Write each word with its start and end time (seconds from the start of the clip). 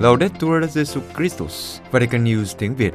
Laudetur 0.00 0.64
Jesu 0.64 1.00
Christus, 1.16 1.80
Vatican 1.90 2.24
News 2.24 2.54
tiếng 2.58 2.74
Việt. 2.74 2.92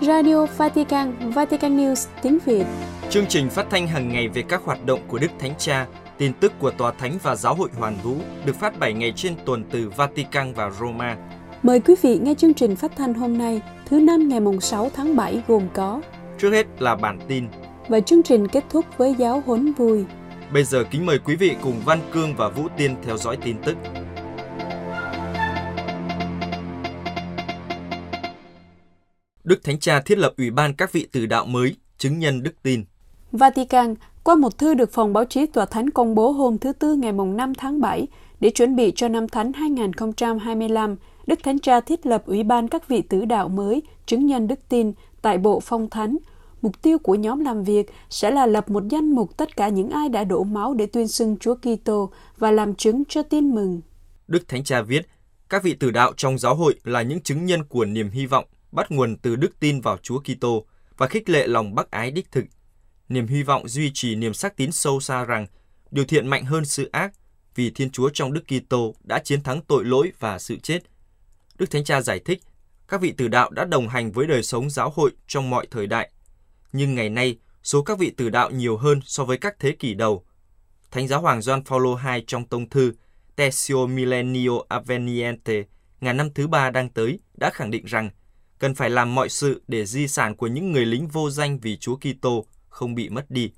Radio 0.00 0.46
Vatican, 0.46 1.30
Vatican 1.30 1.76
News 1.76 2.06
tiếng 2.22 2.38
Việt. 2.44 2.64
Chương 3.10 3.26
trình 3.26 3.50
phát 3.50 3.66
thanh 3.70 3.86
hàng 3.86 4.08
ngày 4.08 4.28
về 4.28 4.42
các 4.42 4.62
hoạt 4.64 4.86
động 4.86 5.00
của 5.08 5.18
Đức 5.18 5.30
Thánh 5.38 5.54
Cha, 5.58 5.86
tin 6.18 6.32
tức 6.32 6.52
của 6.58 6.70
Tòa 6.70 6.92
Thánh 6.92 7.18
và 7.22 7.36
Giáo 7.36 7.54
hội 7.54 7.68
Hoàn 7.78 7.96
Vũ 8.02 8.16
được 8.44 8.56
phát 8.56 8.78
7 8.78 8.92
ngày 8.92 9.12
trên 9.16 9.34
tuần 9.44 9.64
từ 9.70 9.90
Vatican 9.96 10.52
và 10.54 10.70
Roma. 10.70 11.16
Mời 11.62 11.80
quý 11.80 11.94
vị 12.02 12.18
nghe 12.22 12.34
chương 12.34 12.54
trình 12.54 12.76
phát 12.76 12.92
thanh 12.96 13.14
hôm 13.14 13.38
nay, 13.38 13.60
thứ 13.86 14.00
năm 14.00 14.28
ngày 14.28 14.40
mùng 14.40 14.60
6 14.60 14.90
tháng 14.94 15.16
7 15.16 15.42
gồm 15.48 15.62
có 15.74 16.00
Trước 16.38 16.50
hết 16.50 16.66
là 16.78 16.96
bản 16.96 17.18
tin. 17.28 17.44
Và 17.88 18.00
chương 18.00 18.22
trình 18.22 18.48
kết 18.48 18.64
thúc 18.70 18.84
với 18.96 19.14
giáo 19.18 19.42
huấn 19.46 19.72
vui. 19.72 20.04
Bây 20.52 20.64
giờ 20.64 20.84
kính 20.90 21.06
mời 21.06 21.18
quý 21.18 21.36
vị 21.36 21.56
cùng 21.62 21.74
Văn 21.84 21.98
Cương 22.12 22.34
và 22.36 22.48
Vũ 22.48 22.62
Tiên 22.76 22.96
theo 23.02 23.16
dõi 23.16 23.38
tin 23.44 23.56
tức. 23.64 23.76
Đức 29.44 29.64
Thánh 29.64 29.80
Cha 29.80 30.00
thiết 30.00 30.18
lập 30.18 30.32
Ủy 30.36 30.50
ban 30.50 30.74
các 30.74 30.92
vị 30.92 31.06
tử 31.12 31.26
đạo 31.26 31.46
mới, 31.46 31.76
chứng 31.98 32.18
nhân 32.18 32.42
đức 32.42 32.62
tin. 32.62 32.84
Vatican, 33.32 33.94
qua 34.24 34.34
một 34.34 34.58
thư 34.58 34.74
được 34.74 34.92
phòng 34.92 35.12
báo 35.12 35.24
chí 35.24 35.46
Tòa 35.46 35.66
Thánh 35.66 35.90
công 35.90 36.14
bố 36.14 36.30
hôm 36.30 36.58
thứ 36.58 36.72
Tư 36.72 36.94
ngày 36.94 37.12
mùng 37.12 37.36
5 37.36 37.54
tháng 37.54 37.80
7, 37.80 38.06
để 38.40 38.50
chuẩn 38.50 38.76
bị 38.76 38.92
cho 38.96 39.08
năm 39.08 39.28
Thánh 39.28 39.52
2025, 39.52 40.96
Đức 41.26 41.38
Thánh 41.42 41.58
Cha 41.58 41.80
thiết 41.80 42.06
lập 42.06 42.22
Ủy 42.26 42.42
ban 42.42 42.68
các 42.68 42.88
vị 42.88 43.02
tử 43.02 43.24
đạo 43.24 43.48
mới, 43.48 43.82
chứng 44.06 44.26
nhân 44.26 44.48
đức 44.48 44.68
tin 44.68 44.92
tại 45.22 45.38
Bộ 45.38 45.60
Phong 45.60 45.90
Thánh. 45.90 46.16
Mục 46.62 46.82
tiêu 46.82 46.98
của 46.98 47.14
nhóm 47.14 47.40
làm 47.40 47.64
việc 47.64 47.86
sẽ 48.10 48.30
là 48.30 48.46
lập 48.46 48.70
một 48.70 48.82
danh 48.90 49.10
mục 49.14 49.36
tất 49.36 49.56
cả 49.56 49.68
những 49.68 49.90
ai 49.90 50.08
đã 50.08 50.24
đổ 50.24 50.44
máu 50.44 50.74
để 50.74 50.86
tuyên 50.86 51.08
xưng 51.08 51.36
Chúa 51.36 51.54
Kitô 51.54 52.10
và 52.38 52.50
làm 52.50 52.74
chứng 52.74 53.02
cho 53.08 53.22
tin 53.22 53.54
mừng. 53.54 53.80
Đức 54.28 54.48
Thánh 54.48 54.64
Cha 54.64 54.82
viết, 54.82 55.06
các 55.48 55.62
vị 55.62 55.74
tử 55.74 55.90
đạo 55.90 56.12
trong 56.16 56.38
giáo 56.38 56.54
hội 56.54 56.74
là 56.84 57.02
những 57.02 57.20
chứng 57.20 57.46
nhân 57.46 57.64
của 57.64 57.84
niềm 57.84 58.10
hy 58.10 58.26
vọng 58.26 58.44
bắt 58.72 58.90
nguồn 58.90 59.16
từ 59.16 59.36
đức 59.36 59.60
tin 59.60 59.80
vào 59.80 59.96
Chúa 60.02 60.20
Kitô 60.20 60.64
và 60.96 61.06
khích 61.06 61.28
lệ 61.28 61.46
lòng 61.46 61.74
bác 61.74 61.90
ái 61.90 62.10
đích 62.10 62.32
thực. 62.32 62.44
Niềm 63.08 63.26
hy 63.26 63.42
vọng 63.42 63.68
duy 63.68 63.90
trì 63.94 64.14
niềm 64.14 64.34
xác 64.34 64.56
tín 64.56 64.72
sâu 64.72 65.00
xa 65.00 65.24
rằng 65.24 65.46
điều 65.90 66.04
thiện 66.04 66.28
mạnh 66.28 66.44
hơn 66.44 66.64
sự 66.64 66.88
ác 66.92 67.12
vì 67.54 67.70
Thiên 67.70 67.90
Chúa 67.90 68.10
trong 68.14 68.32
Đức 68.32 68.44
Kitô 68.46 68.94
đã 69.04 69.18
chiến 69.18 69.42
thắng 69.42 69.60
tội 69.60 69.84
lỗi 69.84 70.12
và 70.18 70.38
sự 70.38 70.56
chết. 70.56 70.82
Đức 71.58 71.70
Thánh 71.70 71.84
Cha 71.84 72.00
giải 72.00 72.18
thích, 72.18 72.40
các 72.88 73.00
vị 73.00 73.12
tử 73.16 73.28
đạo 73.28 73.50
đã 73.50 73.64
đồng 73.64 73.88
hành 73.88 74.12
với 74.12 74.26
đời 74.26 74.42
sống 74.42 74.70
giáo 74.70 74.92
hội 74.96 75.10
trong 75.26 75.50
mọi 75.50 75.66
thời 75.70 75.86
đại. 75.86 76.10
Nhưng 76.76 76.94
ngày 76.94 77.10
nay, 77.10 77.38
số 77.62 77.82
các 77.82 77.98
vị 77.98 78.10
tử 78.10 78.30
đạo 78.30 78.50
nhiều 78.50 78.76
hơn 78.76 79.00
so 79.04 79.24
với 79.24 79.38
các 79.38 79.56
thế 79.60 79.72
kỷ 79.72 79.94
đầu. 79.94 80.24
Thánh 80.90 81.08
giáo 81.08 81.20
hoàng 81.20 81.42
Gioan 81.42 81.64
Phaolô 81.64 81.98
II 82.14 82.24
trong 82.26 82.44
tông 82.44 82.68
thư 82.68 82.92
Tessio 83.36 83.86
Millennio 83.86 84.52
Avveniente, 84.68 85.62
ngàn 86.00 86.16
năm 86.16 86.30
thứ 86.34 86.46
ba 86.46 86.70
đang 86.70 86.88
tới, 86.88 87.18
đã 87.34 87.50
khẳng 87.50 87.70
định 87.70 87.84
rằng 87.84 88.10
cần 88.58 88.74
phải 88.74 88.90
làm 88.90 89.14
mọi 89.14 89.28
sự 89.28 89.62
để 89.68 89.86
di 89.86 90.08
sản 90.08 90.36
của 90.36 90.46
những 90.46 90.72
người 90.72 90.86
lính 90.86 91.08
vô 91.08 91.30
danh 91.30 91.58
vì 91.58 91.76
Chúa 91.76 91.96
Kitô 91.96 92.46
không 92.68 92.94
bị 92.94 93.08
mất 93.08 93.30
đi. 93.30 93.52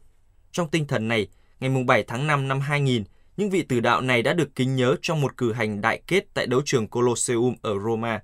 Trong 0.52 0.70
tinh 0.70 0.86
thần 0.86 1.08
này, 1.08 1.28
ngày 1.60 1.84
7 1.86 2.02
tháng 2.02 2.26
5 2.26 2.48
năm 2.48 2.60
2000, 2.60 3.04
những 3.36 3.50
vị 3.50 3.62
tử 3.62 3.80
đạo 3.80 4.00
này 4.00 4.22
đã 4.22 4.32
được 4.32 4.54
kính 4.54 4.76
nhớ 4.76 4.96
trong 5.02 5.20
một 5.20 5.36
cử 5.36 5.52
hành 5.52 5.80
đại 5.80 6.02
kết 6.06 6.24
tại 6.34 6.46
đấu 6.46 6.62
trường 6.64 6.88
Colosseum 6.88 7.54
ở 7.62 7.74
Roma. 7.84 8.22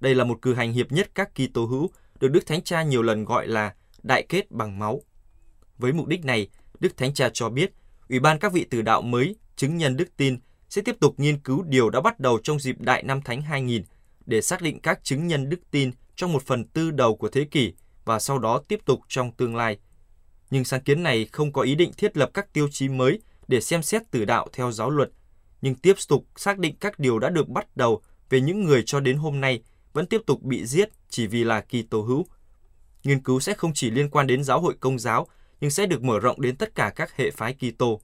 Đây 0.00 0.14
là 0.14 0.24
một 0.24 0.38
cử 0.42 0.54
hành 0.54 0.72
hiệp 0.72 0.92
nhất 0.92 1.10
các 1.14 1.30
Kitô 1.34 1.66
hữu, 1.66 1.90
được 2.20 2.28
Đức 2.28 2.46
Thánh 2.46 2.62
Cha 2.62 2.82
nhiều 2.82 3.02
lần 3.02 3.24
gọi 3.24 3.46
là 3.46 3.74
đại 4.08 4.26
kết 4.28 4.50
bằng 4.50 4.78
máu. 4.78 5.02
Với 5.78 5.92
mục 5.92 6.06
đích 6.06 6.24
này, 6.24 6.48
Đức 6.80 6.96
Thánh 6.96 7.14
Cha 7.14 7.30
cho 7.32 7.48
biết, 7.48 7.72
Ủy 8.08 8.20
ban 8.20 8.38
các 8.38 8.52
vị 8.52 8.66
tử 8.70 8.82
đạo 8.82 9.02
mới, 9.02 9.36
chứng 9.56 9.76
nhân 9.76 9.96
đức 9.96 10.16
tin, 10.16 10.38
sẽ 10.68 10.82
tiếp 10.82 10.96
tục 11.00 11.14
nghiên 11.16 11.38
cứu 11.38 11.62
điều 11.62 11.90
đã 11.90 12.00
bắt 12.00 12.20
đầu 12.20 12.38
trong 12.42 12.60
dịp 12.60 12.80
Đại 12.80 13.02
Năm 13.02 13.22
Thánh 13.22 13.42
2000 13.42 13.84
để 14.26 14.42
xác 14.42 14.62
định 14.62 14.80
các 14.80 15.04
chứng 15.04 15.26
nhân 15.26 15.48
đức 15.48 15.60
tin 15.70 15.90
trong 16.16 16.32
một 16.32 16.42
phần 16.42 16.64
tư 16.64 16.90
đầu 16.90 17.16
của 17.16 17.28
thế 17.28 17.44
kỷ 17.44 17.72
và 18.04 18.18
sau 18.18 18.38
đó 18.38 18.62
tiếp 18.68 18.80
tục 18.84 19.00
trong 19.08 19.32
tương 19.32 19.56
lai. 19.56 19.78
Nhưng 20.50 20.64
sáng 20.64 20.80
kiến 20.80 21.02
này 21.02 21.26
không 21.32 21.52
có 21.52 21.62
ý 21.62 21.74
định 21.74 21.92
thiết 21.96 22.16
lập 22.16 22.30
các 22.34 22.52
tiêu 22.52 22.68
chí 22.72 22.88
mới 22.88 23.20
để 23.48 23.60
xem 23.60 23.82
xét 23.82 24.10
tử 24.10 24.24
đạo 24.24 24.46
theo 24.52 24.72
giáo 24.72 24.90
luật, 24.90 25.10
nhưng 25.62 25.74
tiếp 25.74 25.96
tục 26.08 26.26
xác 26.36 26.58
định 26.58 26.76
các 26.80 26.98
điều 26.98 27.18
đã 27.18 27.30
được 27.30 27.48
bắt 27.48 27.76
đầu 27.76 28.02
về 28.30 28.40
những 28.40 28.64
người 28.64 28.82
cho 28.86 29.00
đến 29.00 29.16
hôm 29.16 29.40
nay 29.40 29.62
vẫn 29.92 30.06
tiếp 30.06 30.20
tục 30.26 30.42
bị 30.42 30.66
giết 30.66 30.88
chỉ 31.08 31.26
vì 31.26 31.44
là 31.44 31.60
Kitô 31.60 32.02
hữu. 32.02 32.26
Nghiên 33.04 33.22
cứu 33.22 33.40
sẽ 33.40 33.54
không 33.54 33.72
chỉ 33.74 33.90
liên 33.90 34.10
quan 34.10 34.26
đến 34.26 34.44
giáo 34.44 34.60
hội 34.60 34.74
công 34.80 34.98
giáo, 34.98 35.26
nhưng 35.60 35.70
sẽ 35.70 35.86
được 35.86 36.02
mở 36.02 36.20
rộng 36.20 36.40
đến 36.40 36.56
tất 36.56 36.74
cả 36.74 36.92
các 36.96 37.16
hệ 37.16 37.30
phái 37.30 37.54
Kitô. 37.54 38.00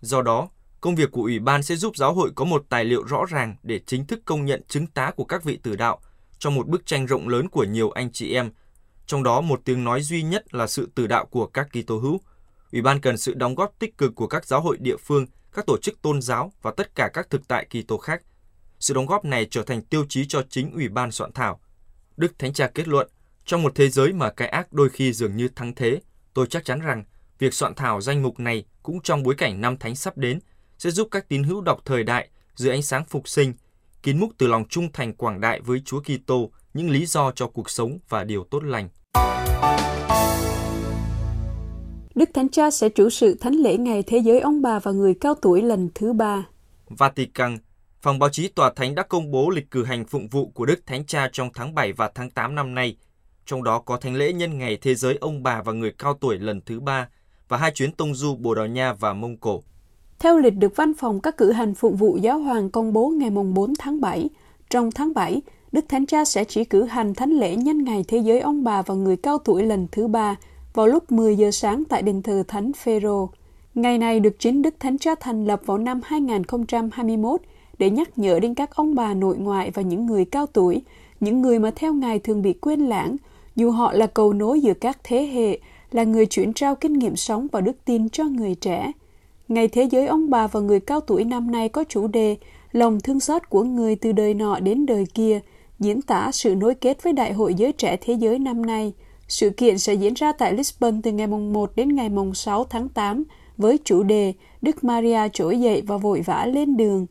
Do 0.00 0.22
đó, 0.22 0.48
công 0.80 0.94
việc 0.94 1.12
của 1.12 1.22
Ủy 1.22 1.38
ban 1.38 1.62
sẽ 1.62 1.76
giúp 1.76 1.96
giáo 1.96 2.14
hội 2.14 2.30
có 2.34 2.44
một 2.44 2.64
tài 2.68 2.84
liệu 2.84 3.04
rõ 3.06 3.24
ràng 3.30 3.56
để 3.62 3.80
chính 3.86 4.06
thức 4.06 4.20
công 4.24 4.44
nhận 4.44 4.62
chứng 4.68 4.86
tá 4.86 5.10
của 5.16 5.24
các 5.24 5.44
vị 5.44 5.58
tử 5.62 5.76
đạo 5.76 6.00
trong 6.38 6.54
một 6.54 6.68
bức 6.68 6.86
tranh 6.86 7.06
rộng 7.06 7.28
lớn 7.28 7.48
của 7.48 7.64
nhiều 7.64 7.90
anh 7.90 8.12
chị 8.12 8.34
em. 8.34 8.50
Trong 9.06 9.22
đó 9.22 9.40
một 9.40 9.60
tiếng 9.64 9.84
nói 9.84 10.02
duy 10.02 10.22
nhất 10.22 10.54
là 10.54 10.66
sự 10.66 10.90
tử 10.94 11.06
đạo 11.06 11.26
của 11.26 11.46
các 11.46 11.68
Kitô 11.72 11.98
hữu. 11.98 12.20
Ủy 12.72 12.82
ban 12.82 13.00
cần 13.00 13.18
sự 13.18 13.34
đóng 13.34 13.54
góp 13.54 13.78
tích 13.78 13.98
cực 13.98 14.14
của 14.14 14.26
các 14.26 14.46
giáo 14.46 14.60
hội 14.60 14.76
địa 14.80 14.96
phương, 14.96 15.26
các 15.52 15.66
tổ 15.66 15.76
chức 15.82 16.02
tôn 16.02 16.22
giáo 16.22 16.52
và 16.62 16.72
tất 16.76 16.94
cả 16.94 17.10
các 17.12 17.30
thực 17.30 17.48
tại 17.48 17.66
Kitô 17.70 17.98
khác. 17.98 18.22
Sự 18.80 18.94
đóng 18.94 19.06
góp 19.06 19.24
này 19.24 19.46
trở 19.50 19.62
thành 19.62 19.82
tiêu 19.82 20.04
chí 20.08 20.26
cho 20.26 20.42
chính 20.50 20.72
Ủy 20.72 20.88
ban 20.88 21.10
soạn 21.10 21.32
thảo. 21.32 21.60
Đức 22.16 22.38
Thánh 22.38 22.52
Cha 22.52 22.70
kết 22.74 22.88
luận, 22.88 23.08
trong 23.48 23.62
một 23.62 23.74
thế 23.74 23.88
giới 23.88 24.12
mà 24.12 24.30
cái 24.30 24.48
ác 24.48 24.72
đôi 24.72 24.88
khi 24.88 25.12
dường 25.12 25.36
như 25.36 25.48
thắng 25.48 25.74
thế, 25.74 26.00
tôi 26.34 26.46
chắc 26.46 26.64
chắn 26.64 26.80
rằng 26.80 27.04
việc 27.38 27.54
soạn 27.54 27.74
thảo 27.74 28.00
danh 28.00 28.22
mục 28.22 28.40
này 28.40 28.64
cũng 28.82 29.00
trong 29.00 29.22
bối 29.22 29.34
cảnh 29.34 29.60
năm 29.60 29.76
thánh 29.76 29.96
sắp 29.96 30.18
đến 30.18 30.38
sẽ 30.78 30.90
giúp 30.90 31.08
các 31.10 31.28
tín 31.28 31.42
hữu 31.42 31.60
đọc 31.60 31.80
thời 31.84 32.04
đại 32.04 32.28
dưới 32.54 32.70
ánh 32.70 32.82
sáng 32.82 33.04
phục 33.04 33.28
sinh, 33.28 33.52
kín 34.02 34.20
múc 34.20 34.30
từ 34.38 34.46
lòng 34.46 34.64
trung 34.68 34.92
thành 34.92 35.12
quảng 35.12 35.40
đại 35.40 35.60
với 35.60 35.82
Chúa 35.84 36.00
Kitô 36.00 36.50
những 36.74 36.90
lý 36.90 37.06
do 37.06 37.32
cho 37.32 37.46
cuộc 37.46 37.70
sống 37.70 37.98
và 38.08 38.24
điều 38.24 38.44
tốt 38.44 38.62
lành. 38.64 38.88
Đức 42.14 42.30
Thánh 42.34 42.48
Cha 42.48 42.70
sẽ 42.70 42.88
chủ 42.88 43.10
sự 43.10 43.34
thánh 43.40 43.54
lễ 43.54 43.76
ngày 43.76 44.02
Thế 44.02 44.18
giới 44.18 44.40
ông 44.40 44.62
bà 44.62 44.78
và 44.78 44.92
người 44.92 45.14
cao 45.20 45.34
tuổi 45.42 45.62
lần 45.62 45.88
thứ 45.94 46.12
ba. 46.12 46.46
Vatican, 46.88 47.58
phòng 48.02 48.18
báo 48.18 48.30
chí 48.30 48.48
Tòa 48.48 48.72
Thánh 48.76 48.94
đã 48.94 49.02
công 49.02 49.30
bố 49.30 49.50
lịch 49.50 49.70
cử 49.70 49.84
hành 49.84 50.04
phụng 50.04 50.28
vụ 50.28 50.50
của 50.54 50.66
Đức 50.66 50.86
Thánh 50.86 51.06
Cha 51.06 51.28
trong 51.32 51.50
tháng 51.54 51.74
7 51.74 51.92
và 51.92 52.10
tháng 52.14 52.30
8 52.30 52.54
năm 52.54 52.74
nay. 52.74 52.96
Trong 53.48 53.64
đó 53.64 53.78
có 53.78 53.96
thánh 53.96 54.14
lễ 54.14 54.32
nhân 54.32 54.58
ngày 54.58 54.78
Thế 54.82 54.94
giới 54.94 55.18
ông 55.20 55.42
bà 55.42 55.62
và 55.62 55.72
người 55.72 55.92
cao 55.98 56.14
tuổi 56.14 56.38
lần 56.38 56.60
thứ 56.66 56.80
ba 56.80 57.08
và 57.48 57.56
hai 57.56 57.70
chuyến 57.70 57.92
tông 57.92 58.14
du 58.14 58.36
Bồ 58.36 58.54
Đào 58.54 58.66
Nha 58.66 58.92
và 58.92 59.12
Mông 59.12 59.36
Cổ. 59.36 59.62
Theo 60.18 60.38
lịch 60.38 60.54
được 60.54 60.76
văn 60.76 60.92
phòng 60.94 61.20
các 61.20 61.36
cử 61.36 61.52
hành 61.52 61.74
phụng 61.74 61.96
vụ 61.96 62.16
giáo 62.16 62.38
hoàng 62.38 62.70
công 62.70 62.92
bố 62.92 63.08
ngày 63.08 63.30
mùng 63.30 63.54
4 63.54 63.72
tháng 63.78 64.00
7, 64.00 64.28
trong 64.70 64.90
tháng 64.90 65.14
7, 65.14 65.42
Đức 65.72 65.84
Thánh 65.88 66.06
Cha 66.06 66.24
sẽ 66.24 66.44
chỉ 66.44 66.64
cử 66.64 66.84
hành 66.84 67.14
thánh 67.14 67.30
lễ 67.30 67.56
nhân 67.56 67.84
ngày 67.84 68.04
Thế 68.08 68.18
giới 68.18 68.40
ông 68.40 68.64
bà 68.64 68.82
và 68.82 68.94
người 68.94 69.16
cao 69.16 69.38
tuổi 69.38 69.62
lần 69.62 69.86
thứ 69.92 70.08
ba 70.08 70.36
vào 70.74 70.86
lúc 70.86 71.12
10 71.12 71.36
giờ 71.36 71.50
sáng 71.50 71.84
tại 71.88 72.02
đền 72.02 72.22
thờ 72.22 72.42
Thánh 72.48 72.72
Phêrô. 72.72 73.30
Ngày 73.74 73.98
này 73.98 74.20
được 74.20 74.38
chính 74.38 74.62
Đức 74.62 74.74
Thánh 74.80 74.98
Cha 74.98 75.14
thành 75.20 75.44
lập 75.44 75.60
vào 75.66 75.78
năm 75.78 76.00
2021 76.04 77.40
để 77.78 77.90
nhắc 77.90 78.18
nhở 78.18 78.40
đến 78.40 78.54
các 78.54 78.76
ông 78.76 78.94
bà 78.94 79.14
nội 79.14 79.36
ngoại 79.36 79.70
và 79.70 79.82
những 79.82 80.06
người 80.06 80.24
cao 80.24 80.46
tuổi, 80.46 80.82
những 81.20 81.42
người 81.42 81.58
mà 81.58 81.70
theo 81.76 81.94
Ngài 81.94 82.18
thường 82.18 82.42
bị 82.42 82.52
quên 82.52 82.80
lãng, 82.80 83.16
dù 83.58 83.70
họ 83.70 83.92
là 83.92 84.06
cầu 84.06 84.32
nối 84.32 84.60
giữa 84.60 84.74
các 84.74 84.98
thế 85.04 85.26
hệ, 85.26 85.58
là 85.90 86.04
người 86.04 86.26
chuyển 86.26 86.52
trao 86.52 86.74
kinh 86.74 86.92
nghiệm 86.92 87.16
sống 87.16 87.46
và 87.52 87.60
đức 87.60 87.84
tin 87.84 88.08
cho 88.08 88.24
người 88.24 88.54
trẻ. 88.54 88.92
Ngày 89.48 89.68
Thế 89.68 89.82
giới 89.82 90.06
ông 90.06 90.30
bà 90.30 90.46
và 90.46 90.60
người 90.60 90.80
cao 90.80 91.00
tuổi 91.00 91.24
năm 91.24 91.50
nay 91.50 91.68
có 91.68 91.84
chủ 91.88 92.06
đề 92.06 92.36
Lòng 92.72 93.00
thương 93.00 93.20
xót 93.20 93.50
của 93.50 93.62
người 93.62 93.96
từ 93.96 94.12
đời 94.12 94.34
nọ 94.34 94.60
đến 94.60 94.86
đời 94.86 95.06
kia, 95.14 95.40
diễn 95.78 96.02
tả 96.02 96.30
sự 96.32 96.54
nối 96.54 96.74
kết 96.74 97.02
với 97.02 97.12
Đại 97.12 97.32
hội 97.32 97.54
Giới 97.54 97.72
Trẻ 97.72 97.96
Thế 98.00 98.14
giới 98.14 98.38
năm 98.38 98.66
nay. 98.66 98.92
Sự 99.28 99.50
kiện 99.50 99.78
sẽ 99.78 99.94
diễn 99.94 100.14
ra 100.14 100.32
tại 100.32 100.52
Lisbon 100.52 101.02
từ 101.02 101.12
ngày 101.12 101.26
mùng 101.26 101.52
1 101.52 101.72
đến 101.76 101.94
ngày 101.94 102.08
mùng 102.08 102.34
6 102.34 102.64
tháng 102.64 102.88
8 102.88 103.24
với 103.56 103.78
chủ 103.84 104.02
đề 104.02 104.32
Đức 104.62 104.84
Maria 104.84 105.28
trỗi 105.32 105.60
dậy 105.60 105.82
và 105.86 105.96
vội 105.96 106.20
vã 106.20 106.46
lên 106.46 106.76
đường. 106.76 107.06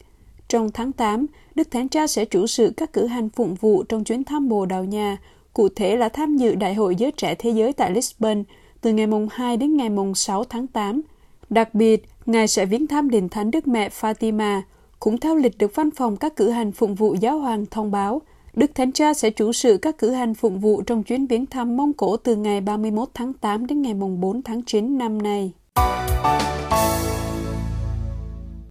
Trong 0.48 0.72
tháng 0.72 0.92
8, 0.92 1.26
Đức 1.56 1.72
Thánh 1.72 1.90
Cha 1.90 2.08
sẽ 2.08 2.26
chủ 2.26 2.48
sự 2.48 2.74
các 2.78 2.94
cử 2.94 3.06
hành 3.06 3.30
phụng 3.30 3.56
vụ 3.56 3.84
trong 3.84 4.04
chuyến 4.04 4.24
thăm 4.24 4.50
Bồ 4.50 4.66
Đào 4.66 4.84
Nha, 4.84 5.18
cụ 5.58 5.70
thể 5.70 5.96
là 5.96 6.10
tham 6.10 6.38
dự 6.38 6.56
Đại 6.56 6.74
hội 6.74 6.96
Giới 6.96 7.12
Trẻ 7.12 7.36
Thế 7.36 7.50
giới 7.50 7.74
tại 7.74 7.92
Lisbon 7.92 8.44
từ 8.82 8.94
ngày 8.94 9.08
mùng 9.08 9.28
2 9.32 9.58
đến 9.58 9.78
ngày 9.78 9.90
mùng 9.90 10.16
6 10.16 10.44
tháng 10.44 10.68
8. 10.68 11.02
Đặc 11.50 11.74
biệt, 11.74 12.04
Ngài 12.26 12.48
sẽ 12.48 12.66
viếng 12.66 12.88
thăm 12.88 13.10
đền 13.10 13.30
thánh 13.30 13.52
Đức 13.52 13.68
Mẹ 13.68 13.90
Fatima. 13.90 14.62
Cũng 15.00 15.18
theo 15.18 15.36
lịch 15.36 15.58
được 15.58 15.76
văn 15.76 15.90
phòng 15.92 16.18
các 16.18 16.36
cử 16.36 16.50
hành 16.50 16.72
phụng 16.72 16.96
vụ 16.96 17.16
giáo 17.20 17.40
hoàng 17.40 17.66
thông 17.66 17.92
báo, 17.92 18.22
Đức 18.54 18.72
Thánh 18.76 18.92
Cha 18.92 19.14
sẽ 19.14 19.30
chủ 19.30 19.54
sự 19.54 19.78
các 19.78 19.98
cử 19.98 20.12
hành 20.12 20.34
phụng 20.34 20.60
vụ 20.60 20.82
trong 20.82 21.04
chuyến 21.04 21.28
viếng 21.28 21.46
thăm 21.46 21.78
Mông 21.78 21.94
Cổ 21.94 22.18
từ 22.18 22.36
ngày 22.36 22.62
31 22.62 23.10
tháng 23.14 23.34
8 23.34 23.68
đến 23.68 23.82
ngày 23.82 23.94
mùng 23.94 24.22
4 24.22 24.42
tháng 24.42 24.64
9 24.64 24.98
năm 24.98 25.22
nay. 25.22 25.52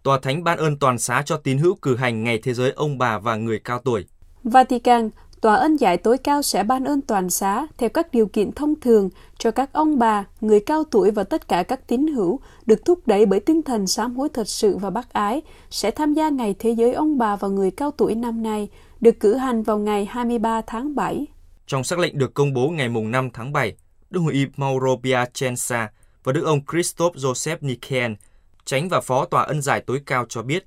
Tòa 0.03 0.19
Thánh 0.23 0.45
ban 0.45 0.59
ơn 0.59 0.79
toàn 0.79 0.99
xá 0.99 1.23
cho 1.27 1.37
tín 1.37 1.59
hữu 1.59 1.75
cử 1.75 1.97
hành 1.97 2.25
Ngày 2.25 2.39
Thế 2.43 2.55
giới 2.55 2.71
ông 2.71 2.99
bà 2.99 3.19
và 3.19 3.37
người 3.37 3.59
cao 3.59 3.79
tuổi. 3.79 4.05
Vatican, 4.45 5.11
Tòa 5.47 5.57
ân 5.57 5.77
giải 5.77 5.97
tối 5.97 6.19
cao 6.19 6.43
sẽ 6.43 6.63
ban 6.63 6.85
ơn 6.85 7.01
toàn 7.01 7.31
xá 7.31 7.67
theo 7.79 7.89
các 7.89 8.13
điều 8.13 8.27
kiện 8.27 8.53
thông 8.53 8.81
thường 8.81 9.11
cho 9.39 9.51
các 9.51 9.73
ông 9.73 9.99
bà, 9.99 10.25
người 10.41 10.61
cao 10.61 10.85
tuổi 10.91 11.11
và 11.11 11.25
tất 11.25 11.49
cả 11.49 11.63
các 11.63 11.87
tín 11.87 12.07
hữu 12.07 12.41
được 12.67 12.85
thúc 12.85 13.07
đẩy 13.07 13.27
bởi 13.27 13.41
tinh 13.41 13.63
thần 13.63 13.87
sám 13.87 14.17
hối 14.17 14.29
thật 14.29 14.49
sự 14.49 14.77
và 14.77 14.91
bác 14.91 15.13
ái 15.13 15.43
sẽ 15.71 15.91
tham 15.91 16.15
gia 16.15 16.29
Ngày 16.29 16.55
Thế 16.59 16.71
giới 16.71 16.93
ông 16.93 17.19
bà 17.19 17.37
và 17.37 17.49
người 17.49 17.71
cao 17.71 17.91
tuổi 17.91 18.15
năm 18.15 18.43
nay, 18.43 18.69
được 19.01 19.21
cử 19.21 19.35
hành 19.35 19.63
vào 19.63 19.79
ngày 19.79 20.05
23 20.05 20.61
tháng 20.67 20.95
7. 20.95 21.27
Trong 21.67 21.85
sắc 21.85 21.99
lệnh 21.99 22.19
được 22.19 22.35
công 22.35 22.53
bố 22.53 22.69
ngày 22.69 22.89
5 22.89 23.31
tháng 23.33 23.53
7, 23.53 23.77
Đức 24.11 24.21
Hội 24.21 24.33
Y 24.33 24.47
Mauro 24.57 24.97
Piacenza 25.03 25.87
và 26.25 26.33
Đức 26.33 26.45
ông 26.45 26.61
Christophe 26.73 27.21
Joseph 27.21 27.57
Niken, 27.61 28.17
tránh 28.65 28.89
và 28.89 29.01
phó 29.01 29.25
tòa 29.25 29.43
ân 29.43 29.63
giải 29.63 29.81
tối 29.81 30.01
cao 30.07 30.27
cho 30.29 30.43
biết, 30.43 30.67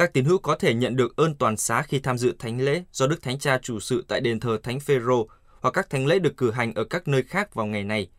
các 0.00 0.12
tín 0.12 0.24
hữu 0.24 0.38
có 0.38 0.56
thể 0.56 0.74
nhận 0.74 0.96
được 0.96 1.16
ơn 1.16 1.34
toàn 1.34 1.56
xá 1.56 1.82
khi 1.82 1.98
tham 1.98 2.18
dự 2.18 2.34
thánh 2.38 2.60
lễ 2.60 2.84
do 2.92 3.06
Đức 3.06 3.22
Thánh 3.22 3.38
Cha 3.38 3.58
chủ 3.62 3.80
sự 3.80 4.04
tại 4.08 4.20
đền 4.20 4.40
thờ 4.40 4.58
Thánh 4.62 4.80
Phêrô 4.80 5.28
hoặc 5.60 5.70
các 5.70 5.90
thánh 5.90 6.06
lễ 6.06 6.18
được 6.18 6.36
cử 6.36 6.50
hành 6.50 6.74
ở 6.74 6.84
các 6.84 7.08
nơi 7.08 7.22
khác 7.22 7.54
vào 7.54 7.66
ngày 7.66 7.84
này. 7.84 8.10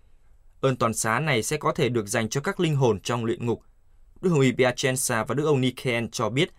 Ơn 0.61 0.75
toàn 0.75 0.93
xá 0.93 1.19
này 1.19 1.43
sẽ 1.43 1.57
có 1.57 1.73
thể 1.73 1.89
được 1.89 2.07
dành 2.07 2.29
cho 2.29 2.41
các 2.41 2.59
linh 2.59 2.75
hồn 2.75 2.99
trong 2.99 3.25
luyện 3.25 3.45
ngục. 3.45 3.61
Đức 4.21 4.29
Hồng 4.29 4.39
Y 4.39 4.51
Piacenza 4.51 5.25
và 5.25 5.35
Đức 5.35 5.45
ông 5.45 5.61
Niken 5.61 6.11
cho 6.11 6.29
biết, 6.29 6.49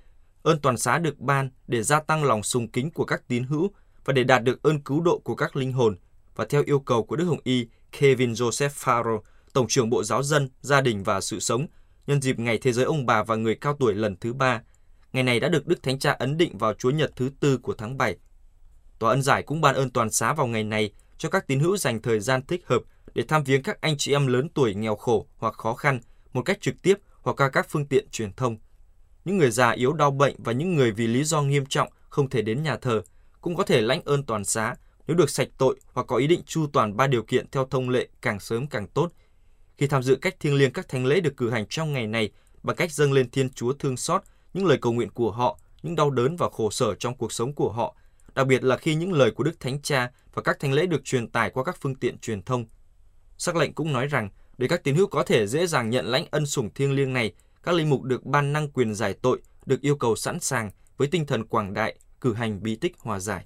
ơn 0.43 0.61
toàn 0.61 0.77
xá 0.77 0.99
được 0.99 1.19
ban 1.19 1.51
để 1.67 1.83
gia 1.83 2.01
tăng 2.01 2.25
lòng 2.25 2.43
sùng 2.43 2.69
kính 2.69 2.91
của 2.91 3.05
các 3.05 3.29
tín 3.29 3.45
hữu 3.45 3.71
và 4.05 4.13
để 4.13 4.25
đạt 4.25 4.43
được 4.43 4.63
ơn 4.63 4.81
cứu 4.81 5.01
độ 5.01 5.19
của 5.19 5.35
các 5.35 5.57
linh 5.57 5.73
hồn 5.73 5.97
và 6.37 6.45
theo 6.45 6.63
yêu 6.67 6.81
cầu 6.81 7.05
của 7.05 7.17
Đức 7.17 7.25
Hồng 7.25 7.41
Y 7.45 7.67
Kevin 8.01 8.33
Joseph 8.33 8.69
Farrow, 8.69 9.21
Tổng 9.53 9.69
trưởng 9.69 9.91
Bộ 9.91 10.05
Giáo 10.05 10.23
dân, 10.23 10.49
Gia 10.61 10.81
đình 10.81 11.03
và 11.03 11.21
Sự 11.21 11.41
sống, 11.41 11.67
nhân 12.07 12.23
dịp 12.23 12.39
Ngày 12.39 12.59
Thế 12.59 12.73
giới 12.73 12.85
ông 12.85 13.07
bà 13.07 13.23
và 13.23 13.37
người 13.37 13.55
cao 13.55 13.77
tuổi 13.79 13.95
lần 13.95 14.17
thứ 14.17 14.33
ba. 14.33 14.61
Ngày 15.13 15.23
này 15.23 15.41
đã 15.41 15.49
được 15.49 15.67
Đức 15.67 15.83
Thánh 15.83 15.99
Cha 15.99 16.13
ấn 16.13 16.37
định 16.37 16.59
vào 16.59 16.75
Chúa 16.75 16.91
Nhật 16.91 17.13
thứ 17.17 17.31
tư 17.41 17.59
của 17.59 17.75
tháng 17.75 17.99
7. 17.99 18.17
Tòa 18.99 19.11
ân 19.11 19.23
giải 19.23 19.43
cũng 19.43 19.61
ban 19.61 19.75
ơn 19.75 19.91
toàn 19.91 20.11
xá 20.11 20.33
vào 20.33 20.47
ngày 20.47 20.65
này 20.65 20.93
cho 21.19 21.29
các 21.29 21.47
tín 21.47 21.61
hữu 21.61 21.77
dành 21.77 22.03
thời 22.03 22.21
gian 22.21 22.47
thích 22.47 22.67
hợp 22.67 22.83
để 23.15 23.23
thăm 23.29 23.45
viếng 23.45 23.63
các 23.63 23.81
anh 23.81 23.97
chị 23.99 24.13
em 24.13 24.27
lớn 24.27 24.49
tuổi 24.49 24.75
nghèo 24.75 24.97
khổ 24.97 25.27
hoặc 25.37 25.55
khó 25.55 25.75
khăn 25.75 26.01
một 26.33 26.43
cách 26.43 26.61
trực 26.61 26.83
tiếp 26.83 26.99
hoặc 27.23 27.41
qua 27.41 27.49
các 27.49 27.67
phương 27.71 27.87
tiện 27.87 28.09
truyền 28.11 28.33
thông. 28.33 28.57
Những 29.25 29.39
người 29.39 29.51
già 29.51 29.71
yếu 29.71 29.93
đau 29.93 30.11
bệnh 30.11 30.35
và 30.39 30.53
những 30.53 30.75
người 30.75 30.91
vì 30.91 31.07
lý 31.07 31.25
do 31.25 31.43
nghiêm 31.43 31.67
trọng 31.67 31.89
không 32.09 32.31
thể 32.31 32.43
đến 32.43 32.63
nhà 32.63 32.77
thờ 32.77 33.03
cũng 33.41 33.57
có 33.57 33.65
thể 33.65 33.81
lãnh 33.81 34.03
ơn 34.05 34.23
toàn 34.23 34.45
xá 34.45 34.75
nếu 35.07 35.17
được 35.17 35.31
sạch 35.31 35.49
tội 35.59 35.81
hoặc 35.93 36.07
có 36.07 36.17
ý 36.17 36.27
định 36.27 36.43
chu 36.47 36.67
toàn 36.73 36.97
ba 36.97 37.07
điều 37.07 37.23
kiện 37.23 37.51
theo 37.51 37.67
thông 37.71 37.89
lệ 37.89 38.09
càng 38.23 38.41
sớm 38.41 38.67
càng 38.67 38.87
tốt. 38.87 39.13
Khi 39.77 39.87
tham 39.87 40.03
dự 40.03 40.17
cách 40.17 40.41
thiêng 40.41 40.55
liêng 40.55 40.73
các 40.73 40.89
thánh 40.89 41.07
lễ 41.07 41.21
được 41.21 41.37
cử 41.37 41.51
hành 41.51 41.67
trong 41.67 41.93
ngày 41.93 42.07
này 42.07 42.31
bằng 42.63 42.77
cách 42.77 42.93
dâng 42.93 43.13
lên 43.13 43.31
Thiên 43.31 43.51
Chúa 43.51 43.73
thương 43.73 43.97
xót 43.97 44.23
những 44.55 44.67
lời 44.67 44.79
cầu 44.83 44.93
nguyện 44.93 45.11
của 45.11 45.31
họ, 45.31 45.59
những 45.83 45.97
đau 45.97 46.11
đớn 46.11 46.37
và 46.37 46.49
khổ 46.53 46.71
sở 46.71 46.95
trong 46.95 47.17
cuộc 47.17 47.33
sống 47.33 47.55
của 47.55 47.73
họ, 47.73 47.97
đặc 48.35 48.47
biệt 48.47 48.65
là 48.65 48.77
khi 48.77 48.95
những 48.95 49.13
lời 49.13 49.31
của 49.31 49.45
Đức 49.45 49.61
Thánh 49.61 49.83
Cha 49.83 50.11
và 50.35 50.43
các 50.43 50.61
thánh 50.61 50.73
lễ 50.73 50.87
được 50.87 51.05
truyền 51.05 51.29
tải 51.29 51.51
qua 51.51 51.65
các 51.65 51.77
phương 51.81 51.95
tiện 51.95 52.19
truyền 52.19 52.43
thông. 52.43 52.65
Sắc 53.39 53.57
lệnh 53.57 53.73
cũng 53.73 53.93
nói 53.93 54.07
rằng, 54.07 54.31
để 54.59 54.69
các 54.69 54.85
tín 54.85 54.95
hữu 54.95 55.07
có 55.07 55.23
thể 55.23 55.47
dễ 55.47 55.67
dàng 55.67 55.91
nhận 55.91 56.07
lãnh 56.07 56.25
ân 56.31 56.47
sủng 56.47 56.71
thiêng 56.75 56.93
liêng 56.93 57.13
này, 57.13 57.33
các 57.63 57.75
linh 57.75 57.91
mục 57.91 58.03
được 58.03 58.25
ban 58.25 58.53
năng 58.53 58.69
quyền 58.69 58.95
giải 58.95 59.15
tội, 59.23 59.41
được 59.67 59.81
yêu 59.81 59.97
cầu 59.97 60.17
sẵn 60.17 60.41
sàng 60.41 60.71
với 60.97 61.09
tinh 61.09 61.27
thần 61.27 61.45
quảng 61.45 61.75
đại, 61.75 61.99
cử 62.21 62.35
hành 62.35 62.63
bí 62.63 62.77
tích 62.77 62.97
hòa 62.99 63.19
giải. 63.19 63.45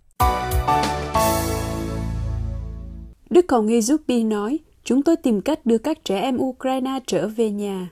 Đức 3.30 3.44
Cầu 3.48 3.62
nghi 3.62 3.80
Zupi 3.80 4.28
nói, 4.28 4.58
chúng 4.84 5.02
tôi 5.02 5.16
tìm 5.22 5.40
cách 5.40 5.66
đưa 5.66 5.78
các 5.78 5.98
trẻ 6.04 6.20
em 6.20 6.36
Ukraine 6.38 6.98
trở 7.06 7.28
về 7.28 7.50
nhà. 7.50 7.88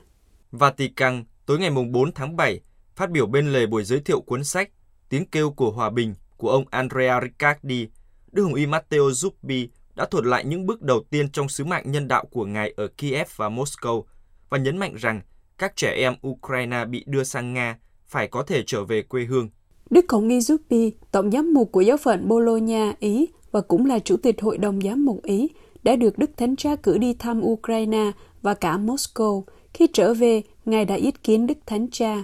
Vatican, 0.51 1.23
tối 1.45 1.59
ngày 1.59 1.71
4 1.91 2.11
tháng 2.11 2.35
7, 2.35 2.59
phát 2.95 3.11
biểu 3.11 3.25
bên 3.25 3.53
lề 3.53 3.65
buổi 3.65 3.83
giới 3.83 3.99
thiệu 3.99 4.21
cuốn 4.21 4.43
sách 4.43 4.69
Tiếng 5.09 5.25
kêu 5.25 5.51
của 5.51 5.71
hòa 5.71 5.89
bình 5.89 6.15
của 6.37 6.49
ông 6.49 6.65
Andrea 6.69 7.21
Riccardi, 7.21 7.87
Đức 8.31 8.43
Hồng 8.43 8.53
Y 8.53 8.65
Matteo 8.65 9.03
Zuppi 9.03 9.67
đã 9.95 10.05
thuật 10.05 10.25
lại 10.25 10.45
những 10.45 10.65
bước 10.65 10.81
đầu 10.81 11.03
tiên 11.09 11.31
trong 11.31 11.49
sứ 11.49 11.65
mạng 11.65 11.91
nhân 11.91 12.07
đạo 12.07 12.25
của 12.31 12.45
Ngài 12.45 12.73
ở 12.77 12.87
Kiev 12.87 13.27
và 13.35 13.49
Moscow 13.49 14.03
và 14.49 14.57
nhấn 14.57 14.77
mạnh 14.77 14.95
rằng 14.95 15.21
các 15.57 15.75
trẻ 15.75 15.91
em 15.91 16.15
Ukraine 16.27 16.85
bị 16.85 17.03
đưa 17.07 17.23
sang 17.23 17.53
Nga 17.53 17.79
phải 18.07 18.27
có 18.27 18.43
thể 18.43 18.63
trở 18.67 18.83
về 18.83 19.01
quê 19.01 19.23
hương. 19.23 19.49
Đức 19.89 20.05
Hồng 20.09 20.29
Y 20.29 20.39
Zuppi, 20.39 20.91
tổng 21.11 21.31
giám 21.31 21.53
mục 21.53 21.71
của 21.71 21.81
giáo 21.81 21.97
phận 21.97 22.27
Bologna, 22.27 22.93
Ý 22.99 23.27
và 23.51 23.61
cũng 23.61 23.85
là 23.85 23.99
chủ 23.99 24.17
tịch 24.17 24.41
hội 24.41 24.57
đồng 24.57 24.81
giám 24.81 25.05
mục 25.05 25.23
Ý, 25.23 25.49
đã 25.83 25.95
được 25.95 26.17
Đức 26.17 26.29
Thánh 26.37 26.55
Cha 26.55 26.75
cử 26.75 26.97
đi 26.97 27.13
thăm 27.13 27.41
Ukraine 27.43 28.11
và 28.41 28.53
cả 28.53 28.77
Moscow. 28.77 29.43
Khi 29.73 29.87
trở 29.93 30.13
về, 30.13 30.41
Ngài 30.65 30.85
đã 30.85 30.95
ý 30.95 31.11
kiến 31.11 31.47
Đức 31.47 31.57
Thánh 31.65 31.87
Cha. 31.91 32.23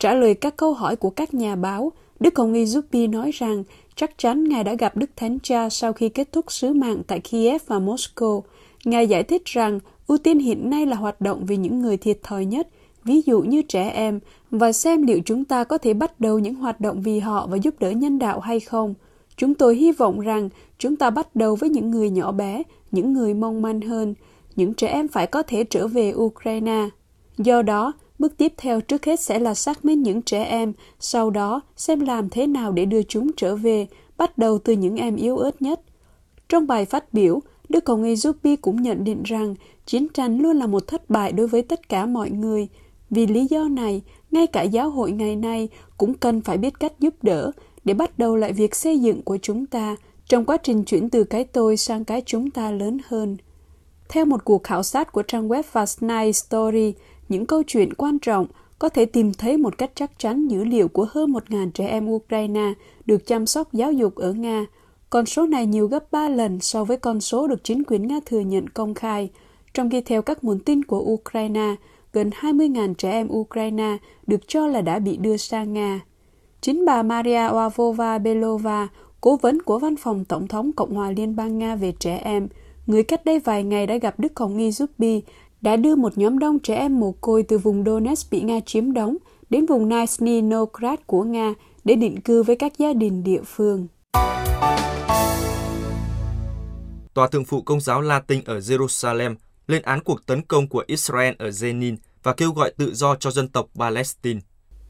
Trả 0.00 0.14
lời 0.14 0.34
các 0.34 0.56
câu 0.56 0.74
hỏi 0.74 0.96
của 0.96 1.10
các 1.10 1.34
nhà 1.34 1.56
báo, 1.56 1.92
Đức 2.20 2.38
Hồng 2.38 2.52
Y 2.52 2.64
Zuppi 2.64 3.10
nói 3.10 3.30
rằng 3.30 3.64
chắc 3.96 4.18
chắn 4.18 4.44
Ngài 4.44 4.64
đã 4.64 4.74
gặp 4.74 4.96
Đức 4.96 5.10
Thánh 5.16 5.38
Cha 5.42 5.68
sau 5.68 5.92
khi 5.92 6.08
kết 6.08 6.32
thúc 6.32 6.52
sứ 6.52 6.72
mạng 6.72 7.02
tại 7.06 7.20
Kiev 7.20 7.62
và 7.66 7.78
Moscow. 7.78 8.42
Ngài 8.84 9.06
giải 9.06 9.22
thích 9.22 9.44
rằng 9.44 9.80
ưu 10.06 10.18
tiên 10.18 10.38
hiện 10.38 10.70
nay 10.70 10.86
là 10.86 10.96
hoạt 10.96 11.20
động 11.20 11.46
vì 11.46 11.56
những 11.56 11.82
người 11.82 11.96
thiệt 11.96 12.18
thòi 12.22 12.44
nhất, 12.44 12.68
ví 13.04 13.20
dụ 13.22 13.40
như 13.40 13.62
trẻ 13.62 13.88
em, 13.88 14.20
và 14.50 14.72
xem 14.72 15.02
liệu 15.02 15.20
chúng 15.24 15.44
ta 15.44 15.64
có 15.64 15.78
thể 15.78 15.94
bắt 15.94 16.20
đầu 16.20 16.38
những 16.38 16.54
hoạt 16.54 16.80
động 16.80 17.02
vì 17.02 17.18
họ 17.18 17.46
và 17.46 17.56
giúp 17.56 17.74
đỡ 17.80 17.90
nhân 17.90 18.18
đạo 18.18 18.40
hay 18.40 18.60
không. 18.60 18.94
Chúng 19.36 19.54
tôi 19.54 19.76
hy 19.76 19.92
vọng 19.92 20.20
rằng 20.20 20.48
chúng 20.78 20.96
ta 20.96 21.10
bắt 21.10 21.36
đầu 21.36 21.56
với 21.56 21.70
những 21.70 21.90
người 21.90 22.10
nhỏ 22.10 22.32
bé, 22.32 22.62
những 22.90 23.12
người 23.12 23.34
mong 23.34 23.62
manh 23.62 23.80
hơn. 23.80 24.14
Những 24.56 24.74
trẻ 24.74 24.88
em 24.88 25.08
phải 25.08 25.26
có 25.26 25.42
thể 25.42 25.64
trở 25.64 25.86
về 25.86 26.12
Ukraine. 26.14 26.88
Do 27.38 27.62
đó, 27.62 27.92
bước 28.20 28.36
tiếp 28.36 28.52
theo 28.56 28.80
trước 28.80 29.04
hết 29.04 29.20
sẽ 29.20 29.38
là 29.38 29.54
xác 29.54 29.84
minh 29.84 30.02
những 30.02 30.22
trẻ 30.22 30.44
em, 30.44 30.72
sau 30.98 31.30
đó 31.30 31.60
xem 31.76 32.00
làm 32.00 32.28
thế 32.28 32.46
nào 32.46 32.72
để 32.72 32.84
đưa 32.84 33.02
chúng 33.02 33.30
trở 33.36 33.56
về, 33.56 33.86
bắt 34.16 34.38
đầu 34.38 34.58
từ 34.58 34.72
những 34.72 34.96
em 34.96 35.16
yếu 35.16 35.36
ớt 35.36 35.62
nhất. 35.62 35.80
Trong 36.48 36.66
bài 36.66 36.84
phát 36.84 37.12
biểu, 37.12 37.40
Đức 37.68 37.88
Hồng 37.88 38.02
Y 38.02 38.14
Zuppi 38.14 38.56
cũng 38.60 38.82
nhận 38.82 39.04
định 39.04 39.22
rằng 39.24 39.54
chiến 39.86 40.08
tranh 40.08 40.40
luôn 40.40 40.56
là 40.56 40.66
một 40.66 40.86
thất 40.86 41.10
bại 41.10 41.32
đối 41.32 41.46
với 41.46 41.62
tất 41.62 41.88
cả 41.88 42.06
mọi 42.06 42.30
người. 42.30 42.68
Vì 43.10 43.26
lý 43.26 43.46
do 43.50 43.68
này, 43.68 44.02
ngay 44.30 44.46
cả 44.46 44.62
giáo 44.62 44.90
hội 44.90 45.12
ngày 45.12 45.36
nay 45.36 45.68
cũng 45.96 46.14
cần 46.14 46.40
phải 46.40 46.58
biết 46.58 46.80
cách 46.80 46.92
giúp 46.98 47.14
đỡ 47.22 47.50
để 47.84 47.94
bắt 47.94 48.18
đầu 48.18 48.36
lại 48.36 48.52
việc 48.52 48.74
xây 48.74 48.98
dựng 48.98 49.22
của 49.22 49.38
chúng 49.42 49.66
ta 49.66 49.96
trong 50.28 50.44
quá 50.44 50.56
trình 50.56 50.84
chuyển 50.84 51.10
từ 51.10 51.24
cái 51.24 51.44
tôi 51.44 51.76
sang 51.76 52.04
cái 52.04 52.22
chúng 52.26 52.50
ta 52.50 52.70
lớn 52.70 52.98
hơn. 53.06 53.36
Theo 54.08 54.24
một 54.24 54.44
cuộc 54.44 54.64
khảo 54.64 54.82
sát 54.82 55.12
của 55.12 55.22
trang 55.22 55.48
web 55.48 55.62
Fast 55.72 56.24
Night 56.24 56.36
Story, 56.36 56.94
những 57.30 57.46
câu 57.46 57.62
chuyện 57.66 57.94
quan 57.94 58.18
trọng 58.18 58.46
có 58.78 58.88
thể 58.88 59.04
tìm 59.04 59.32
thấy 59.32 59.56
một 59.56 59.78
cách 59.78 59.90
chắc 59.94 60.18
chắn 60.18 60.48
dữ 60.48 60.64
liệu 60.64 60.88
của 60.88 61.06
hơn 61.10 61.32
1.000 61.32 61.70
trẻ 61.70 61.86
em 61.86 62.08
Ukraine 62.08 62.72
được 63.06 63.26
chăm 63.26 63.46
sóc 63.46 63.72
giáo 63.72 63.92
dục 63.92 64.14
ở 64.14 64.32
Nga. 64.32 64.66
Con 65.10 65.26
số 65.26 65.46
này 65.46 65.66
nhiều 65.66 65.86
gấp 65.86 66.12
3 66.12 66.28
lần 66.28 66.60
so 66.60 66.84
với 66.84 66.96
con 66.96 67.20
số 67.20 67.46
được 67.46 67.64
chính 67.64 67.82
quyền 67.84 68.06
Nga 68.06 68.20
thừa 68.26 68.40
nhận 68.40 68.68
công 68.68 68.94
khai. 68.94 69.30
Trong 69.74 69.90
khi 69.90 70.00
theo 70.00 70.22
các 70.22 70.44
nguồn 70.44 70.58
tin 70.58 70.84
của 70.84 70.98
Ukraine, 70.98 71.74
gần 72.12 72.30
20.000 72.30 72.94
trẻ 72.94 73.10
em 73.10 73.28
Ukraine 73.30 73.96
được 74.26 74.40
cho 74.48 74.66
là 74.66 74.80
đã 74.80 74.98
bị 74.98 75.16
đưa 75.16 75.36
sang 75.36 75.72
Nga. 75.72 76.00
Chính 76.60 76.84
bà 76.84 77.02
Maria 77.02 77.48
Oavova 77.52 78.18
Belova, 78.18 78.88
cố 79.20 79.36
vấn 79.36 79.62
của 79.62 79.78
Văn 79.78 79.96
phòng 79.96 80.24
Tổng 80.24 80.48
thống 80.48 80.72
Cộng 80.72 80.94
hòa 80.94 81.10
Liên 81.10 81.36
bang 81.36 81.58
Nga 81.58 81.76
về 81.76 81.92
trẻ 81.92 82.16
em, 82.16 82.48
người 82.86 83.02
cách 83.02 83.24
đây 83.24 83.38
vài 83.38 83.64
ngày 83.64 83.86
đã 83.86 83.96
gặp 83.96 84.20
Đức 84.20 84.32
Hồng 84.38 84.58
Y 84.58 84.70
Zupi, 84.70 85.20
đã 85.60 85.76
đưa 85.76 85.96
một 85.96 86.18
nhóm 86.18 86.38
đông 86.38 86.58
trẻ 86.58 86.74
em 86.74 87.00
mồ 87.00 87.12
côi 87.12 87.42
từ 87.42 87.58
vùng 87.58 87.84
Donetsk 87.84 88.30
bị 88.30 88.40
Nga 88.40 88.60
chiếm 88.66 88.92
đóng 88.92 89.16
đến 89.50 89.66
vùng 89.66 89.88
Nizhny 89.88 90.66
của 91.06 91.22
Nga 91.22 91.54
để 91.84 91.94
định 91.94 92.20
cư 92.20 92.42
với 92.42 92.56
các 92.56 92.78
gia 92.78 92.92
đình 92.92 93.24
địa 93.24 93.42
phương. 93.44 93.86
Tòa 97.14 97.28
Thượng 97.28 97.44
phụ 97.44 97.62
Công 97.62 97.80
giáo 97.80 98.00
Latin 98.00 98.44
ở 98.44 98.58
Jerusalem 98.58 99.34
lên 99.66 99.82
án 99.82 100.00
cuộc 100.04 100.26
tấn 100.26 100.42
công 100.42 100.68
của 100.68 100.84
Israel 100.86 101.34
ở 101.38 101.48
Jenin 101.48 101.96
và 102.22 102.32
kêu 102.32 102.52
gọi 102.52 102.72
tự 102.76 102.94
do 102.94 103.14
cho 103.14 103.30
dân 103.30 103.48
tộc 103.48 103.66
Palestine. 103.78 104.40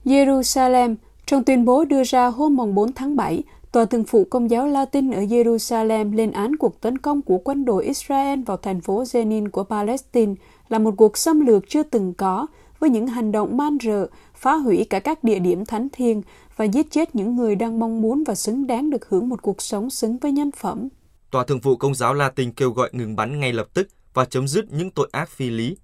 Jerusalem, 0.05 0.97
trong 1.27 1.45
tuyên 1.45 1.65
bố 1.65 1.85
đưa 1.85 2.05
ra 2.05 2.27
hôm 2.27 2.75
4 2.75 2.93
tháng 2.93 3.17
7, 3.17 3.43
Tòa 3.73 3.85
Thượng 3.85 4.05
phụ 4.05 4.25
Công 4.31 4.50
giáo 4.50 4.67
Latin 4.67 5.11
ở 5.11 5.21
Jerusalem 5.21 6.17
lên 6.17 6.31
án 6.31 6.57
cuộc 6.57 6.81
tấn 6.81 6.99
công 6.99 7.23
của 7.23 7.39
quân 7.39 7.65
đội 7.65 7.85
Israel 7.85 8.43
vào 8.43 8.57
thành 8.57 8.81
phố 8.81 9.03
Jenin 9.03 9.50
của 9.50 9.65
Palestine 9.65 10.35
là 10.71 10.79
một 10.79 10.95
cuộc 10.97 11.19
xâm 11.19 11.47
lược 11.47 11.69
chưa 11.69 11.83
từng 11.83 12.15
có, 12.15 12.47
với 12.79 12.91
những 12.91 13.07
hành 13.07 13.33
động 13.33 13.57
man 13.57 13.79
rợ, 13.83 14.09
phá 14.35 14.55
hủy 14.55 14.87
cả 14.91 15.00
các 15.00 15.25
địa 15.25 15.39
điểm 15.39 15.65
thánh 15.65 15.89
thiêng 15.93 16.23
và 16.57 16.65
giết 16.65 16.87
chết 16.91 17.15
những 17.15 17.37
người 17.37 17.57
đang 17.57 17.79
mong 17.79 18.00
muốn 18.00 18.25
và 18.25 18.35
xứng 18.35 18.67
đáng 18.67 18.91
được 18.91 19.09
hưởng 19.09 19.29
một 19.29 19.43
cuộc 19.43 19.62
sống 19.62 19.91
xứng 19.91 20.19
với 20.19 20.33
nhân 20.33 20.50
phẩm. 20.53 20.89
Tòa 21.31 21.45
Thượng 21.45 21.61
vụ 21.61 21.77
Công 21.77 21.95
giáo 21.95 22.15
Latin 22.15 22.53
kêu 22.53 22.71
gọi 22.71 22.91
ngừng 22.93 23.17
bắn 23.17 23.41
ngay 23.41 23.53
lập 23.53 23.69
tức 23.75 23.89
và 24.15 24.25
chấm 24.25 24.49
dứt 24.49 24.73
những 24.73 24.91
tội 24.91 25.09
ác 25.12 25.29
phi 25.31 25.50
lý. 25.50 25.77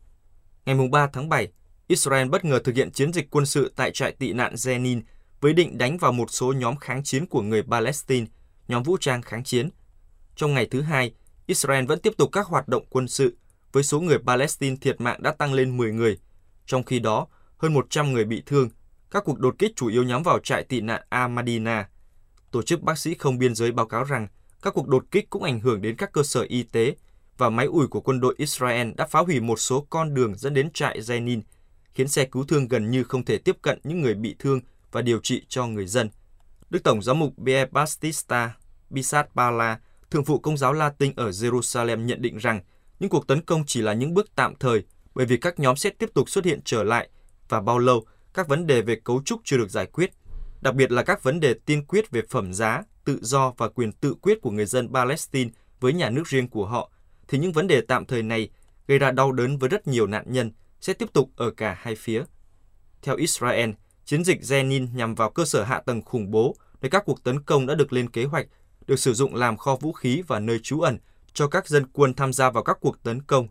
Ngày 0.66 0.88
3 0.92 1.08
tháng 1.12 1.28
7, 1.28 1.48
Israel 1.86 2.28
bất 2.28 2.44
ngờ 2.44 2.60
thực 2.64 2.74
hiện 2.74 2.90
chiến 2.90 3.12
dịch 3.12 3.30
quân 3.30 3.46
sự 3.46 3.72
tại 3.76 3.90
trại 3.94 4.12
tị 4.12 4.32
nạn 4.32 4.54
Jenin 4.54 5.00
với 5.40 5.52
định 5.52 5.78
đánh 5.78 5.98
vào 5.98 6.12
một 6.12 6.30
số 6.30 6.52
nhóm 6.52 6.76
kháng 6.76 7.02
chiến 7.04 7.26
của 7.26 7.42
người 7.42 7.62
Palestine, 7.62 8.26
nhóm 8.68 8.82
vũ 8.82 8.96
trang 9.00 9.22
kháng 9.22 9.44
chiến. 9.44 9.70
Trong 10.36 10.54
ngày 10.54 10.66
thứ 10.70 10.80
hai, 10.80 11.14
Israel 11.46 11.84
vẫn 11.84 12.00
tiếp 12.00 12.12
tục 12.18 12.28
các 12.32 12.46
hoạt 12.46 12.68
động 12.68 12.84
quân 12.90 13.08
sự, 13.08 13.36
với 13.72 13.82
số 13.82 14.00
người 14.00 14.18
Palestine 14.18 14.76
thiệt 14.80 15.00
mạng 15.00 15.22
đã 15.22 15.32
tăng 15.32 15.52
lên 15.52 15.76
10 15.76 15.92
người. 15.92 16.18
Trong 16.66 16.82
khi 16.82 16.98
đó, 16.98 17.26
hơn 17.58 17.74
100 17.74 18.12
người 18.12 18.24
bị 18.24 18.42
thương. 18.46 18.70
Các 19.10 19.24
cuộc 19.24 19.38
đột 19.38 19.54
kích 19.58 19.72
chủ 19.76 19.88
yếu 19.88 20.04
nhắm 20.04 20.22
vào 20.22 20.38
trại 20.38 20.64
tị 20.64 20.80
nạn 20.80 21.02
Ahmadina. 21.08 21.88
Tổ 22.50 22.62
chức 22.62 22.82
bác 22.82 22.98
sĩ 22.98 23.14
không 23.14 23.38
biên 23.38 23.54
giới 23.54 23.72
báo 23.72 23.86
cáo 23.86 24.04
rằng 24.04 24.28
Các 24.62 24.74
cuộc 24.74 24.88
đột 24.88 25.04
kích 25.10 25.30
cũng 25.30 25.42
ảnh 25.42 25.60
hưởng 25.60 25.82
đến 25.82 25.96
các 25.96 26.12
cơ 26.12 26.22
sở 26.22 26.46
y 26.48 26.62
tế 26.62 26.94
và 27.38 27.50
máy 27.50 27.66
ủi 27.66 27.86
của 27.86 28.00
quân 28.00 28.20
đội 28.20 28.34
Israel 28.38 28.90
đã 28.96 29.06
phá 29.06 29.20
hủy 29.20 29.40
một 29.40 29.60
số 29.60 29.86
con 29.90 30.14
đường 30.14 30.34
dẫn 30.34 30.54
đến 30.54 30.70
trại 30.70 31.00
Jenin, 31.00 31.40
khiến 31.94 32.08
xe 32.08 32.24
cứu 32.24 32.44
thương 32.44 32.68
gần 32.68 32.90
như 32.90 33.04
không 33.04 33.24
thể 33.24 33.38
tiếp 33.38 33.56
cận 33.62 33.78
những 33.84 34.00
người 34.00 34.14
bị 34.14 34.36
thương 34.38 34.60
và 34.92 35.02
điều 35.02 35.20
trị 35.22 35.42
cho 35.48 35.66
người 35.66 35.86
dân. 35.86 36.10
Đức 36.70 36.82
Tổng 36.84 37.02
giám 37.02 37.18
mục 37.18 37.32
Pierre 37.46 37.70
Baptista 37.72 38.56
Bisat 38.90 39.34
Bala, 39.34 39.80
thượng 40.10 40.24
phụ 40.24 40.38
công 40.38 40.56
giáo 40.56 40.72
Latin 40.72 41.12
ở 41.16 41.30
Jerusalem 41.30 42.04
nhận 42.04 42.22
định 42.22 42.36
rằng 42.38 42.60
những 43.00 43.10
cuộc 43.10 43.26
tấn 43.26 43.40
công 43.40 43.64
chỉ 43.66 43.82
là 43.82 43.92
những 43.92 44.14
bước 44.14 44.26
tạm 44.36 44.54
thời 44.60 44.84
bởi 45.14 45.26
vì 45.26 45.36
các 45.36 45.58
nhóm 45.58 45.76
sẽ 45.76 45.90
tiếp 45.90 46.10
tục 46.14 46.30
xuất 46.30 46.44
hiện 46.44 46.60
trở 46.64 46.82
lại 46.82 47.08
và 47.48 47.60
bao 47.60 47.78
lâu 47.78 48.06
các 48.36 48.48
vấn 48.48 48.66
đề 48.66 48.82
về 48.82 48.96
cấu 49.04 49.22
trúc 49.24 49.40
chưa 49.44 49.56
được 49.56 49.70
giải 49.70 49.86
quyết, 49.86 50.10
đặc 50.60 50.74
biệt 50.74 50.92
là 50.92 51.02
các 51.02 51.22
vấn 51.22 51.40
đề 51.40 51.54
tiên 51.66 51.84
quyết 51.86 52.10
về 52.10 52.22
phẩm 52.30 52.52
giá, 52.52 52.82
tự 53.04 53.18
do 53.22 53.52
và 53.56 53.68
quyền 53.68 53.92
tự 53.92 54.14
quyết 54.14 54.38
của 54.42 54.50
người 54.50 54.66
dân 54.66 54.92
Palestine 54.92 55.50
với 55.80 55.92
nhà 55.92 56.10
nước 56.10 56.28
riêng 56.28 56.48
của 56.48 56.66
họ, 56.66 56.90
thì 57.28 57.38
những 57.38 57.52
vấn 57.52 57.66
đề 57.66 57.80
tạm 57.80 58.04
thời 58.04 58.22
này 58.22 58.48
gây 58.86 58.98
ra 58.98 59.10
đau 59.10 59.32
đớn 59.32 59.58
với 59.58 59.68
rất 59.68 59.88
nhiều 59.88 60.06
nạn 60.06 60.24
nhân 60.28 60.52
sẽ 60.80 60.92
tiếp 60.92 61.12
tục 61.12 61.30
ở 61.36 61.50
cả 61.50 61.76
hai 61.80 61.94
phía. 61.94 62.24
Theo 63.02 63.16
Israel, 63.16 63.70
chiến 64.04 64.24
dịch 64.24 64.40
Jenin 64.40 64.86
nhằm 64.94 65.14
vào 65.14 65.30
cơ 65.30 65.44
sở 65.44 65.64
hạ 65.64 65.80
tầng 65.86 66.02
khủng 66.02 66.30
bố 66.30 66.56
nơi 66.80 66.90
các 66.90 67.02
cuộc 67.06 67.24
tấn 67.24 67.40
công 67.40 67.66
đã 67.66 67.74
được 67.74 67.92
lên 67.92 68.10
kế 68.10 68.24
hoạch, 68.24 68.46
được 68.86 68.98
sử 68.98 69.14
dụng 69.14 69.34
làm 69.34 69.56
kho 69.56 69.76
vũ 69.76 69.92
khí 69.92 70.22
và 70.26 70.40
nơi 70.40 70.60
trú 70.62 70.80
ẩn 70.80 70.98
cho 71.36 71.48
các 71.48 71.68
dân 71.68 71.86
quân 71.92 72.14
tham 72.14 72.32
gia 72.32 72.50
vào 72.50 72.62
các 72.62 72.78
cuộc 72.80 73.02
tấn 73.02 73.22
công. 73.22 73.48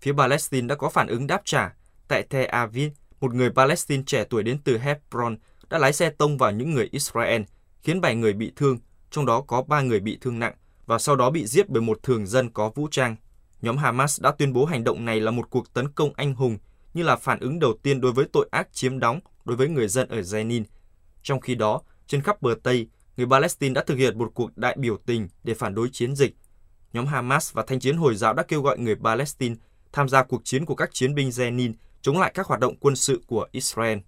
Phía 0.00 0.12
Palestine 0.12 0.66
đã 0.66 0.74
có 0.74 0.90
phản 0.90 1.06
ứng 1.06 1.26
đáp 1.26 1.42
trả. 1.44 1.74
Tại 2.08 2.22
Tel 2.22 2.46
Aviv, 2.46 2.92
một 3.20 3.34
người 3.34 3.50
Palestine 3.50 4.02
trẻ 4.06 4.24
tuổi 4.30 4.42
đến 4.42 4.58
từ 4.64 4.78
Hebron 4.78 5.36
đã 5.70 5.78
lái 5.78 5.92
xe 5.92 6.10
tông 6.10 6.38
vào 6.38 6.50
những 6.50 6.74
người 6.74 6.88
Israel, 6.92 7.42
khiến 7.82 8.00
7 8.00 8.14
người 8.14 8.32
bị 8.32 8.52
thương, 8.56 8.78
trong 9.10 9.26
đó 9.26 9.40
có 9.40 9.62
3 9.62 9.80
người 9.80 10.00
bị 10.00 10.18
thương 10.20 10.38
nặng, 10.38 10.54
và 10.86 10.98
sau 10.98 11.16
đó 11.16 11.30
bị 11.30 11.46
giết 11.46 11.68
bởi 11.68 11.82
một 11.82 12.02
thường 12.02 12.26
dân 12.26 12.50
có 12.50 12.70
vũ 12.74 12.88
trang. 12.90 13.16
Nhóm 13.62 13.76
Hamas 13.76 14.20
đã 14.20 14.30
tuyên 14.30 14.52
bố 14.52 14.64
hành 14.64 14.84
động 14.84 15.04
này 15.04 15.20
là 15.20 15.30
một 15.30 15.50
cuộc 15.50 15.72
tấn 15.74 15.88
công 15.88 16.12
anh 16.16 16.34
hùng, 16.34 16.58
như 16.94 17.02
là 17.02 17.16
phản 17.16 17.40
ứng 17.40 17.58
đầu 17.58 17.74
tiên 17.82 18.00
đối 18.00 18.12
với 18.12 18.26
tội 18.32 18.48
ác 18.50 18.68
chiếm 18.72 18.98
đóng 18.98 19.20
đối 19.44 19.56
với 19.56 19.68
người 19.68 19.88
dân 19.88 20.08
ở 20.08 20.20
Jenin. 20.20 20.64
Trong 21.22 21.40
khi 21.40 21.54
đó, 21.54 21.82
trên 22.06 22.22
khắp 22.22 22.42
bờ 22.42 22.54
Tây, 22.62 22.88
người 23.16 23.26
Palestine 23.30 23.74
đã 23.74 23.84
thực 23.86 23.94
hiện 23.94 24.18
một 24.18 24.30
cuộc 24.34 24.56
đại 24.56 24.76
biểu 24.78 24.96
tình 25.06 25.28
để 25.44 25.54
phản 25.54 25.74
đối 25.74 25.88
chiến 25.92 26.16
dịch. 26.16 26.36
Nhóm 26.96 27.06
Hamas 27.06 27.52
và 27.52 27.64
thanh 27.66 27.80
chiến 27.80 27.96
Hồi 27.96 28.14
giáo 28.14 28.34
đã 28.34 28.42
kêu 28.42 28.62
gọi 28.62 28.78
người 28.78 28.94
Palestine 28.94 29.54
tham 29.92 30.08
gia 30.08 30.22
cuộc 30.22 30.44
chiến 30.44 30.64
của 30.64 30.74
các 30.74 30.90
chiến 30.92 31.14
binh 31.14 31.28
Jenin 31.28 31.72
chống 32.02 32.18
lại 32.18 32.32
các 32.34 32.46
hoạt 32.46 32.60
động 32.60 32.74
quân 32.80 32.96
sự 32.96 33.22
của 33.26 33.46
Israel. 33.52 33.98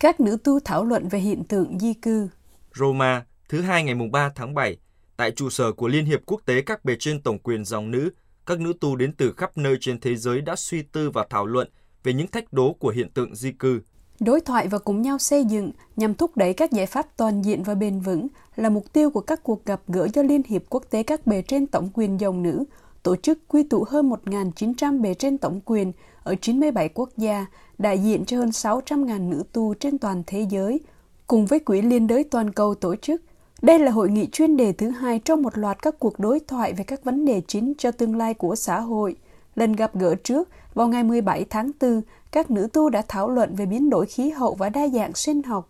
Các 0.00 0.20
nữ 0.20 0.36
tu 0.44 0.60
thảo 0.64 0.84
luận 0.84 1.08
về 1.08 1.18
hiện 1.18 1.44
tượng 1.44 1.78
di 1.78 1.94
cư. 1.94 2.28
Roma, 2.74 3.24
thứ 3.48 3.60
hai 3.60 3.84
ngày 3.84 3.94
3 4.12 4.30
tháng 4.34 4.54
7, 4.54 4.76
tại 5.16 5.30
trụ 5.30 5.50
sở 5.50 5.72
của 5.72 5.88
Liên 5.88 6.04
hiệp 6.04 6.20
Quốc 6.26 6.40
tế 6.46 6.62
các 6.62 6.84
bề 6.84 6.96
trên 6.98 7.22
tổng 7.22 7.38
quyền 7.38 7.64
dòng 7.64 7.90
nữ, 7.90 8.10
các 8.46 8.60
nữ 8.60 8.72
tu 8.80 8.96
đến 8.96 9.12
từ 9.12 9.32
khắp 9.36 9.58
nơi 9.58 9.76
trên 9.80 10.00
thế 10.00 10.16
giới 10.16 10.40
đã 10.40 10.56
suy 10.56 10.82
tư 10.82 11.10
và 11.10 11.26
thảo 11.30 11.46
luận 11.46 11.68
về 12.02 12.12
những 12.12 12.26
thách 12.26 12.52
đố 12.52 12.72
của 12.72 12.90
hiện 12.90 13.10
tượng 13.10 13.34
di 13.34 13.52
cư. 13.52 13.80
Đối 14.20 14.40
thoại 14.40 14.68
và 14.68 14.78
cùng 14.78 15.02
nhau 15.02 15.18
xây 15.18 15.44
dựng 15.44 15.72
nhằm 15.96 16.14
thúc 16.14 16.36
đẩy 16.36 16.52
các 16.52 16.72
giải 16.72 16.86
pháp 16.86 17.06
toàn 17.16 17.42
diện 17.42 17.62
và 17.62 17.74
bền 17.74 18.00
vững 18.00 18.26
là 18.56 18.68
mục 18.68 18.92
tiêu 18.92 19.10
của 19.10 19.20
các 19.20 19.42
cuộc 19.42 19.66
gặp 19.66 19.80
gỡ 19.88 20.08
do 20.14 20.22
Liên 20.22 20.42
hiệp 20.46 20.62
Quốc 20.68 20.84
tế 20.90 21.02
các 21.02 21.26
bề 21.26 21.42
trên 21.42 21.66
tổng 21.66 21.88
quyền 21.94 22.20
dòng 22.20 22.42
nữ, 22.42 22.64
tổ 23.02 23.16
chức 23.16 23.38
quy 23.48 23.62
tụ 23.62 23.84
hơn 23.88 24.10
1.900 24.10 25.00
bề 25.00 25.14
trên 25.14 25.38
tổng 25.38 25.60
quyền 25.64 25.92
ở 26.22 26.34
97 26.34 26.88
quốc 26.88 27.10
gia, 27.16 27.46
đại 27.78 27.98
diện 27.98 28.24
cho 28.24 28.36
hơn 28.36 28.48
600.000 28.48 29.28
nữ 29.28 29.42
tu 29.52 29.74
trên 29.74 29.98
toàn 29.98 30.22
thế 30.26 30.46
giới, 30.50 30.80
cùng 31.26 31.46
với 31.46 31.58
Quỹ 31.58 31.82
Liên 31.82 32.06
đới 32.06 32.24
Toàn 32.24 32.50
cầu 32.50 32.74
tổ 32.74 32.96
chức. 32.96 33.22
Đây 33.62 33.78
là 33.78 33.90
hội 33.90 34.10
nghị 34.10 34.28
chuyên 34.32 34.56
đề 34.56 34.72
thứ 34.72 34.90
hai 34.90 35.18
trong 35.18 35.42
một 35.42 35.58
loạt 35.58 35.82
các 35.82 35.98
cuộc 35.98 36.18
đối 36.18 36.40
thoại 36.40 36.72
về 36.72 36.84
các 36.84 37.04
vấn 37.04 37.24
đề 37.24 37.42
chính 37.46 37.72
cho 37.78 37.90
tương 37.90 38.16
lai 38.16 38.34
của 38.34 38.56
xã 38.56 38.80
hội. 38.80 39.16
Lần 39.54 39.72
gặp 39.72 39.94
gỡ 39.94 40.14
trước, 40.14 40.48
vào 40.74 40.88
ngày 40.88 41.02
17 41.02 41.44
tháng 41.50 41.70
4, 41.80 42.02
các 42.32 42.50
nữ 42.50 42.68
tu 42.72 42.90
đã 42.90 43.02
thảo 43.08 43.28
luận 43.28 43.54
về 43.54 43.66
biến 43.66 43.90
đổi 43.90 44.06
khí 44.06 44.30
hậu 44.30 44.54
và 44.54 44.68
đa 44.68 44.88
dạng 44.88 45.14
sinh 45.14 45.42
học. 45.42 45.68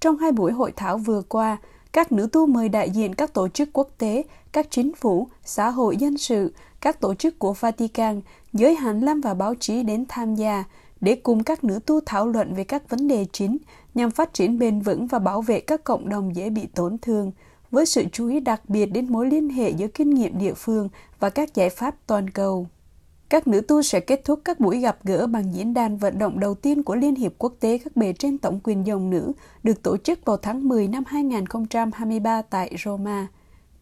Trong 0.00 0.16
hai 0.16 0.32
buổi 0.32 0.52
hội 0.52 0.72
thảo 0.76 0.98
vừa 0.98 1.22
qua, 1.22 1.56
các 1.92 2.12
nữ 2.12 2.28
tu 2.32 2.46
mời 2.46 2.68
đại 2.68 2.90
diện 2.90 3.14
các 3.14 3.34
tổ 3.34 3.48
chức 3.48 3.68
quốc 3.72 3.88
tế, 3.98 4.24
các 4.52 4.66
chính 4.70 4.94
phủ, 4.94 5.28
xã 5.44 5.70
hội 5.70 5.96
dân 5.96 6.18
sự, 6.18 6.52
các 6.80 7.00
tổ 7.00 7.14
chức 7.14 7.38
của 7.38 7.52
Vatican, 7.52 8.20
giới 8.52 8.74
hàn 8.74 9.00
lâm 9.00 9.20
và 9.20 9.34
báo 9.34 9.54
chí 9.54 9.82
đến 9.82 10.04
tham 10.08 10.34
gia 10.34 10.64
để 11.00 11.14
cùng 11.14 11.44
các 11.44 11.64
nữ 11.64 11.78
tu 11.86 12.00
thảo 12.06 12.28
luận 12.28 12.54
về 12.54 12.64
các 12.64 12.90
vấn 12.90 13.08
đề 13.08 13.26
chính 13.32 13.56
nhằm 13.94 14.10
phát 14.10 14.34
triển 14.34 14.58
bền 14.58 14.80
vững 14.80 15.06
và 15.06 15.18
bảo 15.18 15.42
vệ 15.42 15.60
các 15.60 15.84
cộng 15.84 16.08
đồng 16.08 16.36
dễ 16.36 16.50
bị 16.50 16.66
tổn 16.74 16.98
thương, 16.98 17.32
với 17.70 17.86
sự 17.86 18.04
chú 18.12 18.28
ý 18.28 18.40
đặc 18.40 18.68
biệt 18.68 18.86
đến 18.86 19.12
mối 19.12 19.26
liên 19.26 19.48
hệ 19.48 19.70
giữa 19.70 19.86
kinh 19.86 20.10
nghiệm 20.10 20.38
địa 20.38 20.54
phương 20.54 20.88
và 21.20 21.30
các 21.30 21.54
giải 21.54 21.70
pháp 21.70 21.94
toàn 22.06 22.30
cầu. 22.30 22.66
Các 23.30 23.48
nữ 23.48 23.60
tu 23.60 23.82
sẽ 23.82 24.00
kết 24.00 24.24
thúc 24.24 24.40
các 24.44 24.60
buổi 24.60 24.80
gặp 24.80 24.98
gỡ 25.04 25.26
bằng 25.26 25.54
diễn 25.54 25.74
đàn 25.74 25.96
vận 25.96 26.18
động 26.18 26.40
đầu 26.40 26.54
tiên 26.54 26.82
của 26.82 26.94
Liên 26.94 27.14
hiệp 27.14 27.32
Quốc 27.38 27.52
tế 27.60 27.78
các 27.78 27.96
bề 27.96 28.12
trên 28.12 28.38
tổng 28.38 28.60
quyền 28.64 28.86
dòng 28.86 29.10
nữ, 29.10 29.32
được 29.62 29.82
tổ 29.82 29.96
chức 29.96 30.24
vào 30.24 30.36
tháng 30.36 30.68
10 30.68 30.88
năm 30.88 31.02
2023 31.06 32.42
tại 32.42 32.76
Roma. 32.84 33.26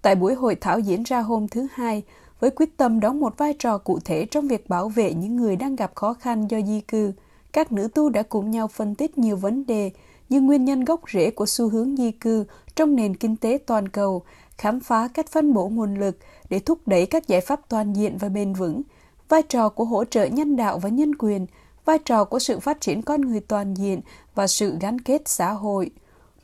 Tại 0.03 0.15
buổi 0.15 0.35
hội 0.35 0.55
thảo 0.55 0.79
diễn 0.79 1.03
ra 1.03 1.21
hôm 1.21 1.49
thứ 1.49 1.67
Hai, 1.73 2.03
với 2.41 2.51
quyết 2.51 2.77
tâm 2.77 3.01
đóng 3.01 3.21
một 3.21 3.39
vai 3.39 3.55
trò 3.59 3.79
cụ 3.79 3.99
thể 4.05 4.25
trong 4.25 4.49
việc 4.49 4.69
bảo 4.69 4.89
vệ 4.89 5.15
những 5.15 5.37
người 5.37 5.57
đang 5.57 5.77
gặp 5.77 5.95
khó 5.95 6.15
khăn 6.15 6.51
do 6.51 6.61
di 6.67 6.81
cư, 6.81 7.13
các 7.53 7.73
nữ 7.73 7.89
tu 7.95 8.09
đã 8.09 8.23
cùng 8.23 8.51
nhau 8.51 8.69
phân 8.69 8.95
tích 8.95 9.19
nhiều 9.19 9.37
vấn 9.37 9.67
đề 9.67 9.91
như 10.29 10.41
nguyên 10.41 10.65
nhân 10.65 10.85
gốc 10.85 11.01
rễ 11.13 11.31
của 11.31 11.47
xu 11.47 11.69
hướng 11.69 11.97
di 11.97 12.11
cư 12.11 12.45
trong 12.77 12.97
nền 12.97 13.17
kinh 13.17 13.37
tế 13.37 13.59
toàn 13.67 13.89
cầu, 13.89 14.23
khám 14.59 14.81
phá 14.81 15.09
cách 15.09 15.29
phân 15.29 15.55
bổ 15.55 15.69
nguồn 15.69 15.95
lực 15.95 16.19
để 16.51 16.59
thúc 16.59 16.79
đẩy 16.87 17.07
các 17.07 17.29
giải 17.29 17.41
pháp 17.41 17.61
toàn 17.69 17.93
diện 17.93 18.19
và 18.19 18.29
bền 18.29 18.53
vững, 18.53 18.83
vai 19.29 19.43
trò 19.43 19.69
của 19.69 19.85
hỗ 19.85 20.05
trợ 20.05 20.25
nhân 20.25 20.57
đạo 20.57 20.79
và 20.79 20.89
nhân 20.89 21.15
quyền, 21.15 21.47
vai 21.85 21.99
trò 21.99 22.25
của 22.25 22.39
sự 22.39 22.61
phát 22.61 22.81
triển 22.81 23.03
con 23.03 23.21
người 23.21 23.41
toàn 23.41 23.75
diện 23.75 24.01
và 24.35 24.47
sự 24.47 24.77
gắn 24.81 25.01
kết 25.01 25.29
xã 25.29 25.53
hội. 25.53 25.91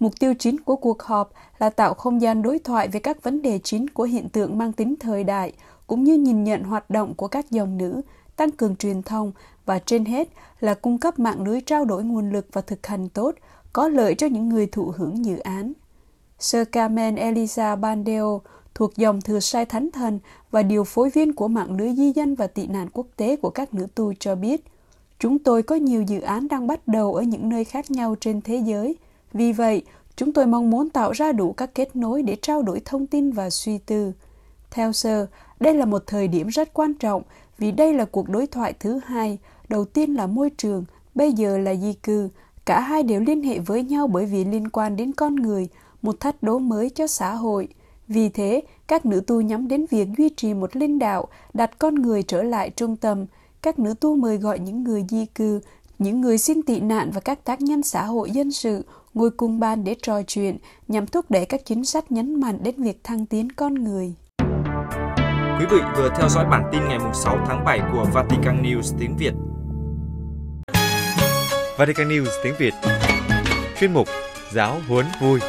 Mục 0.01 0.13
tiêu 0.19 0.35
chính 0.39 0.61
của 0.61 0.77
cuộc 0.77 1.03
họp 1.03 1.33
là 1.59 1.71
tạo 1.71 1.95
không 1.95 2.23
gian 2.23 2.43
đối 2.43 2.59
thoại 2.59 2.89
về 2.89 3.01
các 3.01 3.23
vấn 3.23 3.43
đề 3.43 3.59
chính 3.59 3.91
của 3.91 4.05
hiện 4.05 4.29
tượng 4.29 4.59
mang 4.59 4.73
tính 4.73 4.95
thời 5.01 5.25
đại, 5.25 5.53
cũng 5.87 6.05
như 6.05 6.15
nhìn 6.15 6.45
nhận 6.45 6.63
hoạt 6.63 6.91
động 6.91 7.15
của 7.15 7.29
các 7.29 7.51
dòng 7.51 7.79
nữ, 7.79 8.01
tăng 8.37 8.51
cường 8.51 8.77
truyền 8.77 9.03
thông 9.03 9.33
và 9.67 9.79
trên 9.79 10.05
hết 10.05 10.29
là 10.61 10.75
cung 10.75 10.99
cấp 10.99 11.19
mạng 11.19 11.43
lưới 11.43 11.61
trao 11.61 11.85
đổi 11.85 12.05
nguồn 12.05 12.31
lực 12.33 12.47
và 12.53 12.61
thực 12.61 12.87
hành 12.87 13.09
tốt, 13.09 13.35
có 13.73 13.89
lợi 13.89 14.15
cho 14.15 14.27
những 14.27 14.49
người 14.49 14.67
thụ 14.67 14.93
hưởng 14.97 15.25
dự 15.25 15.39
án. 15.39 15.73
Sir 16.39 16.63
Carmen 16.73 17.17
Elisa 17.17 17.77
Bandeo, 17.77 18.41
thuộc 18.75 18.97
dòng 18.97 19.21
thừa 19.21 19.41
sai 19.41 19.67
thánh 19.67 19.91
thần 19.91 20.19
và 20.51 20.63
điều 20.63 20.85
phối 20.85 21.11
viên 21.11 21.33
của 21.33 21.49
mạng 21.49 21.77
lưới 21.77 21.95
di 21.95 22.13
dân 22.13 22.35
và 22.35 22.47
tị 22.47 22.67
nạn 22.67 22.89
quốc 22.93 23.07
tế 23.17 23.37
của 23.37 23.51
các 23.51 23.75
nữ 23.75 23.87
tu 23.95 24.13
cho 24.15 24.35
biết, 24.35 24.65
chúng 25.19 25.39
tôi 25.39 25.63
có 25.63 25.77
nhiều 25.77 26.03
dự 26.03 26.21
án 26.21 26.49
đang 26.49 26.67
bắt 26.67 26.89
đầu 26.89 27.15
ở 27.15 27.23
những 27.23 27.49
nơi 27.49 27.65
khác 27.65 27.91
nhau 27.91 28.15
trên 28.21 28.41
thế 28.41 28.57
giới. 28.57 28.97
Vì 29.33 29.53
vậy, 29.53 29.83
chúng 30.17 30.33
tôi 30.33 30.47
mong 30.47 30.71
muốn 30.71 30.91
tạo 30.91 31.13
ra 31.13 31.33
đủ 31.33 31.53
các 31.53 31.75
kết 31.75 31.97
nối 31.97 32.23
để 32.23 32.37
trao 32.43 32.63
đổi 32.63 32.81
thông 32.85 33.07
tin 33.07 33.31
và 33.31 33.51
suy 33.51 33.79
tư. 33.79 34.13
Theo 34.71 34.93
Sơ, 34.93 35.27
đây 35.61 35.75
là 35.75 35.85
một 35.85 36.03
thời 36.07 36.29
điểm 36.29 36.49
rất 36.49 36.75
quan 36.75 36.95
trọng 36.95 37.23
vì 37.59 37.73
đây 37.73 37.95
là 37.95 38.05
cuộc 38.05 38.29
đối 38.29 38.47
thoại 38.47 38.75
thứ 38.81 39.01
hai, 39.07 39.39
đầu 39.69 39.85
tiên 39.85 40.15
là 40.15 40.27
môi 40.27 40.51
trường, 40.51 40.85
bây 41.15 41.33
giờ 41.33 41.59
là 41.59 41.75
di 41.75 41.93
cư. 41.93 42.29
Cả 42.65 42.81
hai 42.81 43.03
đều 43.03 43.21
liên 43.21 43.43
hệ 43.43 43.59
với 43.59 43.83
nhau 43.83 44.07
bởi 44.07 44.27
vì 44.27 44.45
liên 44.45 44.69
quan 44.69 44.97
đến 44.97 45.13
con 45.13 45.37
người, 45.37 45.69
một 46.03 46.21
thách 46.21 46.43
đố 46.43 46.59
mới 46.59 46.91
cho 46.91 47.07
xã 47.07 47.35
hội. 47.35 47.69
Vì 48.09 48.29
thế, 48.29 48.63
các 48.87 49.07
nữ 49.07 49.23
tu 49.27 49.41
nhắm 49.41 49.69
đến 49.69 49.87
việc 49.91 50.09
duy 50.19 50.29
trì 50.29 50.55
một 50.55 50.77
linh 50.77 50.99
đạo, 50.99 51.29
đặt 51.55 51.79
con 51.79 51.95
người 51.95 52.23
trở 52.23 52.43
lại 52.43 52.71
trung 52.71 52.97
tâm. 52.97 53.27
Các 53.63 53.79
nữ 53.79 53.95
tu 54.01 54.17
mời 54.17 54.37
gọi 54.37 54.59
những 54.59 54.85
người 54.85 55.05
di 55.09 55.27
cư, 55.27 55.61
những 55.99 56.21
người 56.21 56.39
xin 56.39 56.63
tị 56.63 56.81
nạn 56.81 57.11
và 57.15 57.21
các 57.21 57.45
tác 57.45 57.61
nhân 57.61 57.83
xã 57.83 58.05
hội 58.05 58.31
dân 58.31 58.53
sự 58.53 58.85
ngồi 59.15 59.31
cùng 59.31 59.61
bàn 59.61 59.85
để 59.85 59.95
trò 60.03 60.23
chuyện 60.23 60.57
nhằm 60.89 61.07
thúc 61.07 61.31
đẩy 61.31 61.45
các 61.45 61.61
chính 61.65 61.85
sách 61.85 62.13
nhấn 62.13 62.41
mạnh 62.41 62.59
đến 62.63 62.75
việc 62.83 63.05
thăng 63.05 63.27
tiến 63.27 63.53
con 63.53 63.75
người. 63.75 64.15
Quý 65.59 65.67
vị 65.71 65.79
vừa 65.97 66.11
theo 66.19 66.29
dõi 66.29 66.45
bản 66.51 66.69
tin 66.73 66.81
ngày 66.89 66.99
6 67.15 67.39
tháng 67.47 67.65
7 67.65 67.81
của 67.93 68.07
Vatican 68.13 68.63
News 68.63 68.97
tiếng 68.99 69.17
Việt. 69.17 69.33
Vatican 71.79 72.09
News 72.09 72.31
tiếng 72.45 72.55
Việt 72.59 72.75
Chuyên 73.81 73.93
mục 73.93 74.09
Giáo 74.53 74.77
huấn 74.89 75.07
vui 75.21 75.41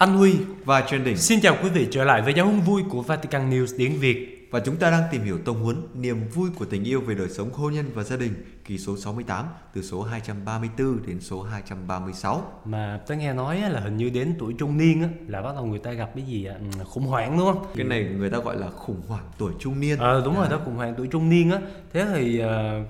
Anh 0.00 0.14
Huy 0.14 0.34
và 0.64 0.80
Trần 0.80 1.04
Đình. 1.04 1.16
Xin 1.16 1.40
chào 1.40 1.56
quý 1.62 1.70
vị 1.70 1.88
trở 1.90 2.04
lại 2.04 2.22
với 2.22 2.34
giáo 2.34 2.46
huấn 2.46 2.60
vui 2.60 2.82
của 2.90 3.02
Vatican 3.02 3.50
News 3.50 3.66
tiếng 3.78 4.00
Việt. 4.00 4.48
Và 4.50 4.60
chúng 4.60 4.76
ta 4.76 4.90
đang 4.90 5.02
tìm 5.12 5.24
hiểu 5.24 5.38
tông 5.44 5.62
huấn 5.62 5.76
niềm 5.94 6.28
vui 6.28 6.50
của 6.58 6.64
tình 6.64 6.84
yêu 6.84 7.00
về 7.00 7.14
đời 7.14 7.28
sống 7.28 7.52
hôn 7.52 7.72
nhân 7.74 7.90
và 7.94 8.02
gia 8.02 8.16
đình 8.16 8.32
kỳ 8.70 8.78
số 8.78 8.96
68 8.96 9.46
từ 9.74 9.82
số 9.82 10.02
234 10.02 11.06
đến 11.06 11.20
số 11.20 11.42
236. 11.42 12.42
Mà 12.64 13.00
tôi 13.06 13.16
nghe 13.16 13.32
nói 13.32 13.60
là 13.60 13.80
hình 13.80 13.96
như 13.96 14.10
đến 14.10 14.34
tuổi 14.38 14.54
trung 14.58 14.76
niên 14.76 15.02
á, 15.02 15.08
là 15.26 15.42
bắt 15.42 15.54
đầu 15.54 15.66
người 15.66 15.78
ta 15.78 15.92
gặp 15.92 16.10
cái 16.14 16.24
gì? 16.24 16.44
Ừ, 16.44 16.84
khủng 16.84 17.06
hoảng 17.06 17.38
đúng 17.38 17.46
không? 17.46 17.64
Cái 17.76 17.86
này 17.86 18.04
người 18.18 18.30
ta 18.30 18.38
gọi 18.38 18.56
là 18.56 18.70
khủng 18.70 19.02
hoảng 19.08 19.24
tuổi 19.38 19.52
trung 19.58 19.80
niên. 19.80 19.98
Ờ 19.98 20.22
đúng 20.24 20.36
rồi 20.36 20.48
đó 20.50 20.60
khủng 20.64 20.76
hoảng 20.76 20.94
tuổi 20.96 21.06
trung 21.06 21.28
niên 21.28 21.50
á. 21.50 21.58
Thế 21.92 22.06
thì 22.14 22.42
uh, 22.44 22.48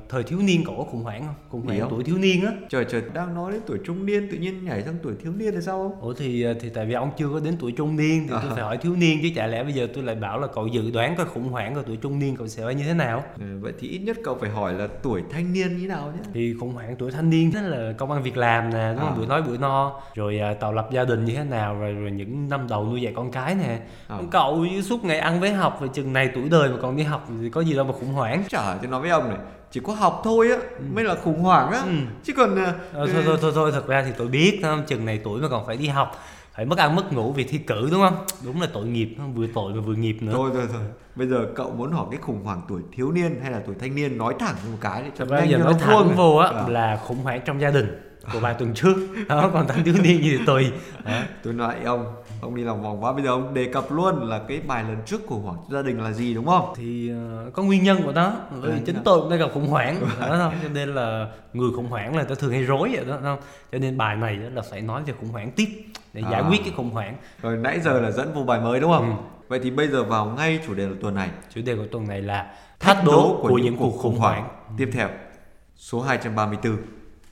thời 0.08 0.22
thiếu 0.22 0.38
niên 0.38 0.64
cậu 0.66 0.76
có 0.76 0.84
khủng 0.84 1.02
hoảng 1.02 1.26
không? 1.26 1.34
Khủng 1.48 1.66
hoảng 1.66 1.86
tuổi 1.90 2.04
thiếu 2.04 2.18
niên 2.18 2.46
á. 2.46 2.52
Trời 2.68 2.86
trời 2.90 3.02
đang 3.14 3.34
nói 3.34 3.52
đến 3.52 3.60
tuổi 3.66 3.78
trung 3.84 4.06
niên 4.06 4.28
tự 4.30 4.36
nhiên 4.36 4.64
nhảy 4.64 4.82
sang 4.82 4.96
tuổi 5.02 5.14
thiếu 5.22 5.32
niên 5.32 5.54
là 5.54 5.60
sao 5.60 5.88
không? 5.88 6.00
Ủa 6.00 6.14
thì 6.14 6.42
ờ, 6.42 6.54
thì 6.60 6.68
tại 6.70 6.86
vì 6.86 6.94
ông 6.94 7.10
chưa 7.18 7.28
có 7.32 7.40
đến 7.40 7.56
tuổi 7.60 7.72
trung 7.72 7.96
niên 7.96 8.26
thì 8.28 8.34
à. 8.34 8.40
tôi 8.42 8.50
phải 8.54 8.62
hỏi 8.62 8.78
thiếu 8.78 8.96
niên 8.96 9.18
chứ 9.22 9.28
chả 9.36 9.46
lẽ 9.46 9.64
bây 9.64 9.72
giờ 9.72 9.88
tôi 9.94 10.04
lại 10.04 10.14
bảo 10.14 10.40
là 10.40 10.46
cậu 10.54 10.66
dự 10.66 10.90
đoán 10.90 11.16
coi 11.16 11.26
khủng 11.26 11.48
hoảng 11.48 11.74
của 11.74 11.82
tuổi 11.82 11.96
trung 11.96 12.18
niên 12.18 12.36
cậu 12.36 12.48
sẽ 12.48 12.74
như 12.74 12.84
thế 12.84 12.94
nào? 12.94 13.24
Ừ, 13.38 13.44
vậy 13.60 13.72
thì 13.80 13.88
ít 13.88 13.98
nhất 13.98 14.16
cậu 14.24 14.38
phải 14.40 14.50
hỏi 14.50 14.74
là 14.74 14.88
tuổi 15.02 15.22
thanh 15.30 15.52
niên 15.52 15.69
như 15.78 15.88
nào 15.88 16.12
nhé. 16.16 16.22
Thì 16.34 16.54
khủng 16.60 16.74
hoảng 16.74 16.96
tuổi 16.98 17.10
thanh 17.10 17.30
niên 17.30 17.52
đó 17.54 17.60
là 17.60 17.92
công 17.92 18.12
ăn 18.12 18.22
việc 18.22 18.36
làm 18.36 18.70
nè, 18.70 18.92
đúng 18.92 19.00
không? 19.00 19.14
À. 19.14 19.16
Buổi 19.16 19.26
nói 19.26 19.42
buổi 19.42 19.58
no, 19.58 20.00
rồi 20.14 20.40
uh, 20.52 20.60
tạo 20.60 20.72
lập 20.72 20.88
gia 20.92 21.04
đình 21.04 21.24
như 21.24 21.34
thế 21.34 21.44
nào, 21.44 21.74
rồi 21.74 21.92
rồi 21.92 22.10
những 22.10 22.48
năm 22.48 22.68
đầu 22.68 22.84
nuôi 22.84 23.02
dạy 23.02 23.12
con 23.16 23.30
cái 23.30 23.54
nè. 23.54 23.78
À. 24.08 24.18
Cậu 24.30 24.66
suốt 24.84 25.04
ngày 25.04 25.18
ăn 25.18 25.40
với 25.40 25.52
học, 25.52 25.80
rồi 25.80 25.90
chừng 25.92 26.12
này 26.12 26.30
tuổi 26.34 26.48
đời 26.48 26.68
mà 26.68 26.76
còn 26.82 26.96
đi 26.96 27.02
học 27.02 27.28
thì 27.40 27.50
có 27.50 27.60
gì 27.60 27.74
đâu 27.74 27.84
mà 27.84 27.92
khủng 27.92 28.12
hoảng. 28.12 28.44
Chả 28.48 28.76
cho 28.82 28.88
nói 28.88 29.00
với 29.00 29.10
ông 29.10 29.28
này, 29.28 29.38
chỉ 29.70 29.80
có 29.80 29.92
học 29.92 30.20
thôi 30.24 30.48
á 30.50 30.56
ừ. 30.78 30.84
mới 30.94 31.04
là 31.04 31.14
khủng 31.14 31.40
hoảng 31.40 31.72
á 31.72 31.78
ừ. 31.78 31.92
chứ 32.24 32.32
còn 32.36 32.64
ờ, 32.92 33.06
thôi 33.06 33.22
thôi 33.24 33.38
thôi 33.40 33.52
thôi 33.54 33.72
thật 33.72 33.86
ra 33.86 34.02
thì 34.06 34.12
tôi 34.18 34.28
biết 34.28 34.58
không 34.62 34.82
chừng 34.86 35.06
này 35.06 35.20
tuổi 35.24 35.40
mà 35.40 35.48
còn 35.48 35.66
phải 35.66 35.76
đi 35.76 35.86
học 35.86 36.16
phải 36.54 36.64
mất 36.64 36.78
ăn 36.78 36.96
mất 36.96 37.12
ngủ 37.12 37.32
vì 37.32 37.44
thi 37.44 37.58
cử 37.58 37.88
đúng 37.90 38.00
không? 38.00 38.24
Đúng 38.44 38.60
là 38.60 38.68
tội 38.72 38.86
nghiệp 38.86 39.16
vừa 39.34 39.46
tội 39.54 39.74
mà 39.74 39.80
vừa 39.80 39.94
nghiệp 39.94 40.16
nữa. 40.20 40.32
Thôi 40.34 40.50
thôi 40.54 40.66
thôi. 40.72 40.82
Bây 41.14 41.26
giờ 41.26 41.46
cậu 41.54 41.70
muốn 41.70 41.92
hỏi 41.92 42.06
cái 42.10 42.20
khủng 42.20 42.44
hoảng 42.44 42.62
tuổi 42.68 42.82
thiếu 42.92 43.12
niên 43.12 43.40
hay 43.42 43.50
là 43.50 43.62
tuổi 43.66 43.74
thanh 43.80 43.94
niên 43.94 44.18
nói 44.18 44.34
thẳng 44.38 44.54
một 44.72 44.78
cái 44.80 45.02
để 45.02 45.10
cho 45.18 45.24
bây 45.24 45.48
giờ 45.48 45.58
nói 45.58 45.74
thẳng 45.80 46.16
vô 46.16 46.36
á 46.36 46.48
à. 46.48 46.68
là 46.68 46.96
khủng 46.96 47.22
hoảng 47.22 47.40
trong 47.44 47.60
gia 47.60 47.70
đình 47.70 48.14
của 48.32 48.40
vài 48.40 48.54
tuần 48.54 48.74
trước. 48.74 48.94
Đó 49.28 49.50
còn 49.52 49.68
thanh 49.68 49.84
thiếu 49.84 49.94
niên 50.02 50.22
gì 50.22 50.36
thì 50.38 50.44
tùy. 50.46 50.70
Đó. 51.04 51.12
tôi 51.42 51.52
nói 51.52 51.74
ông 51.84 52.14
ông 52.40 52.54
đi 52.54 52.62
lòng 52.62 52.82
vòng 52.82 53.04
quá. 53.04 53.12
Bây 53.12 53.22
giờ 53.22 53.30
ông 53.30 53.54
đề 53.54 53.64
cập 53.64 53.92
luôn 53.92 54.28
là 54.28 54.40
cái 54.48 54.60
bài 54.60 54.84
lần 54.84 54.96
trước 55.06 55.20
khủng 55.26 55.42
hoảng 55.42 55.58
gia 55.70 55.82
đình 55.82 56.00
là 56.00 56.12
gì 56.12 56.34
đúng 56.34 56.46
không? 56.46 56.72
Thì 56.76 57.12
uh, 57.48 57.54
có 57.54 57.62
nguyên 57.62 57.82
nhân 57.82 58.02
của 58.04 58.12
nó. 58.12 58.32
Vì 58.62 58.80
chính 58.86 58.96
tôi 59.04 59.20
cũng 59.20 59.30
đang 59.30 59.38
gặp 59.38 59.48
khủng 59.54 59.66
hoảng. 59.66 60.00
Đó 60.20 60.38
không 60.38 60.54
cho 60.62 60.68
nên 60.68 60.94
là 60.94 61.26
người 61.52 61.70
khủng 61.76 61.86
hoảng 61.86 62.16
là 62.16 62.24
ta 62.24 62.34
thường 62.34 62.52
hay 62.52 62.62
rối 62.62 62.90
vậy 62.92 63.04
đó 63.04 63.18
không? 63.22 63.38
Cho 63.72 63.78
nên 63.78 63.98
bài 63.98 64.16
này 64.16 64.36
là 64.36 64.62
phải 64.62 64.80
nói 64.80 65.02
về 65.06 65.14
khủng 65.20 65.30
hoảng 65.30 65.50
tiếp 65.56 65.68
để 66.12 66.22
giải 66.30 66.42
à. 66.42 66.48
quyết 66.48 66.60
cái 66.64 66.72
khủng 66.76 66.90
hoảng. 66.90 67.16
Rồi 67.42 67.56
nãy 67.56 67.80
giờ 67.80 68.00
là 68.00 68.10
dẫn 68.10 68.32
vô 68.34 68.42
bài 68.42 68.60
mới 68.60 68.80
đúng 68.80 68.92
không? 68.92 69.10
Ừ. 69.10 69.22
vậy 69.48 69.60
thì 69.62 69.70
bây 69.70 69.88
giờ 69.88 70.04
vào 70.04 70.26
ngay 70.26 70.60
chủ 70.66 70.74
đề 70.74 70.88
của 70.88 70.96
tuần 71.00 71.14
này. 71.14 71.28
Chủ 71.54 71.60
đề 71.64 71.76
của 71.76 71.86
tuần 71.92 72.08
này 72.08 72.22
là 72.22 72.52
thách 72.80 73.04
đố 73.04 73.38
của, 73.42 73.48
của 73.48 73.58
những, 73.58 73.76
cuộc 73.76 73.90
khủng 73.90 74.18
hoảng. 74.18 74.42
hoảng. 74.42 74.74
Tiếp 74.78 74.90
theo 74.92 75.08
số 75.76 76.00
234 76.00 76.76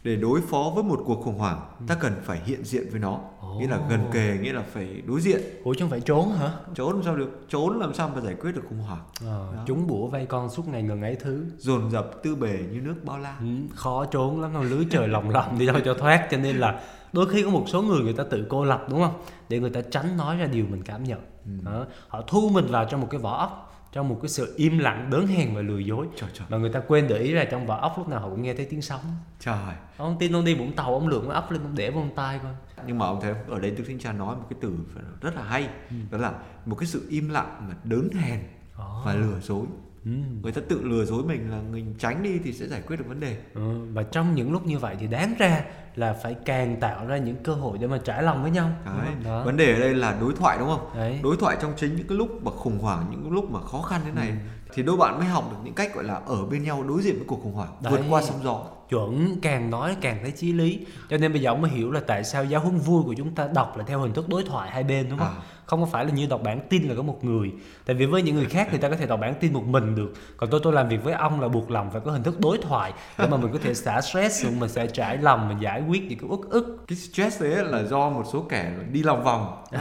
để 0.04 0.16
đối 0.16 0.40
phó 0.40 0.72
với 0.74 0.84
một 0.84 1.00
cuộc 1.06 1.20
khủng 1.20 1.38
hoảng 1.38 1.60
ta 1.86 1.94
cần 1.94 2.12
phải 2.22 2.40
hiện 2.44 2.64
diện 2.64 2.86
với 2.90 3.00
nó. 3.00 3.12
Oh. 3.12 3.60
nghĩa 3.60 3.66
là 3.66 3.80
gần 3.90 4.00
kề 4.12 4.38
nghĩa 4.42 4.52
là 4.52 4.62
phải 4.72 5.02
đối 5.06 5.20
diện. 5.20 5.40
Ủa 5.64 5.74
chứ 5.74 5.80
không 5.80 5.90
phải 5.90 6.00
trốn 6.00 6.32
hả? 6.32 6.50
Trốn 6.74 6.94
làm 6.94 7.02
sao 7.02 7.16
được? 7.16 7.46
Trốn 7.48 7.78
làm 7.78 7.94
sao 7.94 8.10
mà 8.14 8.20
giải 8.20 8.34
quyết 8.34 8.52
được 8.54 8.62
khủng 8.68 8.78
hoảng? 8.78 9.02
À, 9.26 9.64
chúng 9.66 9.86
bủa 9.86 10.06
vây 10.06 10.26
con 10.26 10.50
suốt 10.50 10.68
ngày 10.68 10.82
ngần 10.82 11.02
ấy 11.02 11.16
thứ. 11.20 11.44
Dồn 11.58 11.90
dập 11.90 12.10
tư 12.22 12.34
bề 12.34 12.58
như 12.72 12.80
nước 12.80 12.94
bao 13.04 13.18
la. 13.18 13.36
Ừ, 13.40 13.46
khó 13.74 14.04
trốn 14.04 14.40
lắm 14.40 14.70
lưới 14.70 14.86
trời 14.90 15.08
lòng 15.08 15.30
lòng 15.30 15.58
đi 15.58 15.66
đâu 15.66 15.80
cho 15.84 15.94
thoát. 15.94 16.28
Cho 16.30 16.36
nên 16.36 16.56
là 16.56 16.80
đôi 17.12 17.28
khi 17.30 17.42
có 17.42 17.50
một 17.50 17.64
số 17.66 17.82
người 17.82 18.00
người 18.00 18.12
ta 18.12 18.24
tự 18.30 18.46
cô 18.48 18.64
lập 18.64 18.86
đúng 18.90 19.02
không? 19.02 19.22
Để 19.48 19.60
người 19.60 19.70
ta 19.70 19.80
tránh 19.90 20.16
nói 20.16 20.36
ra 20.36 20.46
điều 20.46 20.66
mình 20.66 20.82
cảm 20.82 21.04
nhận. 21.04 21.20
Ừ. 21.44 21.50
đó. 21.64 21.86
họ 22.08 22.22
thu 22.26 22.50
mình 22.52 22.66
vào 22.66 22.84
trong 22.84 23.00
một 23.00 23.08
cái 23.10 23.20
vỏ 23.20 23.38
ốc 23.38 23.67
trong 23.92 24.08
một 24.08 24.18
cái 24.22 24.28
sự 24.28 24.54
im 24.56 24.78
lặng 24.78 25.10
đớn 25.10 25.26
hèn 25.26 25.54
và 25.54 25.60
lừa 25.60 25.78
dối 25.78 26.06
trời, 26.16 26.30
trời. 26.34 26.46
mà 26.50 26.56
người 26.56 26.72
ta 26.72 26.80
quên 26.88 27.08
để 27.08 27.18
ý 27.18 27.32
là 27.32 27.44
trong 27.44 27.66
vỏ 27.66 27.76
ốc 27.76 27.98
lúc 27.98 28.08
nào 28.08 28.20
họ 28.20 28.30
cũng 28.30 28.42
nghe 28.42 28.54
thấy 28.54 28.66
tiếng 28.70 28.82
sóng 28.82 29.00
trời 29.40 29.74
ông 29.96 30.16
tin 30.18 30.32
ông 30.32 30.44
đi 30.44 30.54
vũng 30.54 30.72
tàu 30.72 30.94
ông 30.94 31.08
lượn 31.08 31.24
cái 31.24 31.34
ốc 31.34 31.50
lên 31.50 31.62
ông 31.62 31.74
để 31.74 31.90
vào 31.90 32.08
tai 32.16 32.38
coi 32.38 32.52
nhưng 32.86 32.98
mà 32.98 33.06
ông 33.06 33.20
thấy 33.20 33.34
ở 33.48 33.58
đây 33.58 33.74
tôi 33.76 33.86
xin 33.86 33.98
cha 33.98 34.12
nói 34.12 34.36
một 34.36 34.44
cái 34.50 34.58
từ 34.62 34.78
rất 35.20 35.36
là 35.36 35.42
hay 35.42 35.68
ừ. 35.90 35.96
đó 36.10 36.18
là 36.18 36.32
một 36.66 36.76
cái 36.76 36.86
sự 36.86 37.06
im 37.10 37.28
lặng 37.28 37.66
mà 37.68 37.74
đớn 37.84 38.08
hèn 38.10 38.40
oh. 38.74 39.04
và 39.04 39.14
lừa 39.14 39.40
dối 39.40 39.66
Ừ. 40.04 40.10
người 40.42 40.52
ta 40.52 40.60
tự 40.68 40.82
lừa 40.82 41.04
dối 41.04 41.22
mình 41.24 41.50
là 41.50 41.60
mình 41.72 41.94
tránh 41.98 42.22
đi 42.22 42.38
thì 42.44 42.52
sẽ 42.52 42.66
giải 42.66 42.82
quyết 42.86 42.96
được 42.96 43.04
vấn 43.08 43.20
đề 43.20 43.36
ừ. 43.54 43.78
và 43.92 44.02
trong 44.02 44.34
những 44.34 44.52
lúc 44.52 44.66
như 44.66 44.78
vậy 44.78 44.96
thì 45.00 45.06
đáng 45.06 45.34
ra 45.38 45.64
là 45.96 46.12
phải 46.12 46.36
càng 46.44 46.76
tạo 46.80 47.06
ra 47.06 47.16
những 47.16 47.36
cơ 47.44 47.54
hội 47.54 47.78
để 47.78 47.86
mà 47.86 47.98
trải 48.04 48.22
lòng 48.22 48.42
với 48.42 48.50
nhau 48.50 48.70
Đấy. 48.84 49.14
Đó. 49.24 49.44
vấn 49.44 49.56
đề 49.56 49.74
ở 49.74 49.80
đây 49.80 49.94
là 49.94 50.16
đối 50.20 50.32
thoại 50.34 50.58
đúng 50.58 50.68
không 50.68 50.90
Đấy. 50.94 51.20
đối 51.22 51.36
thoại 51.36 51.56
trong 51.62 51.72
chính 51.76 51.96
những 51.96 52.06
cái 52.08 52.18
lúc 52.18 52.44
mà 52.44 52.50
khủng 52.50 52.78
hoảng 52.78 53.06
những 53.10 53.32
lúc 53.32 53.50
mà 53.50 53.60
khó 53.60 53.82
khăn 53.82 54.00
thế 54.04 54.10
này 54.12 54.28
ừ. 54.28 54.34
Thì 54.78 54.84
đôi 54.84 54.96
bạn 54.96 55.18
mới 55.18 55.28
học 55.28 55.48
được 55.50 55.56
những 55.64 55.74
cách 55.74 55.94
gọi 55.94 56.04
là 56.04 56.20
ở 56.26 56.44
bên 56.44 56.62
nhau 56.62 56.84
đối 56.88 57.02
diện 57.02 57.14
với 57.14 57.24
cuộc 57.26 57.42
khủng 57.42 57.52
hoảng 57.52 57.68
Đấy. 57.80 57.92
vượt 57.92 58.00
qua 58.10 58.22
sóng 58.22 58.40
gió. 58.44 58.64
Chuẩn 58.90 59.40
càng 59.42 59.70
nói 59.70 59.96
càng 60.00 60.18
thấy 60.22 60.30
chí 60.30 60.52
lý. 60.52 60.78
Cho 61.10 61.16
nên 61.16 61.32
bây 61.32 61.42
giờ 61.42 61.50
ông 61.50 61.62
mới 61.62 61.70
hiểu 61.70 61.90
là 61.90 62.00
tại 62.06 62.24
sao 62.24 62.44
giáo 62.44 62.60
huấn 62.60 62.78
vui 62.78 63.02
của 63.02 63.14
chúng 63.14 63.34
ta 63.34 63.48
đọc 63.54 63.76
là 63.76 63.84
theo 63.86 64.00
hình 64.00 64.12
thức 64.12 64.28
đối 64.28 64.44
thoại 64.44 64.70
hai 64.70 64.82
bên 64.82 65.08
đúng 65.10 65.18
không? 65.18 65.28
À. 65.28 65.42
không 65.66 65.80
có 65.80 65.86
phải 65.86 66.04
là 66.04 66.10
như 66.10 66.26
đọc 66.26 66.40
bản 66.44 66.60
tin 66.68 66.88
là 66.88 66.94
có 66.94 67.02
một 67.02 67.24
người. 67.24 67.52
Tại 67.86 67.96
vì 67.96 68.06
với 68.06 68.22
những 68.22 68.36
người 68.36 68.44
khác 68.44 68.68
người 68.70 68.78
ta 68.78 68.88
có 68.88 68.96
thể 68.96 69.06
đọc 69.06 69.20
bản 69.20 69.34
tin 69.40 69.52
một 69.52 69.64
mình 69.64 69.94
được. 69.94 70.12
Còn 70.36 70.50
tôi 70.50 70.60
tôi 70.62 70.72
làm 70.72 70.88
việc 70.88 71.04
với 71.04 71.14
ông 71.14 71.40
là 71.40 71.48
buộc 71.48 71.70
lòng 71.70 71.90
phải 71.90 72.00
có 72.04 72.10
hình 72.10 72.22
thức 72.22 72.40
đối 72.40 72.58
thoại 72.58 72.92
để 73.18 73.26
mà 73.26 73.36
mình 73.36 73.52
có 73.52 73.58
thể 73.62 73.74
xả 73.74 74.00
stress 74.00 74.42
xuống 74.42 74.60
mình 74.60 74.70
sẽ 74.70 74.86
trải 74.86 75.16
lòng 75.16 75.48
mình 75.48 75.58
giải 75.60 75.82
quyết 75.88 76.02
những 76.08 76.18
cái 76.18 76.28
uất 76.30 76.40
ức. 76.50 76.84
Cái 76.88 76.98
stress 76.98 77.42
đấy 77.42 77.64
là 77.64 77.82
do 77.82 78.10
một 78.10 78.24
số 78.32 78.46
kẻ 78.48 78.72
đi 78.92 79.02
lòng 79.02 79.24
vòng. 79.24 79.64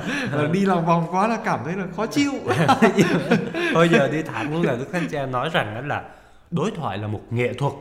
Đi 0.52 0.60
lòng 0.60 0.86
vòng 0.86 1.06
quá 1.10 1.28
là 1.28 1.38
cảm 1.44 1.60
thấy 1.64 1.74
là 1.74 1.84
khó 1.96 2.06
chịu 2.06 2.32
bây 3.76 3.88
giờ 3.88 4.08
đi 4.08 4.22
thẳng 4.22 4.52
luôn 4.52 4.62
là 4.62 4.76
đức 4.76 4.92
thánh 4.92 5.08
cha 5.10 5.26
nói 5.26 5.50
rằng 5.52 5.74
đó 5.74 5.80
là 5.80 6.04
đối 6.50 6.70
thoại 6.70 6.98
là 6.98 7.06
một 7.06 7.20
nghệ 7.30 7.52
thuật 7.52 7.72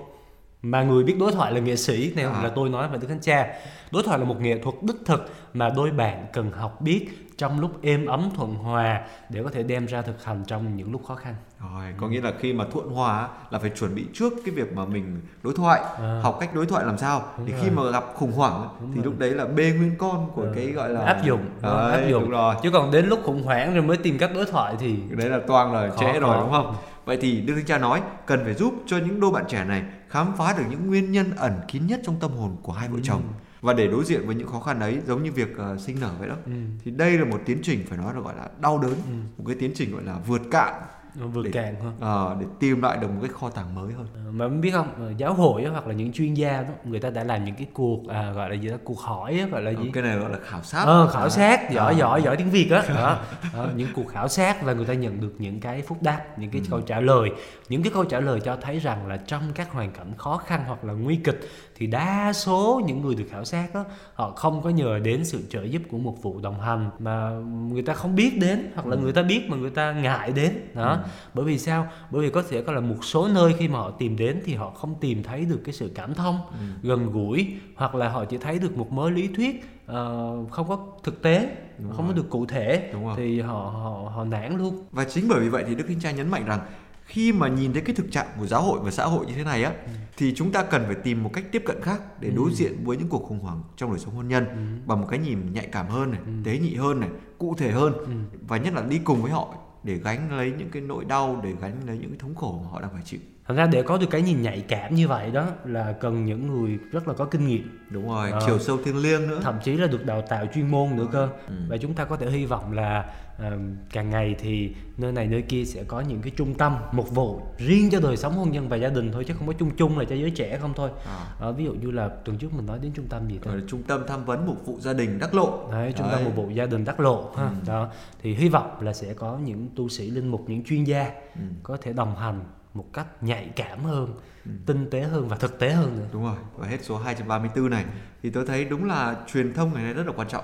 mà 0.65 0.83
người 0.83 1.03
biết 1.03 1.15
đối 1.19 1.31
thoại 1.31 1.51
là 1.51 1.59
nghệ 1.59 1.75
sĩ 1.75 2.13
này 2.15 2.25
à. 2.25 2.43
là 2.43 2.49
tôi 2.55 2.69
nói 2.69 2.87
về 2.87 2.97
đức 2.97 3.07
thánh 3.07 3.19
cha 3.21 3.53
đối 3.91 4.03
thoại 4.03 4.19
là 4.19 4.25
một 4.25 4.41
nghệ 4.41 4.59
thuật 4.63 4.75
đích 4.81 4.95
thực 5.05 5.29
mà 5.53 5.69
đôi 5.69 5.91
bạn 5.91 6.25
cần 6.33 6.51
học 6.51 6.81
biết 6.81 7.07
trong 7.37 7.59
lúc 7.59 7.81
êm 7.81 8.05
ấm 8.05 8.29
thuận 8.35 8.53
hòa 8.55 9.01
để 9.29 9.43
có 9.43 9.49
thể 9.49 9.63
đem 9.63 9.85
ra 9.85 10.01
thực 10.01 10.23
hành 10.23 10.43
trong 10.47 10.77
những 10.77 10.91
lúc 10.91 11.05
khó 11.07 11.15
khăn 11.15 11.35
rồi 11.59 11.93
có 11.97 12.07
nghĩa 12.07 12.21
là 12.21 12.33
khi 12.39 12.53
mà 12.53 12.65
thuận 12.73 12.89
hòa 12.89 13.27
là 13.49 13.59
phải 13.59 13.69
chuẩn 13.69 13.95
bị 13.95 14.05
trước 14.13 14.33
cái 14.45 14.55
việc 14.55 14.73
mà 14.73 14.85
mình 14.85 15.21
đối 15.43 15.53
thoại 15.53 15.81
à. 15.99 16.19
học 16.23 16.37
cách 16.39 16.55
đối 16.55 16.65
thoại 16.65 16.85
làm 16.85 16.97
sao 16.97 17.23
đúng 17.37 17.47
thì 17.47 17.53
rồi. 17.53 17.61
khi 17.63 17.69
mà 17.69 17.91
gặp 17.91 18.03
khủng 18.15 18.31
hoảng 18.31 18.67
đúng 18.79 18.91
thì 18.91 18.95
rồi. 18.95 19.05
lúc 19.05 19.19
đấy 19.19 19.29
là 19.31 19.45
bê 19.45 19.73
nguyên 19.77 19.95
con 19.97 20.29
của 20.35 20.43
à. 20.43 20.51
cái 20.55 20.65
gọi 20.65 20.89
là 20.89 21.01
áp 21.01 21.25
dụng 21.25 21.45
đấy, 21.61 21.91
áp 21.91 22.09
dụng 22.09 22.21
đúng 22.21 22.31
rồi 22.31 22.55
chứ 22.63 22.71
còn 22.71 22.91
đến 22.91 23.05
lúc 23.05 23.19
khủng 23.23 23.43
hoảng 23.43 23.73
rồi 23.73 23.83
mới 23.83 23.97
tìm 23.97 24.17
cách 24.17 24.31
đối 24.35 24.45
thoại 24.45 24.75
thì 24.79 24.95
đấy 25.09 25.29
là 25.29 25.39
toang 25.47 25.73
rồi 25.73 25.89
trễ 25.99 26.19
rồi 26.19 26.37
đúng 26.41 26.51
không 26.51 26.75
vậy 27.05 27.17
thì 27.21 27.41
đức 27.41 27.53
thánh 27.55 27.65
cha 27.65 27.77
nói 27.77 28.01
cần 28.25 28.43
phải 28.43 28.53
giúp 28.53 28.73
cho 28.85 28.97
những 28.97 29.19
đôi 29.19 29.31
bạn 29.31 29.45
trẻ 29.47 29.65
này 29.65 29.83
khám 30.15 30.35
phá 30.37 30.53
được 30.57 30.63
những 30.69 30.87
nguyên 30.87 31.11
nhân 31.11 31.35
ẩn 31.35 31.53
kín 31.67 31.87
nhất 31.87 32.01
trong 32.03 32.19
tâm 32.19 32.31
hồn 32.31 32.55
của 32.61 32.71
hai 32.71 32.89
vợ 32.89 32.99
chồng 33.03 33.21
ừ. 33.21 33.33
và 33.61 33.73
để 33.73 33.87
đối 33.87 34.05
diện 34.05 34.25
với 34.25 34.35
những 34.35 34.47
khó 34.47 34.59
khăn 34.59 34.79
ấy 34.79 34.99
giống 35.07 35.23
như 35.23 35.31
việc 35.31 35.49
uh, 35.73 35.79
sinh 35.79 35.99
nở 35.99 36.11
vậy 36.19 36.29
đó 36.29 36.35
ừ. 36.45 36.51
thì 36.83 36.91
đây 36.91 37.17
là 37.17 37.25
một 37.25 37.41
tiến 37.45 37.59
trình 37.63 37.83
phải 37.89 37.97
nói 37.97 38.13
là 38.13 38.19
gọi 38.19 38.35
là 38.35 38.49
đau 38.61 38.79
đớn 38.79 38.91
ừ. 38.93 39.13
một 39.37 39.43
cái 39.47 39.55
tiến 39.59 39.71
trình 39.75 39.91
gọi 39.91 40.03
là 40.03 40.19
vượt 40.27 40.41
cạn 40.51 40.81
nó 41.19 41.27
vượt 41.27 41.45
cạn 41.53 41.75
hơn 41.83 41.93
à, 42.01 42.35
để 42.39 42.45
tìm 42.59 42.81
lại 42.81 42.97
được 43.01 43.07
một 43.07 43.19
cái 43.21 43.29
kho 43.29 43.49
tàng 43.49 43.75
mới 43.75 43.93
hơn 43.93 44.07
à, 44.15 44.21
mà 44.31 44.47
biết 44.47 44.71
không 44.71 44.87
ờ, 44.97 45.13
giáo 45.17 45.33
hội 45.33 45.63
đó, 45.63 45.71
hoặc 45.71 45.87
là 45.87 45.93
những 45.93 46.13
chuyên 46.13 46.33
gia 46.33 46.61
đó 46.61 46.69
người 46.83 46.99
ta 46.99 47.09
đã 47.09 47.23
làm 47.23 47.45
những 47.45 47.55
cái 47.55 47.67
cuộc 47.73 48.07
à, 48.07 48.31
gọi 48.31 48.49
là 48.49 48.55
gì 48.55 48.69
đó 48.69 48.75
cuộc 48.83 48.99
hỏi 48.99 49.37
đó, 49.37 49.45
gọi 49.51 49.61
là 49.61 49.71
gì 49.71 49.91
cái 49.93 50.03
này 50.03 50.17
gọi 50.17 50.29
là 50.29 50.37
khảo 50.43 50.63
sát 50.63 50.83
ờ, 50.85 51.07
khảo 51.07 51.23
à. 51.23 51.29
sát 51.29 51.71
giỏi 51.71 51.93
à. 51.93 51.97
giỏi 51.97 52.21
giỏi 52.21 52.37
tiếng 52.37 52.49
việt 52.49 52.67
đó, 52.69 52.81
đó. 52.95 53.19
đó 53.53 53.67
những 53.75 53.89
cuộc 53.95 54.07
khảo 54.07 54.27
sát 54.27 54.61
và 54.61 54.73
người 54.73 54.85
ta 54.85 54.93
nhận 54.93 55.21
được 55.21 55.33
những 55.39 55.59
cái 55.59 55.81
phúc 55.81 55.97
đáp 56.01 56.39
những 56.39 56.51
cái 56.51 56.61
ừ. 56.61 56.67
câu 56.69 56.81
trả 56.81 56.99
lời 56.99 57.29
những 57.69 57.83
cái 57.83 57.91
câu 57.93 58.05
trả 58.05 58.19
lời 58.19 58.39
cho 58.39 58.57
thấy 58.61 58.79
rằng 58.79 59.07
là 59.07 59.17
trong 59.17 59.41
các 59.55 59.71
hoàn 59.71 59.91
cảnh 59.91 60.11
khó 60.17 60.37
khăn 60.37 60.63
hoặc 60.67 60.83
là 60.83 60.93
nguy 60.93 61.15
kịch 61.15 61.39
thì 61.77 61.87
đa 61.87 62.33
số 62.33 62.81
những 62.85 63.01
người 63.01 63.15
được 63.15 63.25
khảo 63.31 63.45
sát 63.45 63.67
đó 63.73 63.85
họ 64.13 64.31
không 64.31 64.61
có 64.61 64.69
nhờ 64.69 64.99
đến 64.99 65.25
sự 65.25 65.41
trợ 65.49 65.63
giúp 65.63 65.81
của 65.89 65.97
một 65.97 66.17
vụ 66.21 66.39
đồng 66.39 66.59
hành 66.59 66.89
mà 66.99 67.29
người 67.71 67.81
ta 67.81 67.93
không 67.93 68.15
biết 68.15 68.39
đến 68.39 68.71
hoặc 68.75 68.87
là 68.87 68.95
ừ. 68.95 69.01
người 69.01 69.13
ta 69.13 69.23
biết 69.23 69.49
mà 69.49 69.57
người 69.57 69.69
ta 69.69 69.91
ngại 69.91 70.31
đến 70.31 70.51
đó 70.73 70.91
ừ. 70.91 71.04
Bởi 71.33 71.45
vì 71.45 71.59
sao 71.59 71.87
bởi 72.11 72.21
vì 72.21 72.29
có 72.29 72.43
thể 72.49 72.61
có 72.61 72.73
là 72.73 72.79
một 72.79 73.05
số 73.05 73.27
nơi 73.27 73.55
khi 73.57 73.67
mà 73.67 73.79
họ 73.79 73.91
tìm 73.91 74.17
đến 74.17 74.41
thì 74.45 74.53
họ 74.55 74.69
không 74.69 74.95
tìm 74.99 75.23
thấy 75.23 75.45
được 75.45 75.61
cái 75.65 75.73
sự 75.73 75.91
cảm 75.95 76.13
thông 76.13 76.39
ừ. 76.51 76.57
gần 76.89 77.11
gũi 77.11 77.47
hoặc 77.75 77.95
là 77.95 78.09
họ 78.09 78.25
chỉ 78.25 78.37
thấy 78.37 78.59
được 78.59 78.77
một 78.77 78.91
mớ 78.91 79.09
lý 79.09 79.27
thuyết 79.27 79.63
uh, 79.85 80.51
không 80.51 80.67
có 80.67 80.87
thực 81.03 81.21
tế 81.21 81.55
Đúng 81.79 81.91
không 81.91 82.05
rồi. 82.05 82.13
có 82.15 82.21
được 82.21 82.29
cụ 82.29 82.45
thể 82.45 82.89
Đúng 82.93 83.05
rồi. 83.05 83.13
thì 83.17 83.41
họ 83.41 83.53
họ 83.53 84.09
họ 84.15 84.23
nản 84.23 84.57
luôn 84.57 84.85
và 84.91 85.03
chính 85.03 85.27
bởi 85.27 85.39
vì 85.39 85.49
vậy 85.49 85.63
thì 85.67 85.75
đức 85.75 85.87
Hinh 85.87 85.99
Cha 85.99 86.11
nhấn 86.11 86.29
mạnh 86.29 86.45
rằng 86.45 86.59
khi 87.05 87.31
mà 87.31 87.47
nhìn 87.47 87.73
thấy 87.73 87.81
cái 87.81 87.95
thực 87.95 88.11
trạng 88.11 88.27
của 88.39 88.47
giáo 88.47 88.61
hội 88.61 88.79
và 88.83 88.91
xã 88.91 89.05
hội 89.05 89.25
như 89.25 89.33
thế 89.35 89.43
này 89.43 89.63
á 89.63 89.71
ừ. 89.85 89.91
thì 90.17 90.33
chúng 90.35 90.51
ta 90.51 90.63
cần 90.63 90.83
phải 90.85 90.95
tìm 90.95 91.23
một 91.23 91.31
cách 91.33 91.43
tiếp 91.51 91.63
cận 91.65 91.81
khác 91.81 92.01
để 92.21 92.29
đối 92.29 92.49
ừ. 92.49 92.55
diện 92.55 92.83
với 92.83 92.97
những 92.97 93.09
cuộc 93.09 93.23
khủng 93.23 93.39
hoảng 93.39 93.61
trong 93.77 93.89
đời 93.89 93.99
sống 93.99 94.15
hôn 94.15 94.27
nhân 94.27 94.45
ừ. 94.47 94.55
bằng 94.85 95.01
một 95.01 95.07
cái 95.09 95.19
nhìn 95.19 95.53
nhạy 95.53 95.67
cảm 95.71 95.87
hơn 95.87 96.11
này, 96.11 96.21
ừ. 96.25 96.31
tế 96.43 96.59
nhị 96.59 96.75
hơn 96.75 96.99
này, 96.99 97.09
cụ 97.37 97.55
thể 97.57 97.71
hơn 97.71 97.93
ừ. 97.93 98.11
và 98.47 98.57
nhất 98.57 98.73
là 98.73 98.81
đi 98.81 98.99
cùng 99.03 99.21
với 99.21 99.31
họ 99.31 99.55
để 99.85 99.95
gánh 99.95 100.37
lấy 100.37 100.53
những 100.57 100.69
cái 100.69 100.81
nỗi 100.81 101.05
đau, 101.05 101.41
để 101.43 101.53
gánh 101.61 101.87
lấy 101.87 101.97
những 101.97 102.09
cái 102.09 102.19
thống 102.19 102.35
khổ 102.35 102.59
mà 102.63 102.69
họ 102.69 102.81
đang 102.81 102.93
phải 102.93 103.01
chịu 103.05 103.19
thành 103.47 103.57
ra 103.57 103.65
để 103.67 103.81
có 103.83 103.97
được 103.97 104.07
cái 104.09 104.21
nhìn 104.21 104.41
nhạy 104.41 104.61
cảm 104.67 104.95
như 104.95 105.07
vậy 105.07 105.31
đó 105.31 105.47
là 105.65 105.91
cần 105.91 106.25
những 106.25 106.47
người 106.47 106.79
rất 106.91 107.07
là 107.07 107.13
có 107.13 107.25
kinh 107.25 107.47
nghiệm 107.47 107.79
đúng 107.89 108.07
rồi 108.07 108.31
Ờ. 108.31 108.39
chiều 108.45 108.59
sâu 108.59 108.77
thiêng 108.85 108.97
liêng 108.97 109.27
nữa 109.27 109.39
thậm 109.43 109.55
chí 109.63 109.77
là 109.77 109.87
được 109.87 110.05
đào 110.05 110.21
tạo 110.21 110.45
chuyên 110.53 110.71
môn 110.71 110.95
nữa 110.95 111.07
cơ 111.11 111.29
Ừ. 111.47 111.53
và 111.69 111.77
chúng 111.77 111.93
ta 111.93 112.05
có 112.05 112.17
thể 112.17 112.29
hy 112.29 112.45
vọng 112.45 112.71
là 112.73 113.05
ờ, 113.37 113.57
càng 113.91 114.09
ngày 114.09 114.35
thì 114.39 114.73
nơi 114.97 115.11
này 115.11 115.27
nơi 115.27 115.41
kia 115.41 115.65
sẽ 115.65 115.83
có 115.83 116.01
những 116.01 116.21
cái 116.21 116.31
trung 116.35 116.53
tâm 116.53 116.75
mục 116.91 117.09
vụ 117.11 117.41
riêng 117.57 117.89
cho 117.91 117.99
đời 117.99 118.17
sống 118.17 118.33
hôn 118.33 118.51
nhân 118.51 118.69
và 118.69 118.77
gia 118.77 118.89
đình 118.89 119.11
thôi 119.11 119.23
chứ 119.27 119.33
không 119.37 119.47
có 119.47 119.53
chung 119.53 119.71
chung 119.77 119.97
là 119.99 120.05
cho 120.05 120.15
giới 120.15 120.31
trẻ 120.31 120.57
không 120.61 120.73
thôi 120.75 120.89
À. 121.07 121.25
Ờ, 121.39 121.51
ví 121.53 121.65
dụ 121.65 121.73
như 121.73 121.91
là 121.91 122.09
tuần 122.25 122.37
trước 122.37 122.53
mình 122.53 122.65
nói 122.65 122.79
đến 122.81 122.91
trung 122.95 123.07
tâm 123.07 123.27
gì 123.29 123.37
ta 123.37 123.51
là 123.51 123.61
trung 123.67 123.83
tâm 123.83 124.01
tham 124.07 124.25
vấn 124.25 124.45
mục 124.45 124.65
vụ 124.65 124.77
gia 124.79 124.93
đình 124.93 125.19
đắc 125.19 125.33
lộ 125.33 125.71
Đấy, 125.71 125.93
trung 125.97 126.07
tâm 126.11 126.15
Đấy. 126.15 126.23
mục 126.25 126.35
vụ 126.35 126.49
gia 126.49 126.65
đình 126.65 126.85
đắc 126.85 126.99
lộ 126.99 127.31
ha. 127.37 127.43
Ừ. 127.43 127.49
Đó 127.67 127.89
thì 128.21 128.33
hy 128.35 128.49
vọng 128.49 128.81
là 128.81 128.93
sẽ 128.93 129.13
có 129.13 129.37
những 129.43 129.67
tu 129.75 129.89
sĩ 129.89 130.09
linh 130.09 130.27
mục 130.27 130.49
những 130.49 130.63
chuyên 130.63 130.83
gia 130.83 131.03
Ừ. 131.35 131.41
có 131.63 131.77
thể 131.81 131.93
đồng 131.93 132.15
hành 132.15 132.39
một 132.75 132.85
cách 132.93 133.07
nhạy 133.23 133.49
cảm 133.55 133.79
hơn, 133.83 134.13
Ừ. 134.45 134.51
tinh 134.65 134.87
tế 134.91 135.01
hơn 135.01 135.27
và 135.27 135.37
thực 135.37 135.59
tế 135.59 135.71
hơn 135.71 135.97
nữa. 135.99 136.05
Đúng 136.13 136.23
rồi, 136.23 136.35
và 136.57 136.67
hết 136.67 136.77
số 136.81 136.97
234 136.97 137.69
này 137.69 137.85
thì 138.23 138.29
tôi 138.29 138.45
thấy 138.45 138.65
đúng 138.65 138.85
là 138.87 139.15
truyền 139.33 139.53
thông 139.53 139.73
ngày 139.73 139.83
nay 139.83 139.93
rất 139.93 140.07
là 140.07 140.13
quan 140.15 140.27
trọng. 140.27 140.43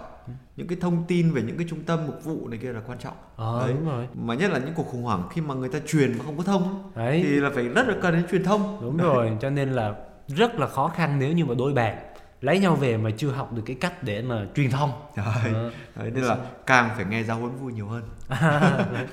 Những 0.56 0.68
cái 0.68 0.78
thông 0.82 1.04
tin 1.08 1.32
về 1.32 1.42
những 1.42 1.58
cái 1.58 1.68
trung 1.70 1.80
tâm 1.86 2.00
mục 2.08 2.24
vụ 2.24 2.48
này 2.48 2.60
kia 2.62 2.74
là 2.74 2.82
quan 2.88 2.98
trọng. 3.00 3.14
Ờ 3.36 3.60
Đấy. 3.60 3.74
đúng 3.74 3.86
rồi. 3.90 4.08
Mà 4.14 4.34
nhất 4.36 4.52
là 4.52 4.60
những 4.60 4.74
cuộc 4.76 4.88
khủng 4.92 5.04
hoảng 5.04 5.24
khi 5.32 5.42
mà 5.42 5.54
người 5.56 5.70
ta 5.70 5.80
truyền 5.88 6.18
mà 6.18 6.24
không 6.26 6.38
có 6.38 6.44
thông 6.44 6.92
Đấy. 6.96 7.20
thì 7.24 7.30
là 7.30 7.50
phải 7.56 7.64
rất 7.64 7.88
là 7.88 7.96
cần 8.02 8.14
đến 8.14 8.24
truyền 8.32 8.44
thông. 8.44 8.78
Đúng 8.82 8.98
rồi, 8.98 9.32
cho 9.42 9.50
nên 9.50 9.70
là 9.72 9.94
rất 10.28 10.56
là 10.60 10.68
khó 10.68 10.88
khăn 10.88 11.20
nếu 11.20 11.32
như 11.34 11.46
mà 11.46 11.54
đôi 11.58 11.74
bạn 11.74 11.98
lấy 12.42 12.60
nhau 12.60 12.76
về 12.76 12.98
mà 12.98 13.10
chưa 13.18 13.30
học 13.32 13.54
được 13.54 13.62
cái 13.66 13.76
cách 13.82 14.04
để 14.04 14.22
mà 14.22 14.46
truyền 14.56 14.72
thông. 14.72 14.92
Đấy. 15.18 15.26
Ờ. 15.54 15.72
Đấy, 15.96 16.12
nên 16.12 16.24
là 16.24 16.38
càng 16.66 16.90
phải 16.96 17.06
nghe 17.06 17.24
giáo 17.24 17.38
huấn 17.40 17.56
vui 17.56 17.74
nhiều 17.74 17.88
hơn. 17.88 18.04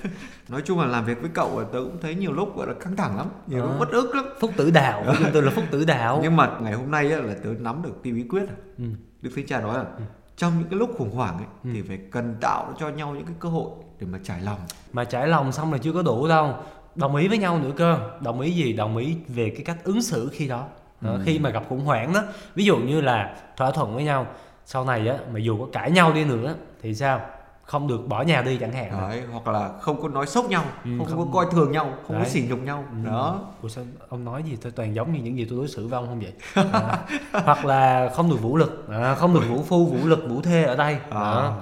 Nói 0.49 0.63
chung 0.65 0.81
là 0.81 0.87
làm 0.87 1.05
việc 1.05 1.21
với 1.21 1.31
cậu 1.35 1.65
tớ 1.73 1.79
cũng 1.79 1.99
thấy 2.01 2.15
nhiều 2.15 2.33
lúc 2.33 2.57
gọi 2.57 2.67
là 2.67 2.75
căng 2.75 2.97
thẳng 2.97 3.17
lắm, 3.17 3.27
nhiều 3.47 3.63
lúc 3.63 3.71
Ờ. 3.71 3.79
bất 3.79 3.89
ức 3.91 4.15
lắm. 4.15 4.25
Phúc 4.41 4.51
tử 4.57 4.71
đạo, 4.71 5.03
của 5.07 5.15
chúng 5.19 5.31
tôi 5.33 5.43
là 5.43 5.51
phúc 5.51 5.65
tử 5.71 5.85
đạo. 5.85 6.21
Nhưng 6.23 6.37
mà 6.37 6.51
ngày 6.63 6.73
hôm 6.73 6.91
nay 6.91 7.05
là 7.05 7.35
tớ 7.45 7.51
nắm 7.59 7.83
được 7.83 8.03
cái 8.05 8.13
bí 8.13 8.25
quyết 8.29 8.41
rồi. 8.41 8.59
Ừ. 8.79 8.85
Đức 9.23 9.31
Thánh 9.37 9.47
Cha 9.47 9.61
nói 9.61 9.79
là 9.79 9.85
trong 10.37 10.59
những 10.59 10.69
cái 10.69 10.79
lúc 10.79 10.91
khủng 10.99 11.11
hoảng 11.11 11.37
ấy 11.37 11.47
Ừ. 11.65 11.71
thì 11.75 11.83
phải 11.83 11.99
cần 12.11 12.37
tạo 12.41 12.75
cho 12.79 12.89
nhau 12.89 13.15
những 13.15 13.25
cái 13.27 13.35
cơ 13.41 13.49
hội 13.49 13.71
để 14.01 14.07
mà 14.07 14.19
trải 14.25 14.41
lòng. 14.43 14.59
Mà 14.93 15.05
trải 15.05 15.29
lòng 15.29 15.53
xong 15.53 15.73
là 15.73 15.79
chưa 15.79 15.93
có 15.93 16.03
đủ 16.03 16.29
đâu. 16.29 16.55
Đồng 16.95 17.17
ý 17.17 17.29
với 17.29 17.39
nhau 17.39 17.59
nữa 17.59 17.71
cơ. 17.77 17.99
Đồng 18.21 18.41
ý 18.41 18.51
gì? 18.53 18.73
Đồng 18.73 18.97
ý 18.97 19.17
về 19.29 19.51
cái 19.51 19.65
cách 19.65 19.85
ứng 19.85 20.03
xử 20.03 20.29
khi 20.33 20.49
đó. 20.49 20.67
Đó, 21.01 21.11
Ừ. 21.11 21.21
Khi 21.25 21.39
mà 21.39 21.51
gặp 21.51 21.63
khủng 21.69 21.85
hoảng 21.85 22.13
đó. 22.13 22.23
Ví 22.55 22.65
dụ 22.65 22.77
như 22.77 23.01
là 23.01 23.35
thỏa 23.57 23.71
thuận 23.71 23.95
với 23.95 24.05
nhau. 24.05 24.27
Sau 24.67 24.85
này 24.85 25.09
á, 25.09 25.17
mà 25.33 25.39
dù 25.39 25.59
có 25.61 25.67
cãi 25.73 25.91
nhau 25.91 26.13
đi 26.13 26.25
nữa 26.25 26.55
thì 26.83 26.95
sao? 26.95 27.21
Không 27.65 27.89
được 27.89 28.09
bỏ 28.09 28.23
nhà 28.23 28.43
đi 28.43 28.57
chẳng 28.57 28.73
hạn. 28.73 28.91
Đấy, 29.01 29.23
hoặc 29.33 29.49
là 29.49 29.71
không 29.81 30.03
có 30.03 30.09
nói 30.09 30.27
sốc 30.27 30.45
nhau, 30.51 30.65
Ừ, 30.85 30.91
không, 30.99 31.07
không- 31.07 31.19
có 31.19 31.27
coi 31.33 31.47
thường 31.53 31.73
nhau, 31.73 31.85
không 32.07 32.17
có 32.17 32.23
Đấy. 32.23 32.29
sỉ 32.31 32.45
nhục 32.49 32.59
nhau. 32.63 32.85
Ừ. 33.05 33.11
Đó. 33.11 33.41
Ủa 33.63 33.69
sao 33.69 33.85
ông 34.09 34.25
nói 34.25 34.43
gì 34.43 34.57
tôi 34.63 34.73
toàn 34.73 34.95
giống 34.95 35.13
như 35.13 35.21
những 35.21 35.37
gì 35.39 35.47
tôi 35.51 35.59
đối 35.59 35.69
xử 35.69 35.87
với 35.89 35.97
ông 35.99 36.07
không 36.07 36.21
vậy? 36.21 36.65
À, 36.73 36.99
hoặc 37.45 37.65
là 37.65 38.11
không 38.15 38.31
được 38.31 38.43
vũ 38.43 38.57
lực, 38.57 38.89
à, 38.91 39.15
không 39.15 39.35
được 39.35 39.43
vũ 39.49 39.63
phu, 39.69 39.87
vũ 39.87 40.07
lực, 40.09 40.25
vũ 40.29 40.41
thê 40.43 40.65
ở 40.65 40.77
đây. 40.77 40.95
À. 40.95 41.21
Đó. 41.21 41.55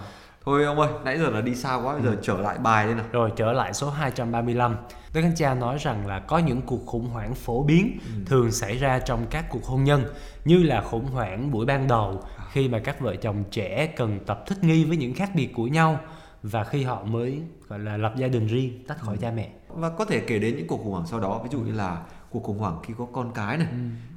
Thôi 0.46 0.64
ông 0.64 0.80
ơi, 0.80 0.88
nãy 1.04 1.18
giờ 1.18 1.30
là 1.30 1.40
đi 1.40 1.54
xa 1.54 1.74
quá, 1.74 1.94
bây 1.94 2.02
giờ 2.02 2.16
trở 2.22 2.40
lại 2.40 2.58
bài 2.58 2.86
đây 2.86 2.94
nào. 2.94 3.04
Rồi 3.12 3.32
trở 3.36 3.52
lại 3.52 3.74
số 3.74 3.90
235. 3.90 4.76
Đức 5.14 5.22
Thánh 5.22 5.34
Cha 5.36 5.54
nói 5.54 5.78
rằng 5.80 6.06
là 6.06 6.18
có 6.18 6.38
những 6.38 6.62
cuộc 6.62 6.86
khủng 6.86 7.08
hoảng 7.08 7.34
phổ 7.34 7.62
biến 7.62 7.98
thường 8.26 8.52
xảy 8.52 8.78
ra 8.78 8.98
trong 8.98 9.26
các 9.30 9.44
cuộc 9.50 9.64
hôn 9.64 9.84
nhân 9.84 10.04
như 10.44 10.62
là 10.62 10.82
khủng 10.82 11.06
hoảng 11.06 11.50
buổi 11.50 11.66
ban 11.66 11.88
đầu 11.88 12.22
khi 12.52 12.68
mà 12.68 12.78
các 12.78 13.00
vợ 13.00 13.16
chồng 13.16 13.44
trẻ 13.50 13.86
cần 13.86 14.20
tập 14.26 14.44
thích 14.46 14.64
nghi 14.64 14.84
với 14.84 14.96
những 14.96 15.14
khác 15.14 15.30
biệt 15.34 15.52
của 15.54 15.66
nhau 15.66 16.00
và 16.42 16.64
khi 16.64 16.84
họ 16.84 17.04
mới 17.04 17.40
gọi 17.68 17.78
là 17.78 17.96
lập 17.96 18.12
gia 18.16 18.28
đình 18.28 18.46
riêng 18.46 18.84
tách 18.86 19.00
khỏi 19.00 19.16
cha 19.16 19.30
mẹ. 19.30 19.50
Và 19.68 19.90
có 19.90 20.04
thể 20.04 20.20
kể 20.20 20.38
đến 20.38 20.56
những 20.56 20.66
cuộc 20.66 20.78
khủng 20.78 20.92
hoảng 20.92 21.06
sau 21.06 21.20
đó, 21.20 21.40
ví 21.42 21.48
dụ 21.52 21.60
như 21.60 21.72
là 21.72 22.02
cuộc 22.30 22.42
khủng 22.42 22.58
hoảng 22.58 22.78
khi 22.82 22.94
có 22.98 23.06
con 23.12 23.32
cái 23.34 23.58
này, 23.58 23.68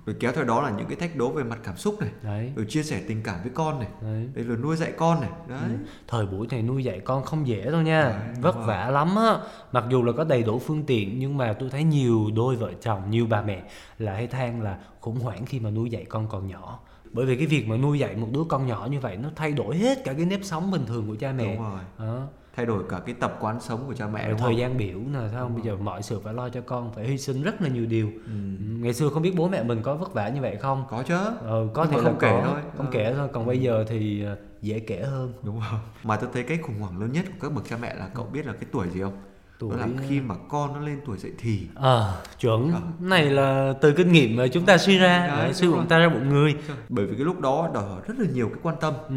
rồi 0.09 0.17
kéo 0.19 0.31
theo 0.31 0.43
đó 0.43 0.61
là 0.61 0.69
những 0.69 0.87
cái 0.87 0.95
thách 0.95 1.15
đố 1.15 1.31
về 1.31 1.43
mặt 1.43 1.59
cảm 1.63 1.77
xúc 1.77 2.01
này, 2.01 2.09
Đấy. 2.23 2.51
rồi 2.55 2.65
chia 2.69 2.83
sẻ 2.83 3.01
tình 3.07 3.23
cảm 3.23 3.41
với 3.41 3.51
con 3.55 3.79
này, 3.79 3.87
Đấy. 4.01 4.29
đây 4.33 4.43
rồi 4.45 4.57
nuôi 4.57 4.75
dạy 4.75 4.91
con 4.97 5.21
này, 5.21 5.29
đấy. 5.47 5.59
Thời 6.07 6.25
buổi 6.25 6.47
này 6.51 6.61
nuôi 6.61 6.83
dạy 6.83 6.99
con 6.99 7.23
không 7.23 7.47
dễ 7.47 7.71
đâu 7.71 7.81
nha, 7.81 8.03
Đấy, 8.03 8.35
vất 8.41 8.55
rồi. 8.55 8.65
vả 8.67 8.89
lắm 8.89 9.15
á. 9.15 9.37
Mặc 9.71 9.83
dù 9.89 10.03
là 10.03 10.11
có 10.17 10.23
đầy 10.23 10.43
đủ 10.43 10.59
phương 10.59 10.83
tiện 10.83 11.19
nhưng 11.19 11.37
mà 11.37 11.53
tôi 11.53 11.69
thấy 11.69 11.83
nhiều 11.83 12.29
đôi 12.35 12.55
vợ 12.55 12.71
chồng, 12.81 13.09
nhiều 13.09 13.27
bà 13.29 13.41
mẹ 13.41 13.63
là 13.97 14.13
hay 14.13 14.27
than 14.27 14.61
là 14.61 14.77
khủng 14.99 15.19
hoảng 15.19 15.45
khi 15.45 15.59
mà 15.59 15.69
nuôi 15.69 15.89
dạy 15.89 16.05
con 16.05 16.27
còn 16.27 16.47
nhỏ. 16.47 16.79
Bởi 17.11 17.25
vì 17.25 17.35
cái 17.37 17.47
việc 17.47 17.67
mà 17.67 17.77
nuôi 17.77 17.99
dạy 17.99 18.15
một 18.15 18.27
đứa 18.31 18.43
con 18.49 18.67
nhỏ 18.67 18.87
như 18.91 18.99
vậy 18.99 19.17
nó 19.17 19.29
thay 19.35 19.51
đổi 19.51 19.77
hết 19.77 20.03
cả 20.03 20.13
cái 20.13 20.25
nếp 20.25 20.39
sống 20.43 20.71
bình 20.71 20.85
thường 20.87 21.07
của 21.07 21.15
cha 21.15 21.31
mẹ. 21.31 21.55
Đúng 21.55 21.63
rồi. 21.63 21.79
Đó. 21.99 22.27
Thay 22.59 22.65
đổi 22.65 22.83
cả 22.89 22.99
cái 23.05 23.15
tập 23.19 23.37
quán 23.39 23.59
sống 23.61 23.79
của 23.87 23.93
cha 23.93 24.07
mẹ 24.07 24.29
đúng 24.29 24.37
thời 24.39 24.47
không? 24.49 24.57
gian 24.57 24.77
biểu 24.77 24.97
nè, 24.99 25.19
thấy 25.19 25.39
không? 25.39 25.53
Bây 25.55 25.63
giờ 25.63 25.75
mọi 25.75 26.03
sự 26.03 26.19
phải 26.23 26.33
lo 26.33 26.49
cho 26.49 26.61
con, 26.61 26.91
phải 26.93 27.07
hy 27.07 27.17
sinh 27.17 27.43
rất 27.43 27.61
là 27.61 27.69
nhiều 27.69 27.85
điều. 27.85 28.07
Ừ. 28.07 28.31
Ừ, 28.59 28.65
Ngày 28.79 28.93
xưa 28.93 29.09
không 29.09 29.21
biết 29.21 29.33
bố 29.35 29.47
mẹ 29.49 29.63
mình 29.63 29.81
có 29.81 29.95
vất 29.95 30.13
vả 30.13 30.29
như 30.29 30.41
vậy 30.41 30.55
không? 30.61 30.83
Có 30.89 31.03
chứ. 31.03 31.15
Ờ, 31.41 31.67
có 31.73 31.83
Nhưng 31.83 31.91
thể 31.91 32.03
không 32.03 32.17
kể 32.19 32.31
có, 32.31 32.41
thôi. 32.45 32.61
Không 32.77 32.85
Ờ. 32.85 32.91
kể 32.91 33.13
thôi, 33.17 33.27
còn 33.33 33.45
bây 33.45 33.57
giờ 33.59 33.85
thì 33.89 34.23
ờ, 34.23 34.37
dễ 34.61 34.79
kể 34.79 35.01
hơn. 35.03 35.33
Đúng 35.43 35.61
không? 35.69 35.79
Mà 36.03 36.15
tôi 36.17 36.29
thấy 36.33 36.43
cái 36.43 36.57
khủng 36.57 36.79
hoảng 36.79 36.99
lớn 36.99 37.11
nhất 37.11 37.25
của 37.27 37.47
các 37.47 37.53
bậc 37.55 37.69
cha 37.69 37.77
mẹ 37.81 37.95
là 37.95 38.09
cậu 38.15 38.25
biết 38.33 38.45
là 38.45 38.53
cái 38.53 38.65
tuổi 38.71 38.89
gì 38.89 39.01
không? 39.01 39.17
Tuổi 39.59 39.71
Đó 39.71 39.77
là 39.77 39.87
khi 40.09 40.21
mà 40.21 40.35
con 40.49 40.73
nó 40.73 40.79
lên 40.79 40.99
tuổi 41.05 41.17
dậy 41.17 41.31
thì. 41.37 41.67
Ờ, 41.75 42.21
chuẩn. 42.39 42.71
Ờ. 42.73 42.79
Này 42.99 43.29
là 43.29 43.73
từ 43.81 43.91
kinh 43.91 44.11
nghiệm 44.11 44.35
mà 44.37 44.47
chúng 44.47 44.65
ta 44.65 44.77
suy 44.77 44.97
ra, 44.97 45.27
Đấy, 45.27 45.53
suy 45.53 45.67
bụng 45.67 45.85
ta 45.89 45.97
ra 45.99 46.09
bụng 46.09 46.29
người. 46.29 46.55
Bởi 46.89 47.05
vì 47.05 47.15
cái 47.15 47.25
lúc 47.25 47.39
đó 47.39 47.69
đòi 47.73 47.83
hỏi 47.83 48.01
rất 48.07 48.19
là 48.19 48.25
nhiều 48.33 48.47
cái 48.49 48.59
quan 48.63 48.75
tâm, 48.81 48.93
Ừ, 49.09 49.15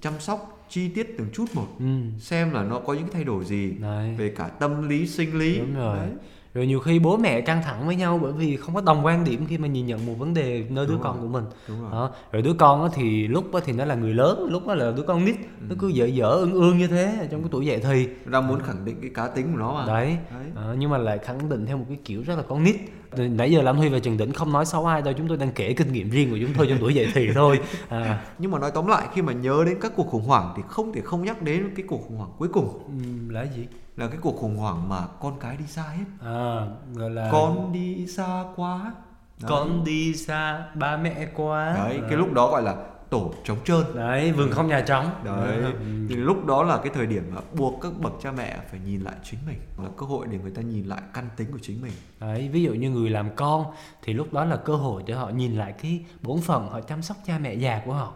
chăm 0.00 0.12
sóc 0.18 0.53
chi 0.68 0.88
tiết 0.88 1.14
từng 1.18 1.28
chút 1.32 1.44
một, 1.54 1.66
ừ. 1.78 1.84
xem 2.18 2.50
là 2.50 2.62
nó 2.62 2.78
có 2.78 2.92
những 2.92 3.02
cái 3.02 3.12
thay 3.12 3.24
đổi 3.24 3.44
gì 3.44 3.70
Đấy. 3.80 4.14
về 4.18 4.28
cả 4.36 4.48
tâm 4.48 4.88
lý, 4.88 5.06
sinh 5.06 5.38
lý. 5.38 5.58
Đúng 5.58 5.74
rồi. 5.74 5.98
Đấy. 5.98 6.10
Rồi 6.54 6.66
nhiều 6.66 6.80
khi 6.80 6.98
bố 6.98 7.16
mẹ 7.16 7.40
căng 7.40 7.62
thẳng 7.62 7.86
với 7.86 7.96
nhau 7.96 8.18
bởi 8.22 8.32
vì 8.32 8.56
không 8.56 8.74
có 8.74 8.80
đồng 8.80 9.06
quan 9.06 9.24
điểm 9.24 9.46
khi 9.46 9.58
mà 9.58 9.68
nhìn 9.68 9.86
nhận 9.86 10.06
một 10.06 10.14
vấn 10.18 10.34
đề 10.34 10.64
nơi 10.70 10.86
đứa 10.86 10.92
Đúng 10.92 11.02
con 11.02 11.12
rồi. 11.16 11.22
của 11.22 11.28
mình. 11.32 11.44
Đúng 11.68 11.82
rồi. 11.82 11.90
Đó. 11.92 12.10
Rồi 12.32 12.42
đứa 12.42 12.52
con 12.52 12.90
thì 12.94 13.28
lúc 13.28 13.44
thì 13.64 13.72
nó 13.72 13.84
là 13.84 13.94
người 13.94 14.14
lớn, 14.14 14.46
lúc 14.50 14.66
đó 14.66 14.74
là 14.74 14.90
đứa 14.96 15.02
con 15.02 15.24
nít, 15.24 15.36
Ừ. 15.36 15.66
nó 15.68 15.74
cứ 15.78 15.88
dở 15.88 16.04
dở 16.06 16.28
ương 16.28 16.52
ương 16.52 16.78
như 16.78 16.86
thế 16.86 17.28
trong 17.30 17.40
cái 17.42 17.48
tuổi 17.52 17.66
dậy 17.66 17.80
thì. 17.82 18.08
Đang 18.24 18.46
muốn 18.46 18.60
khẳng 18.60 18.84
định 18.84 18.96
cái 19.00 19.10
cá 19.14 19.28
tính 19.28 19.52
của 19.52 19.58
nó 19.58 19.74
mà. 19.74 19.86
Đấy. 19.86 20.16
Đấy. 20.30 20.46
Ờ, 20.54 20.76
nhưng 20.78 20.90
mà 20.90 20.98
lại 20.98 21.18
khẳng 21.18 21.48
định 21.48 21.66
theo 21.66 21.76
một 21.76 21.84
cái 21.88 21.98
kiểu 22.04 22.22
rất 22.26 22.34
là 22.36 22.42
con 22.48 22.62
nít. 22.64 22.76
Nãy 23.16 23.52
giờ 23.52 23.62
Lam 23.62 23.76
Huy 23.76 23.88
và 23.88 23.98
Trần 23.98 24.16
Đỉnh 24.16 24.32
không 24.32 24.52
nói 24.52 24.66
xấu 24.66 24.86
ai 24.86 25.02
đâu, 25.02 25.14
chúng 25.18 25.28
tôi 25.28 25.36
đang 25.36 25.52
kể 25.54 25.72
kinh 25.72 25.92
nghiệm 25.92 26.10
riêng 26.10 26.30
của 26.30 26.38
chúng 26.40 26.50
tôi 26.58 26.66
trong 26.66 26.78
tuổi 26.80 26.94
dậy 26.94 27.06
thì 27.14 27.28
thôi. 27.34 27.60
À, 27.88 28.24
Nhưng 28.38 28.50
mà 28.50 28.58
nói 28.58 28.70
tóm 28.74 28.86
lại 28.86 29.06
khi 29.14 29.22
mà 29.22 29.32
nhớ 29.32 29.62
đến 29.66 29.76
các 29.80 29.92
cuộc 29.96 30.06
khủng 30.06 30.24
hoảng 30.24 30.52
thì 30.56 30.62
không 30.68 30.92
thể 30.92 31.00
không 31.00 31.24
nhắc 31.24 31.42
đến 31.42 31.70
cái 31.76 31.86
cuộc 31.88 32.00
khủng 32.08 32.16
hoảng 32.16 32.30
cuối 32.38 32.48
cùng 32.48 32.68
ừm, 32.86 33.28
là 33.28 33.42
gì? 33.56 33.66
Là 33.96 34.06
cái 34.08 34.18
cuộc 34.20 34.36
khủng 34.36 34.56
hoảng 34.56 34.88
mà 34.88 35.00
con 35.20 35.38
cái 35.40 35.56
đi 35.56 35.66
xa 35.66 35.82
hết. 35.82 36.04
À, 36.22 36.66
gọi 36.94 37.10
là 37.10 37.28
Con 37.32 37.72
đi 37.72 38.06
xa 38.06 38.44
quá. 38.56 38.92
Đấy. 39.40 39.48
con 39.50 39.84
đi 39.84 40.14
xa 40.14 40.64
ba 40.74 40.96
mẹ 40.96 41.26
quá 41.34 41.74
Đấy, 41.74 42.00
cái 42.08 42.16
lúc 42.16 42.32
đó 42.32 42.50
gọi 42.50 42.62
là 42.62 42.76
tổ 43.10 43.34
trống 43.44 43.58
trơn. 43.64 43.84
đấy 43.94 44.32
vườn 44.32 44.50
không 44.50 44.66
nhà 44.68 44.80
trống 44.80 45.10
Đấy, 45.24 45.56
Ừ. 45.62 45.70
thì 46.08 46.14
lúc 46.16 46.46
đó 46.46 46.62
là 46.62 46.76
cái 46.76 46.90
thời 46.94 47.06
điểm 47.06 47.30
mà 47.34 47.40
buộc 47.56 47.80
các 47.82 47.92
bậc 48.00 48.12
cha 48.22 48.32
mẹ 48.32 48.58
phải 48.70 48.80
nhìn 48.86 49.00
lại 49.00 49.14
chính 49.22 49.40
mình, 49.46 49.58
là 49.82 49.88
cơ 49.96 50.06
hội 50.06 50.26
để 50.30 50.38
người 50.38 50.50
ta 50.50 50.62
nhìn 50.62 50.84
lại 50.86 51.00
căn 51.14 51.28
tính 51.36 51.52
của 51.52 51.58
chính 51.62 51.82
mình. 51.82 51.92
đấy 52.20 52.48
ví 52.52 52.62
dụ 52.62 52.72
như 52.74 52.90
người 52.90 53.10
làm 53.10 53.28
con 53.36 53.64
thì 54.02 54.12
lúc 54.12 54.32
đó 54.32 54.44
là 54.44 54.56
cơ 54.56 54.76
hội 54.76 55.02
để 55.06 55.14
họ 55.14 55.28
nhìn 55.28 55.52
lại 55.56 55.72
cái 55.82 56.04
bổn 56.22 56.40
phận 56.40 56.68
họ 56.68 56.80
chăm 56.80 57.02
sóc 57.02 57.16
cha 57.26 57.38
mẹ 57.38 57.54
già 57.54 57.80
của 57.86 57.92
họ 57.92 58.12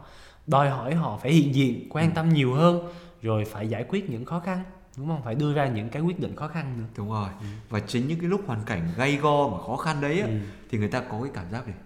đòi 0.46 0.70
hỏi 0.70 0.94
họ 0.94 1.18
phải 1.22 1.32
hiện 1.32 1.54
diện 1.54 1.88
quan 1.90 2.10
tâm 2.10 2.28
nhiều 2.28 2.54
hơn 2.54 2.80
rồi 3.22 3.44
phải 3.44 3.68
giải 3.68 3.84
quyết 3.88 4.10
những 4.10 4.24
khó 4.24 4.40
khăn 4.40 4.58
đúng 4.98 5.08
không 5.08 5.22
phải 5.24 5.34
đưa 5.34 5.52
ra 5.54 5.66
những 5.68 5.88
cái 5.88 6.02
quyết 6.02 6.20
định 6.20 6.36
khó 6.36 6.48
khăn 6.48 6.74
nữa 6.78 6.84
Đúng 6.96 7.10
rồi. 7.10 7.28
Và 7.70 7.80
chính 7.80 8.08
những 8.08 8.20
cái 8.20 8.28
lúc 8.28 8.40
hoàn 8.46 8.60
cảnh 8.66 8.88
gay 8.96 9.16
go 9.16 9.48
mà 9.48 9.58
khó 9.66 9.76
khăn 9.76 10.00
đấy 10.00 10.20
á, 10.20 10.26
Ừ. 10.26 10.32
thì 10.70 10.78
người 10.78 10.88
ta 10.88 11.00
có 11.00 11.18
cái 11.22 11.30
cảm 11.34 11.44
giác 11.50 11.66
này, 11.68 11.76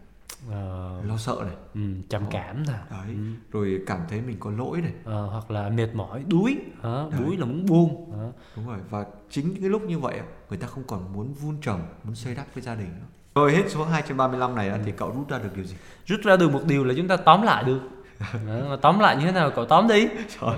Ờ, 0.51 1.01
lo 1.07 1.17
sợ 1.17 1.37
này, 1.47 1.55
ừ, 1.75 1.81
trầm 2.09 2.23
cảm 2.31 2.63
nè 2.67 2.73
đấy, 2.91 3.01
Ừ. 3.09 3.15
rồi 3.53 3.81
cảm 3.87 4.01
thấy 4.09 4.21
mình 4.21 4.37
có 4.41 4.51
lỗi 4.51 4.81
này. 4.81 4.93
Ờ, 5.05 5.27
hoặc 5.27 5.51
là 5.51 5.69
mệt 5.69 5.89
mỏi 5.95 6.25
đuối 6.29 6.57
hả? 6.83 6.91
Đấy. 7.11 7.21
đuối 7.21 7.37
là 7.37 7.45
muốn 7.47 7.67
buông 7.67 8.13
hả? 8.19 8.27
Đúng 8.57 8.69
rồi, 8.69 8.79
và 8.91 9.05
chính 9.31 9.49
những 9.49 9.61
cái 9.61 9.71
lúc 9.71 9.83
như 9.83 9.99
vậy 9.99 10.21
người 10.51 10.59
ta 10.59 10.67
không 10.67 10.85
còn 10.87 11.13
muốn 11.13 11.35
vun 11.35 11.57
trồng, 11.63 11.81
muốn 12.05 12.15
xây 12.15 12.35
đắp 12.35 12.47
với 12.55 12.63
gia 12.63 12.75
đình 12.75 12.89
nữa. 12.89 13.07
Rồi 13.35 13.53
hết 13.53 13.63
số 13.69 13.85
235 13.85 14.55
này 14.55 14.69
á, 14.69 14.79
thì 14.85 14.93
cậu 14.93 15.11
rút 15.11 15.29
ra 15.29 15.39
được 15.39 15.51
điều 15.57 15.65
gì? 15.65 15.77
rút 16.07 16.21
ra 16.25 16.37
được 16.37 16.53
một 16.53 16.63
điều 16.67 16.85
là 16.85 16.95
chúng 16.97 17.09
ta 17.09 17.17
tóm 17.17 17.43
lại 17.43 17.65
được 17.65 17.81
Đó, 18.47 18.77
tóm 18.83 18.99
lại 18.99 19.17
như 19.17 19.27
thế 19.27 19.33
nào 19.33 19.51
cậu 19.57 19.65
tóm 19.67 19.89
đi 19.89 20.07
Trời. 20.41 20.57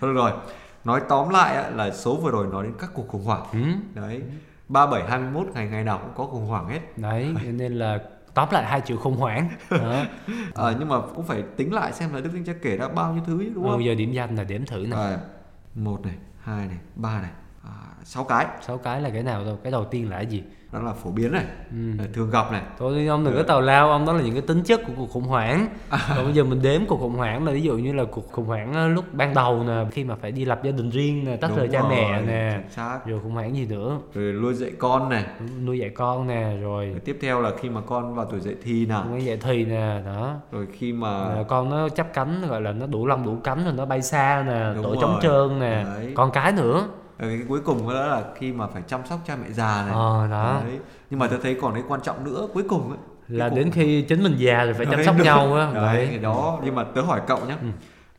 Thôi 0.00 0.10
được 0.10 0.12
rồi. 0.14 0.32
Nói 0.84 1.00
tóm 1.08 1.28
lại 1.28 1.72
là 1.72 1.90
số 1.90 2.16
vừa 2.16 2.30
rồi 2.30 2.46
nói 2.46 2.64
đến 2.64 2.72
các 2.78 2.90
cuộc 2.94 3.08
khủng 3.08 3.24
hoảng. 3.24 3.44
ừ. 3.52 3.58
Đấy. 4.00 4.22
37 4.68 5.10
21 5.10 5.46
ngày 5.54 5.68
ngày 5.68 5.84
nào 5.84 5.98
cũng 5.98 6.12
có 6.16 6.24
khủng 6.32 6.46
hoảng 6.46 6.68
hết. 6.68 6.80
đấy 6.98 7.34
nên 7.52 7.72
là 7.74 7.98
tóm 8.34 8.48
lại 8.52 8.64
hai 8.64 8.80
chữ 8.80 8.96
khủng 8.96 9.16
hoảng. 9.16 9.48
À, 10.54 10.74
nhưng 10.78 10.88
mà 10.88 10.96
cũng 11.14 11.24
phải 11.24 11.42
tính 11.56 11.72
lại 11.74 11.92
xem 11.92 12.14
là 12.14 12.20
Đức 12.20 12.30
Thánh 12.32 12.44
Cha 12.44 12.52
kể 12.62 12.76
ra 12.76 12.88
bao 12.88 13.12
nhiêu 13.14 13.22
thứ 13.26 13.50
đúng 13.54 13.64
không? 13.64 13.76
bây 13.76 13.84
giờ 13.86 13.94
điểm 13.94 14.12
danh 14.12 14.36
là 14.36 14.44
điểm 14.44 14.66
thử 14.66 14.86
nè 14.90 14.96
À, 14.96 15.18
một 15.74 16.06
này, 16.06 16.14
hai 16.40 16.66
này, 16.66 16.76
ba 16.94 17.20
này. 17.20 17.30
à, 17.64 17.70
6 18.04 18.24
cái 18.24 18.46
sáu 18.66 18.78
cái 18.78 19.00
là 19.00 19.10
cái 19.10 19.22
nào 19.22 19.44
đâu 19.44 19.58
cái 19.62 19.72
đầu 19.72 19.84
tiên 19.84 20.10
là 20.10 20.16
cái 20.16 20.26
gì 20.26 20.42
đó 20.72 20.78
là 20.80 20.92
phổ 20.92 21.10
biến 21.10 21.32
này. 21.32 21.44
Ừ. 21.70 22.04
thường 22.14 22.30
gặp 22.30 22.52
này. 22.52 22.62
Thôi 22.78 23.06
ông 23.06 23.24
đừng 23.24 23.34
có 23.36 23.42
tào 23.42 23.60
lao 23.60 23.90
ông 23.90 24.06
đó 24.06 24.12
là 24.12 24.22
những 24.22 24.32
cái 24.32 24.42
tính 24.42 24.62
chất 24.62 24.80
của 24.86 24.92
cuộc 24.96 25.10
khủng 25.10 25.24
hoảng. 25.24 25.66
Còn 25.90 26.24
bây 26.24 26.32
giờ 26.34 26.44
mình 26.44 26.62
đếm 26.62 26.80
cuộc 26.86 26.96
khủng 26.96 27.14
hoảng 27.14 27.46
là 27.46 27.52
ví 27.52 27.62
dụ 27.62 27.76
như 27.76 27.92
là 27.92 28.04
cuộc 28.04 28.32
khủng 28.32 28.46
hoảng 28.46 28.72
ờ, 28.72 28.88
lúc 28.88 29.04
ban 29.12 29.34
đầu 29.34 29.64
nè 29.66 29.84
khi 29.90 30.04
mà 30.04 30.14
phải 30.14 30.32
đi 30.32 30.44
lập 30.44 30.60
gia 30.64 30.70
đình 30.70 30.90
riêng 30.90 31.24
nè 31.24 31.36
tách 31.36 31.50
rời 31.56 31.68
cha 31.72 31.82
mẹ 31.88 32.22
nè 32.26 32.60
rồi 33.06 33.20
khủng 33.22 33.32
hoảng 33.32 33.56
gì 33.56 33.66
nữa. 33.66 33.98
Rồi 34.14 34.32
nuôi 34.32 34.54
dạy 34.54 34.70
con 34.78 35.08
này. 35.08 35.24
Nuôi 35.64 35.78
dạy 35.78 35.90
con 35.90 36.26
nè 36.26 36.56
rồi 36.62 36.86
rồi 36.86 37.00
tiếp 37.04 37.18
theo 37.20 37.40
là 37.40 37.50
khi 37.60 37.68
mà 37.70 37.80
con 37.80 38.14
vào 38.14 38.24
tuổi 38.30 38.40
dậy 38.40 38.54
thì 38.64 38.86
nào. 38.86 39.04
Nuôi 39.10 39.24
dạy 39.24 39.36
thì 39.42 39.64
nè 39.64 40.00
đó. 40.06 40.34
Rồi 40.52 40.66
khi 40.72 40.92
mà 40.92 41.34
Rồi 41.34 41.44
con 41.48 41.70
nó 41.70 41.88
chắp 41.88 42.14
cánh 42.14 42.42
gọi 42.48 42.60
là 42.60 42.72
nó 42.72 42.86
đủ 42.86 43.06
lông 43.06 43.24
đủ 43.26 43.36
cánh 43.44 43.64
rồi 43.64 43.72
nó 43.72 43.84
bay 43.86 44.02
xa 44.02 44.44
nè 44.46 44.72
Đúng 44.74 44.82
tổ 44.84 44.88
rồi. 44.90 44.98
trống 45.00 45.18
trơn 45.22 45.58
nè 45.60 45.82
Đấy. 45.84 46.12
con 46.14 46.30
cái 46.30 46.52
nữa 46.52 46.84
rồi 47.22 47.36
cái 47.38 47.46
cuối 47.48 47.60
cùng 47.60 47.88
đó 47.88 48.06
là 48.06 48.24
khi 48.36 48.52
mà 48.52 48.66
phải 48.66 48.82
chăm 48.86 49.00
sóc 49.06 49.18
cha 49.26 49.36
mẹ 49.36 49.50
già 49.52 49.82
này. 49.86 49.94
Ờ 49.94 50.26
đó. 50.30 50.60
Đấy. 50.64 50.78
nhưng 51.10 51.18
mà 51.20 51.26
tôi 51.26 51.38
thấy 51.42 51.56
còn 51.62 51.74
cái 51.74 51.82
quan 51.88 52.00
trọng 52.02 52.24
nữa 52.24 52.46
cuối 52.54 52.62
cùng 52.68 52.88
ấy 52.88 52.98
là 53.28 53.48
đến 53.48 53.64
cùng- 53.64 53.72
khi 53.72 54.02
chính 54.02 54.22
mình 54.22 54.34
già 54.38 54.64
rồi 54.64 54.74
phải 54.74 54.86
chăm 54.86 54.94
Đấy, 54.96 55.04
sóc 55.06 55.14
đúng. 55.18 55.24
nhau 55.24 55.54
á. 55.54 55.70
Đấy, 55.74 56.18
đó. 56.18 56.58
Nhưng 56.64 56.74
mà 56.74 56.84
tớ 56.84 57.00
hỏi 57.02 57.20
cậu 57.26 57.38
nhé 57.48 57.56
Ừ. 57.62 57.68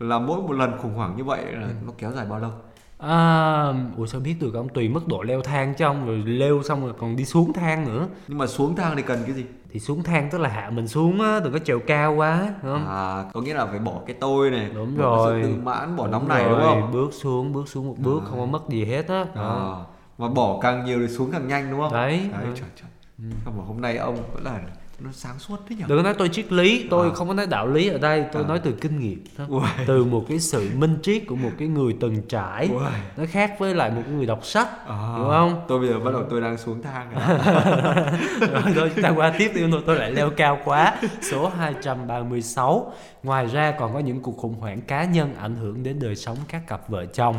là 0.05 0.19
mỗi 0.19 0.41
một 0.41 0.53
lần 0.53 0.77
khủng 0.81 0.93
hoảng 0.93 1.13
như 1.17 1.23
vậy 1.23 1.45
là 1.51 1.67
nó 1.85 1.91
kéo 1.97 2.11
dài 2.11 2.25
bao 2.29 2.39
lâu? 2.39 2.51
À, 2.97 3.73
ủa 3.97 4.05
sao 4.05 4.21
biết 4.21 4.35
được 4.41 4.53
ông 4.53 4.69
tùy 4.69 4.89
mức 4.89 5.07
độ 5.07 5.23
leo 5.23 5.41
thang 5.41 5.73
ông? 5.79 6.05
Rồi 6.07 6.17
leo 6.25 6.63
xong 6.63 6.83
rồi 6.85 6.93
còn 6.99 7.15
đi 7.15 7.25
xuống 7.25 7.53
thang 7.53 7.85
nữa. 7.85 8.07
Nhưng 8.27 8.37
mà 8.37 8.47
xuống 8.47 8.75
thang 8.75 8.93
thì 8.95 9.01
cần 9.01 9.19
cái 9.25 9.33
gì 9.35 9.45
thì 9.73 9.79
xuống 9.79 10.03
thang 10.03 10.29
tức 10.31 10.37
là 10.37 10.49
hạ 10.49 10.69
mình 10.69 10.87
xuống 10.87 11.21
á 11.21 11.39
đừng 11.43 11.53
có 11.53 11.59
trèo 11.59 11.79
cao 11.87 12.13
quá 12.15 12.49
đúng 12.63 12.71
không 12.73 12.87
à 12.87 13.25
có 13.33 13.41
nghĩa 13.41 13.53
là 13.53 13.65
phải 13.65 13.79
bỏ 13.79 14.01
cái 14.07 14.15
tôi 14.19 14.51
này 14.51 14.69
Đúng 14.75 14.97
bỏ 14.97 15.25
cái 15.25 15.33
rồi. 15.33 15.41
sự 15.43 15.47
tự 15.55 15.61
mãn 15.63 15.95
bỏ 15.95 16.03
Đúng 16.03 16.11
nóng 16.11 16.27
này 16.27 16.49
đúng 16.49 16.59
không 16.61 16.91
bước 16.91 17.09
xuống 17.13 17.53
bước 17.53 17.67
xuống 17.67 17.87
một 17.87 17.95
bước 17.97 18.19
Đấy. 18.19 18.27
không 18.29 18.39
có 18.39 18.45
mất 18.45 18.69
gì 18.69 18.85
hết 18.85 19.07
á 19.07 19.25
à, 19.35 19.75
mà 20.17 20.27
bỏ 20.29 20.59
càng 20.61 20.85
nhiều 20.85 20.99
thì 20.99 21.07
xuống 21.07 21.31
càng 21.31 21.47
nhanh 21.47 21.71
đúng 21.71 21.79
không 21.81 21.93
Đấy. 21.93 22.29
đấy 22.31 22.43
Ừ. 22.45 22.49
trời 22.55 22.69
trời 22.75 23.31
Không 23.45 23.57
mà 23.57 23.63
hôm 23.67 23.81
nay 23.81 23.97
ông 23.97 24.15
vẫn 24.33 24.43
là 24.43 24.59
nó 25.03 25.09
sáng 25.11 25.39
suốt 25.39 25.57
thế 25.69 25.75
nhỉ? 25.75 25.83
Đừng 25.87 26.03
nói 26.03 26.13
tôi 26.17 26.29
triết 26.29 26.51
lý 26.51 26.87
tôi 26.89 27.07
À. 27.09 27.13
không 27.13 27.27
có 27.27 27.33
nói 27.33 27.47
đạo 27.47 27.67
lý 27.67 27.87
ở 27.87 27.97
đây 27.97 28.25
tôi 28.31 28.43
À. 28.43 28.47
nói 28.47 28.59
từ 28.63 28.71
kinh 28.81 28.99
nghiệm 28.99 29.23
thôi. 29.37 29.61
Từ 29.87 30.03
một 30.05 30.25
cái 30.29 30.39
sự 30.39 30.69
minh 30.75 30.97
triết 31.03 31.23
của 31.27 31.35
một 31.35 31.49
cái 31.57 31.67
người 31.67 31.95
từng 31.99 32.21
trải 32.29 32.69
nó 33.17 33.23
khác 33.29 33.55
với 33.59 33.75
lại 33.75 33.91
một 33.91 34.01
cái 34.05 34.13
người 34.13 34.25
đọc 34.25 34.45
sách 34.45 34.67
À, 34.87 35.13
đúng 35.17 35.29
không? 35.29 35.61
Tôi 35.67 35.79
bây 35.79 35.89
giờ 35.89 35.99
bắt 35.99 36.11
đầu 36.13 36.23
tôi 36.29 36.41
đang 36.41 36.57
xuống 36.57 36.81
thang 36.83 37.09
rồi. 37.11 37.37
Rồi 38.63 38.73
thôi 38.75 38.91
chúng 38.95 39.03
ta 39.03 39.09
qua 39.09 39.33
tiếp 39.37 39.51
đi 39.55 39.61
tôi 39.85 39.95
lại 39.95 40.11
leo 40.11 40.29
cao 40.29 40.59
quá. 40.65 40.95
Số 41.31 41.49
236 41.49 42.93
ngoài 43.23 43.45
ra 43.47 43.71
còn 43.79 43.93
có 43.93 43.99
những 43.99 44.19
cuộc 44.21 44.37
khủng 44.37 44.53
hoảng 44.59 44.81
cá 44.81 45.03
nhân 45.03 45.35
ảnh 45.35 45.55
hưởng 45.55 45.83
đến 45.83 45.99
đời 45.99 46.15
sống 46.15 46.37
các 46.47 46.67
cặp 46.67 46.89
vợ 46.89 47.05
chồng. 47.05 47.35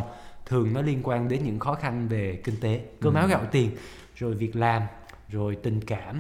Thường 0.47 0.73
nó 0.75 0.83
liên 0.83 1.01
quan 1.03 1.29
đến 1.29 1.41
những 1.45 1.59
khó 1.59 1.75
khăn 1.75 2.09
về 2.09 2.41
kinh 2.45 2.61
tế. 2.61 2.81
Cơm 3.01 3.15
áo 3.15 3.27
gạo 3.29 3.41
tiền 3.51 3.71
rồi 4.17 4.35
việc 4.35 4.57
làm 4.57 4.83
rồi 5.29 5.57
tình 5.63 5.81
cảm 5.81 6.17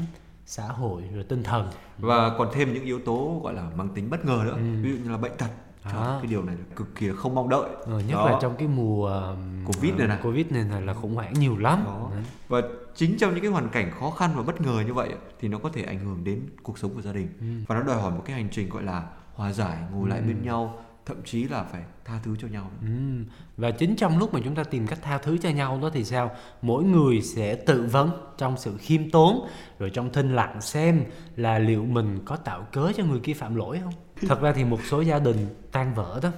xã 0.46 0.62
hội 0.64 1.02
rồi 1.14 1.24
tinh 1.24 1.42
thần 1.42 1.68
và 1.98 2.34
còn 2.38 2.48
thêm 2.52 2.74
những 2.74 2.84
yếu 2.84 2.98
tố 3.00 3.40
gọi 3.44 3.54
là 3.54 3.70
mang 3.76 3.88
tính 3.88 4.10
bất 4.10 4.24
ngờ 4.24 4.40
nữa 4.44 4.56
ví 4.82 4.90
dụ 4.92 4.96
như 5.04 5.10
là 5.10 5.16
bệnh 5.16 5.32
tật 5.38 5.46
Trời, 5.84 5.92
Ừ. 5.92 5.96
Đó. 5.98 6.18
cái 6.22 6.30
điều 6.30 6.42
này 6.42 6.56
là 6.56 6.64
cực 6.76 6.94
kỳ 6.94 7.10
không 7.16 7.34
mong 7.34 7.48
đợi 7.48 7.68
Ờ, 7.86 8.00
nhất 8.00 8.14
Đó. 8.14 8.30
là 8.30 8.38
trong 8.42 8.56
cái 8.56 8.68
mùa 8.68 9.34
Covid 9.66 9.94
này 9.94 10.08
này. 10.08 10.18
Covid 10.22 10.46
này 10.50 10.64
này 10.64 10.82
là 10.82 10.94
khủng 10.94 11.14
hoảng 11.14 11.32
nhiều 11.32 11.56
lắm. 11.58 11.82
Đó. 11.84 12.08
Đấy. 12.14 12.24
và 12.48 12.60
chính 12.94 13.18
trong 13.18 13.30
những 13.34 13.40
cái 13.42 13.50
hoàn 13.50 13.68
cảnh 13.68 13.90
khó 14.00 14.10
khăn 14.10 14.30
và 14.36 14.42
bất 14.42 14.60
ngờ 14.60 14.82
như 14.86 14.94
vậy 14.94 15.10
thì 15.40 15.48
nó 15.48 15.58
có 15.58 15.68
thể 15.72 15.82
ảnh 15.82 15.98
hưởng 15.98 16.24
đến 16.24 16.40
cuộc 16.62 16.78
sống 16.78 16.94
của 16.94 17.00
gia 17.02 17.12
đình 17.12 17.28
Ừ. 17.40 17.46
và 17.68 17.74
nó 17.74 17.82
đòi 17.82 18.02
hỏi 18.02 18.10
một 18.12 18.22
cái 18.24 18.36
hành 18.36 18.48
trình 18.52 18.68
gọi 18.68 18.82
là 18.82 19.02
hòa 19.34 19.52
giải 19.52 19.78
ngồi 19.92 20.08
lại 20.08 20.20
bên 20.20 20.42
nhau 20.42 20.78
thậm 21.06 21.16
chí 21.24 21.44
là 21.44 21.62
phải 21.62 21.82
tha 22.04 22.20
thứ 22.24 22.36
cho 22.40 22.48
nhau 22.48 22.70
nữa. 22.80 22.88
Ừm, 22.88 23.24
Và 23.56 23.70
chính 23.70 23.96
trong 23.96 24.18
lúc 24.18 24.34
mà 24.34 24.40
chúng 24.44 24.54
ta 24.54 24.64
tìm 24.64 24.86
cách 24.86 24.98
tha 25.02 25.18
thứ 25.18 25.38
cho 25.38 25.48
nhau 25.50 25.78
đó 25.82 25.90
thì 25.92 26.04
sao? 26.04 26.30
Mỗi 26.62 26.84
người 26.84 27.22
sẽ 27.22 27.54
tự 27.54 27.88
vấn 27.92 28.10
trong 28.38 28.56
sự 28.56 28.76
khiêm 28.76 29.10
tốn 29.10 29.48
rồi 29.78 29.90
trong 29.90 30.12
thinh 30.12 30.34
lặng 30.34 30.60
xem 30.60 31.04
là 31.36 31.58
liệu 31.58 31.84
mình 31.84 32.18
có 32.24 32.36
tạo 32.36 32.66
cớ 32.72 32.92
cho 32.96 33.04
người 33.04 33.20
kia 33.20 33.34
phạm 33.34 33.54
lỗi 33.54 33.80
không? 33.84 33.92
Thật 34.28 34.40
ra 34.40 34.52
thì 34.52 34.64
một 34.64 34.80
số 34.84 35.00
gia 35.00 35.18
đình 35.18 35.46
tan 35.72 35.94
vỡ 35.94 36.20
đó 36.22 36.30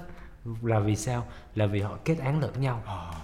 là 0.61 0.79
vì 0.79 0.95
sao? 0.95 1.25
Là 1.55 1.65
vì 1.65 1.81
họ 1.81 1.97
kết 2.05 2.17
án 2.19 2.39
lẫn 2.39 2.61
nhau. 2.61 2.81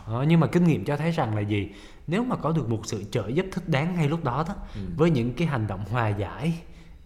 Đó, 0.07 0.25
nhưng 0.27 0.39
mà 0.39 0.47
kinh 0.47 0.63
nghiệm 0.63 0.85
cho 0.85 0.97
thấy 0.97 1.11
rằng 1.11 1.35
là 1.35 1.41
gì? 1.41 1.71
Nếu 2.07 2.23
mà 2.23 2.35
có 2.35 2.51
được 2.51 2.69
một 2.69 2.81
sự 2.83 3.03
trợ 3.11 3.27
giúp 3.27 3.45
thích 3.51 3.69
đáng 3.69 3.95
ngay 3.95 4.09
lúc 4.09 4.23
đó 4.23 4.45
đó 4.47 4.55
với 4.97 5.09
những 5.09 5.33
cái 5.33 5.47
hành 5.47 5.67
động 5.67 5.85
hòa 5.91 6.07
giải 6.09 6.53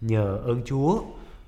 nhờ 0.00 0.40
ơn 0.44 0.62
Chúa, 0.66 1.00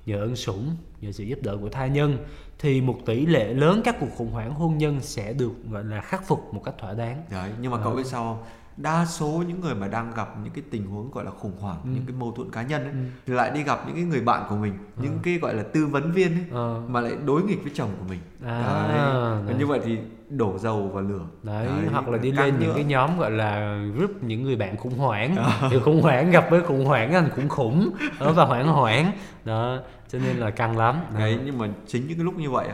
nhờ 0.05 0.17
ơn 0.21 0.35
sủng, 0.35 0.75
nhờ 1.01 1.11
sự 1.11 1.23
giúp 1.23 1.39
đỡ 1.41 1.57
của 1.61 1.69
tha 1.69 1.87
nhân 1.87 2.17
thì 2.59 2.81
một 2.81 2.97
tỷ 3.05 3.25
lệ 3.25 3.53
lớn 3.53 3.81
các 3.83 3.95
cuộc 3.99 4.07
khủng 4.17 4.31
hoảng 4.31 4.53
hôn 4.53 4.77
nhân 4.77 4.99
sẽ 5.01 5.33
được 5.33 5.51
gọi 5.71 5.83
là 5.83 6.01
khắc 6.01 6.27
phục 6.27 6.53
một 6.53 6.61
cách 6.65 6.75
thỏa 6.79 6.93
đáng. 6.93 7.23
đấy 7.31 7.51
nhưng 7.61 7.71
mà 7.71 7.77
cậu 7.83 7.95
biết 7.95 8.05
sao 8.05 8.23
không? 8.23 8.43
đa 8.77 9.05
số 9.05 9.43
những 9.47 9.59
người 9.61 9.75
mà 9.75 9.87
đang 9.87 10.11
gặp 10.15 10.35
những 10.43 10.53
cái 10.53 10.63
tình 10.71 10.85
huống 10.85 11.11
gọi 11.11 11.25
là 11.25 11.31
khủng 11.31 11.51
hoảng 11.59 11.77
Ừ. 11.83 11.89
những 11.93 12.03
cái 12.07 12.15
mâu 12.19 12.31
thuẫn 12.31 12.51
cá 12.51 12.61
nhân 12.63 12.83
ấy, 12.83 12.93
thì 13.27 13.33
lại 13.33 13.51
đi 13.51 13.63
gặp 13.63 13.79
những 13.87 13.95
cái 13.95 14.03
người 14.05 14.21
bạn 14.21 14.45
của 14.49 14.55
mình 14.55 14.73
những 15.01 15.19
cái 15.23 15.37
gọi 15.37 15.53
là 15.55 15.63
tư 15.63 15.85
vấn 15.85 16.11
viên 16.11 16.31
ấy, 16.31 16.43
Ờ. 16.51 16.81
mà 16.87 17.01
lại 17.01 17.13
đối 17.25 17.43
nghịch 17.43 17.63
với 17.63 17.71
chồng 17.75 17.89
của 17.99 18.05
mình 18.09 18.19
À, 18.45 18.87
đấy. 18.87 18.97
Và 19.45 19.51
đấy. 19.51 19.55
như 19.59 19.67
vậy 19.67 19.79
thì 19.83 19.97
đổ 20.37 20.57
dầu 20.57 20.87
vào 20.93 21.03
lửa. 21.03 21.25
Đấy, 21.43 21.67
hoặc 21.91 22.07
là 22.09 22.17
đi 22.17 22.31
lên 22.31 22.55
những 22.59 22.69
nữa. 22.69 22.73
cái 22.75 22.83
nhóm 22.83 23.19
gọi 23.19 23.31
là 23.31 23.77
group 23.95 24.23
những 24.23 24.43
người 24.43 24.55
bạn 24.55 24.77
khủng 24.77 24.97
hoảng. 24.97 25.35
Thì 25.71 25.79
khủng 25.79 26.01
hoảng 26.01 26.31
gặp 26.31 26.47
với 26.49 26.61
khủng 26.61 26.85
hoảng 26.85 27.13
anh 27.13 27.29
cũng 27.35 27.49
khủng. 27.49 27.89
Đó 28.19 28.31
và 28.33 28.45
hoảng 28.45 28.67
hoảng. 28.67 29.11
Đó 29.45 29.79
cho 30.07 30.19
nên 30.19 30.37
là 30.37 30.49
căng 30.49 30.77
lắm. 30.77 30.95
Đấy 31.17 31.39
nhưng 31.45 31.57
mà 31.57 31.67
chính 31.87 32.07
những 32.07 32.17
cái 32.17 32.25
lúc 32.25 32.35
như 32.37 32.49
vậy 32.49 32.67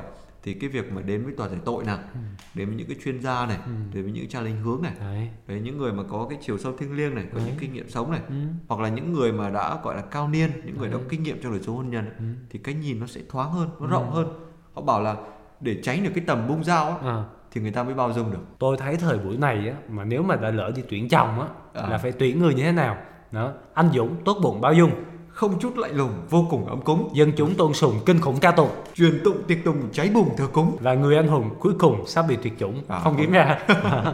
thì 0.43 0.54
cái 0.54 0.70
việc 0.70 0.91
mà 0.93 1.02
đến 1.02 1.24
với 1.26 1.34
tòa 1.38 1.48
giải 1.48 1.60
tội 1.65 1.84
nào 1.84 1.98
Ừ. 2.13 2.20
đến 2.54 2.67
với 2.67 2.76
những 2.78 2.88
cái 2.88 2.98
chuyên 3.04 3.22
gia 3.22 3.46
này 3.46 3.58
đến 3.93 4.04
với 4.04 4.12
những 4.12 4.30
cha 4.30 4.41
linh 4.41 4.62
hướng 4.63 4.82
này 4.82 4.91
đấy. 5.00 5.30
đấy 5.48 5.62
những 5.63 5.78
người 5.78 5.93
mà 5.93 6.04
có 6.10 6.28
cái 6.30 6.39
chiều 6.41 6.58
sâu 6.58 6.74
thiêng 6.78 6.96
liêng 6.96 7.15
này 7.15 7.26
có 7.34 7.39
những 7.46 7.56
kinh 7.60 7.74
nghiệm 7.74 7.89
sống 7.89 8.12
này 8.12 8.20
Ừ. 8.30 8.36
hoặc 8.67 8.82
là 8.82 8.89
những 8.89 9.13
người 9.13 9.32
mà 9.32 9.50
đã 9.50 9.78
gọi 9.84 9.96
là 9.96 10.02
cao 10.02 10.28
niên 10.28 10.50
những 10.65 10.78
người 10.78 10.88
đã 10.89 10.93
có 10.98 11.04
kinh 11.10 11.24
nghiệm 11.24 11.41
trong 11.43 11.52
đời 11.52 11.62
sống 11.63 11.76
hôn 11.76 11.89
nhân 11.89 12.06
ấy, 12.06 12.13
Ừ. 12.20 12.26
thì 12.50 12.60
cái 12.60 12.76
nhìn 12.76 13.00
nó 13.00 13.08
sẽ 13.08 13.22
thoáng 13.30 13.52
hơn 13.52 13.70
nó 13.80 13.88
rộng 13.88 14.12
hơn. 14.12 14.28
Họ 14.74 14.82
bảo 14.82 15.02
là 15.02 15.15
để 15.60 15.80
tránh 15.84 16.04
được 16.04 16.12
cái 16.15 16.24
tầm 16.28 16.48
bung 16.48 16.63
dao 16.63 16.86
á, 16.89 16.96
à. 17.02 17.24
Thì 17.52 17.62
người 17.62 17.72
ta 17.72 17.84
mới 17.84 17.94
bao 17.94 18.14
dung 18.14 18.32
được. 18.32 18.40
Tôi 18.60 18.78
thấy 18.78 18.96
thời 18.96 19.18
buổi 19.18 19.38
này 19.38 19.70
á 19.70 19.76
mà 19.90 20.04
nếu 20.04 20.24
mà 20.24 20.36
đã 20.36 20.52
lỡ 20.52 20.72
đi 20.76 20.82
tuyển 20.90 21.10
chồng 21.10 21.42
á 21.42 21.48
À. 21.74 21.90
là 21.90 21.98
phải 21.98 22.12
tuyển 22.12 22.40
người 22.40 22.54
như 22.54 22.64
thế 22.64 22.72
nào? 22.72 22.98
Đó 23.32 23.52
anh 23.74 23.90
dũng 23.94 24.16
tốt 24.26 24.38
bụng 24.44 24.62
bao 24.62 24.74
dung. 24.74 24.92
Không 25.30 25.60
chút 25.60 25.78
lạnh 25.78 25.96
lùng 25.96 26.12
vô 26.30 26.48
cùng 26.50 26.66
ấm 26.68 26.82
cúng. 26.82 27.10
Dân 27.14 27.32
chúng 27.38 27.56
tôn 27.56 27.74
sùng 27.74 28.00
kinh 28.06 28.20
khủng 28.22 28.40
ca 28.40 28.52
tụng. 28.52 28.70
Truyền 28.96 29.22
tụng 29.24 29.38
tiệc 29.48 29.58
tùng 29.66 29.90
cháy 29.92 30.10
bùng 30.14 30.36
thờ 30.38 30.48
cúng. 30.54 30.78
Và 30.80 30.94
người 30.94 31.16
anh 31.18 31.28
hùng 31.28 31.50
cuối 31.60 31.74
cùng 31.80 32.06
sắp 32.08 32.26
bị 32.30 32.38
tuyệt 32.44 32.54
chủng. 32.60 32.84
À, 32.88 33.00
không 33.00 33.16
kiếm 33.18 33.32
ra. 33.32 33.60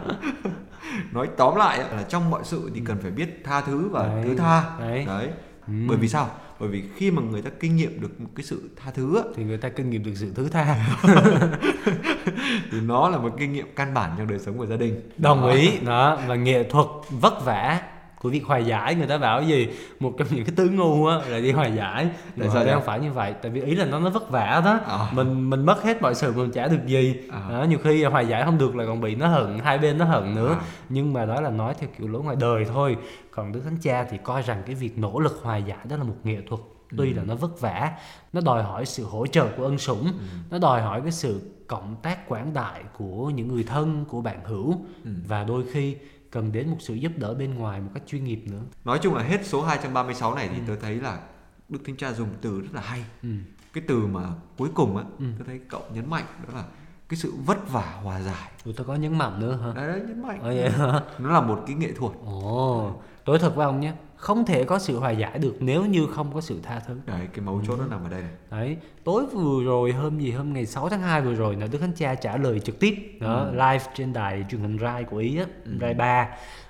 Nói 1.12 1.28
tóm 1.36 1.56
lại 1.56 1.78
là 1.78 2.02
trong 2.08 2.30
mọi 2.30 2.40
sự 2.44 2.70
thì 2.74 2.82
cần 2.84 2.96
phải 3.02 3.10
biết 3.10 3.40
tha 3.44 3.60
thứ 3.60 3.88
và 3.88 4.06
Đấy, 4.06 4.22
thứ 4.24 4.36
tha. 4.36 4.62
Đấy. 4.80 5.06
Ừ. 5.66 5.72
bởi 5.88 5.96
vì 5.96 6.08
sao 6.08 6.28
bởi 6.60 6.68
vì 6.68 6.84
khi 6.96 7.10
mà 7.10 7.22
người 7.22 7.42
ta 7.42 7.50
kinh 7.60 7.76
nghiệm 7.76 8.00
được 8.00 8.20
một 8.20 8.28
cái 8.34 8.44
sự 8.44 8.70
tha 8.76 8.90
thứ 8.90 9.16
á, 9.16 9.22
thì 9.36 9.44
người 9.44 9.58
ta 9.58 9.68
kinh 9.68 9.90
nghiệm 9.90 10.04
được 10.04 10.12
sự 10.14 10.32
thứ 10.34 10.48
tha. 10.48 10.96
Thì 12.72 12.80
nó 12.80 13.08
là 13.08 13.18
một 13.18 13.30
kinh 13.38 13.52
nghiệm 13.52 13.66
căn 13.76 13.94
bản 13.94 14.14
trong 14.18 14.28
đời 14.28 14.38
sống 14.38 14.58
của 14.58 14.66
gia 14.66 14.76
đình. 14.76 15.10
Đồng 15.16 15.50
ý. 15.50 15.78
Đó 15.78 16.18
và 16.26 16.34
nghệ 16.34 16.64
thuật 16.70 16.86
vất 17.10 17.44
vả 17.44 17.80
của 18.20 18.28
việc 18.30 18.44
hòa 18.46 18.58
giải 18.58 18.94
người 18.94 19.06
ta 19.06 19.18
bảo 19.18 19.42
gì 19.42 19.68
một 20.00 20.12
trong 20.18 20.28
những 20.30 20.44
cái 20.44 20.54
tứ 20.56 20.68
ngu 20.68 21.06
á 21.06 21.16
là 21.28 21.38
đi 21.38 21.52
hòa 21.52 21.66
giải 21.66 22.08
nhưng 22.36 22.50
sao 22.50 22.64
đây 22.64 22.74
không 22.74 22.82
phải 22.84 23.00
như 23.00 23.12
vậy 23.12 23.34
tại 23.42 23.50
vì 23.50 23.60
ý 23.62 23.74
là 23.74 23.84
nó 23.84 24.00
nó 24.00 24.10
vất 24.10 24.30
vả 24.30 24.62
đó 24.64 24.80
À. 24.86 25.08
mình 25.12 25.50
mình 25.50 25.66
mất 25.66 25.82
hết 25.82 26.02
mọi 26.02 26.14
sự 26.14 26.32
mình 26.32 26.50
chả 26.50 26.66
được 26.68 26.86
gì 26.86 27.14
À. 27.32 27.40
đó, 27.50 27.64
nhiều 27.68 27.78
khi 27.84 28.04
hòa 28.04 28.20
giải 28.20 28.42
không 28.44 28.58
được 28.58 28.76
là 28.76 28.86
còn 28.86 29.00
bị 29.00 29.14
nó 29.14 29.26
hận 29.28 29.58
hai 29.64 29.78
bên 29.78 29.98
nó 29.98 30.04
hận 30.04 30.34
nữa 30.34 30.56
À. 30.60 30.60
nhưng 30.88 31.12
mà 31.12 31.24
đó 31.26 31.40
là 31.40 31.50
nói 31.50 31.74
theo 31.80 31.88
kiểu 31.98 32.08
lối 32.08 32.22
ngoài 32.22 32.36
đời 32.40 32.64
thôi 32.74 32.96
còn 33.30 33.52
đức 33.52 33.60
thánh 33.64 33.76
cha 33.82 34.04
thì 34.10 34.18
coi 34.22 34.42
rằng 34.42 34.62
cái 34.66 34.74
việc 34.74 34.98
nỗ 34.98 35.20
lực 35.20 35.40
hòa 35.42 35.56
giải 35.56 35.78
đó 35.88 35.96
là 35.96 36.04
một 36.04 36.16
nghệ 36.24 36.36
thuật 36.48 36.60
tuy 36.98 37.12
Ừ. 37.12 37.16
là 37.16 37.22
nó 37.26 37.34
vất 37.34 37.60
vả 37.60 37.90
nó 38.32 38.40
đòi 38.40 38.62
hỏi 38.62 38.86
sự 38.86 39.04
hỗ 39.04 39.26
trợ 39.26 39.46
của 39.56 39.64
ân 39.64 39.78
sủng 39.78 40.04
Ừ. 40.04 40.10
nó 40.50 40.58
đòi 40.58 40.82
hỏi 40.82 41.00
cái 41.02 41.12
sự 41.12 41.40
cộng 41.66 41.96
tác 42.02 42.28
quảng 42.28 42.54
đại 42.54 42.82
của 42.98 43.30
những 43.30 43.48
người 43.48 43.62
thân 43.64 44.04
của 44.08 44.20
bạn 44.20 44.40
hữu 44.44 44.74
Ừ. 45.04 45.10
và 45.28 45.44
đôi 45.44 45.64
khi 45.72 45.96
cần 46.34 46.52
đến 46.52 46.70
một 46.70 46.76
sự 46.80 46.94
giúp 46.94 47.12
đỡ 47.16 47.34
bên 47.34 47.54
ngoài 47.54 47.80
một 47.80 47.90
cách 47.94 48.02
chuyên 48.06 48.24
nghiệp 48.24 48.40
nữa. 48.46 48.60
Nói 48.84 48.98
chung 49.02 49.14
là 49.14 49.22
hết 49.22 49.46
số 49.46 49.62
236 49.62 50.34
này 50.34 50.48
thì 50.48 50.60
tôi 50.66 50.76
thấy 50.82 50.94
là 51.00 51.20
Đức 51.68 51.78
Thánh 51.86 51.96
Cha 51.96 52.12
dùng 52.12 52.28
từ 52.40 52.60
rất 52.60 52.68
là 52.72 52.80
hay. 52.80 53.04
Ừ. 53.22 53.28
cái 53.72 53.84
từ 53.88 54.06
mà 54.06 54.20
cuối 54.58 54.68
cùng 54.74 54.96
á 54.96 55.04
Ừ. 55.18 55.24
tôi 55.38 55.46
thấy 55.46 55.60
cậu 55.68 55.82
nhấn 55.94 56.10
mạnh 56.10 56.24
đó 56.46 56.54
là 56.54 56.64
cái 57.08 57.16
sự 57.16 57.32
vất 57.46 57.72
vả 57.72 57.98
hòa 58.02 58.20
giải. 58.20 58.50
Ủa, 58.64 58.72
tôi 58.76 58.86
có 58.86 58.94
nhấn 58.94 59.18
mạnh 59.18 59.40
nữa 59.40 59.56
hả? 59.62 59.72
Đấy, 59.74 59.88
đấy 59.88 60.02
nhấn 60.08 60.22
mạnh. 60.22 60.38
Vậy 60.42 60.70
hả? 60.70 61.00
Nó 61.18 61.30
là 61.32 61.40
một 61.40 61.62
cái 61.66 61.76
nghệ 61.76 61.92
thuật. 61.92 62.12
Ồ 62.24 63.00
tôi 63.24 63.38
thật 63.38 63.56
với 63.56 63.66
ông 63.66 63.80
nhé 63.80 63.92
không 64.24 64.44
thể 64.44 64.64
có 64.64 64.78
sự 64.78 64.98
hòa 64.98 65.10
giải 65.10 65.38
được 65.38 65.56
nếu 65.60 65.84
như 65.84 66.06
không 66.06 66.34
có 66.34 66.40
sự 66.40 66.60
tha 66.62 66.80
thứ. 66.86 66.96
Đấy 67.06 67.28
cái 67.32 67.44
mấu 67.44 67.60
chốt 67.66 67.76
nó 67.78 67.86
nằm 67.86 68.04
ở 68.04 68.10
đây 68.10 68.20
này. 68.20 68.30
Đấy, 68.50 68.76
tối 69.04 69.26
vừa 69.26 69.64
rồi 69.64 69.92
hôm 69.92 70.18
gì 70.18 70.30
hôm 70.30 70.52
ngày 70.52 70.66
6 70.66 70.88
tháng 70.88 71.00
2 71.00 71.22
vừa 71.22 71.34
rồi 71.34 71.56
là 71.56 71.66
Đức 71.66 71.78
Thánh 71.78 71.92
Cha 71.96 72.14
trả 72.14 72.36
lời 72.36 72.60
trực 72.60 72.80
tiếp. 72.80 73.18
Đó, 73.20 73.46
live 73.52 73.84
trên 73.94 74.12
đài 74.12 74.44
truyền 74.50 74.60
hình 74.60 74.78
Rai 74.78 75.04
của 75.04 75.16
Ý 75.16 75.38
á, 75.38 75.44
Rai 75.80 75.94
3. 75.94 76.28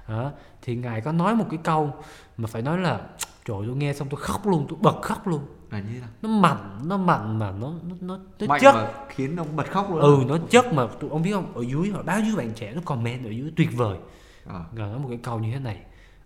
Đó, 0.08 0.30
thì 0.62 0.76
ngài 0.76 1.00
có 1.00 1.12
nói 1.12 1.34
một 1.34 1.44
cái 1.50 1.58
câu 1.62 1.92
mà 2.36 2.46
phải 2.46 2.62
nói 2.62 2.78
là 2.78 3.00
trời 3.44 3.58
tôi 3.66 3.76
nghe 3.76 3.92
xong 3.94 4.08
tôi 4.08 4.20
khóc 4.20 4.46
luôn 4.46 4.66
tôi 4.68 4.78
bật 4.82 5.02
khóc 5.02 5.26
luôn. 5.26 5.40
Là 5.70 5.80
như 5.80 6.00
nào? 6.00 6.08
Nó 6.22 6.28
mạnh 6.28 6.78
nó 6.84 6.96
mạnh 6.96 7.38
mà 7.38 7.50
nó 7.50 7.72
nó 7.88 7.96
nó, 8.00 8.18
nó 8.38 8.46
mạnh 8.46 8.60
chất. 8.62 8.72
mà 8.74 8.88
khiến 9.08 9.36
ông 9.36 9.56
bật 9.56 9.70
khóc 9.70 9.90
luôn 9.90 10.00
ừ 10.00 10.18
nó 10.28 10.38
chất 10.50 10.72
mà 10.72 10.86
ông 11.10 11.22
biết 11.22 11.32
không? 11.32 11.54
Ở 11.54 11.62
dưới 11.62 11.90
họ 11.90 12.02
bao 12.02 12.20
nhiêu 12.20 12.36
bạn 12.36 12.52
trẻ 12.54 12.72
nó 12.74 12.80
comment 12.84 13.24
ở 13.24 13.30
dưới 13.30 13.52
tuyệt 13.56 13.68
vời. 13.76 13.98
À, 14.46 14.60
rồi 14.74 14.88
nói 14.88 14.98
một 14.98 15.08
cái 15.08 15.18
câu 15.22 15.38
như 15.38 15.52
thế 15.52 15.58
này 15.58 15.80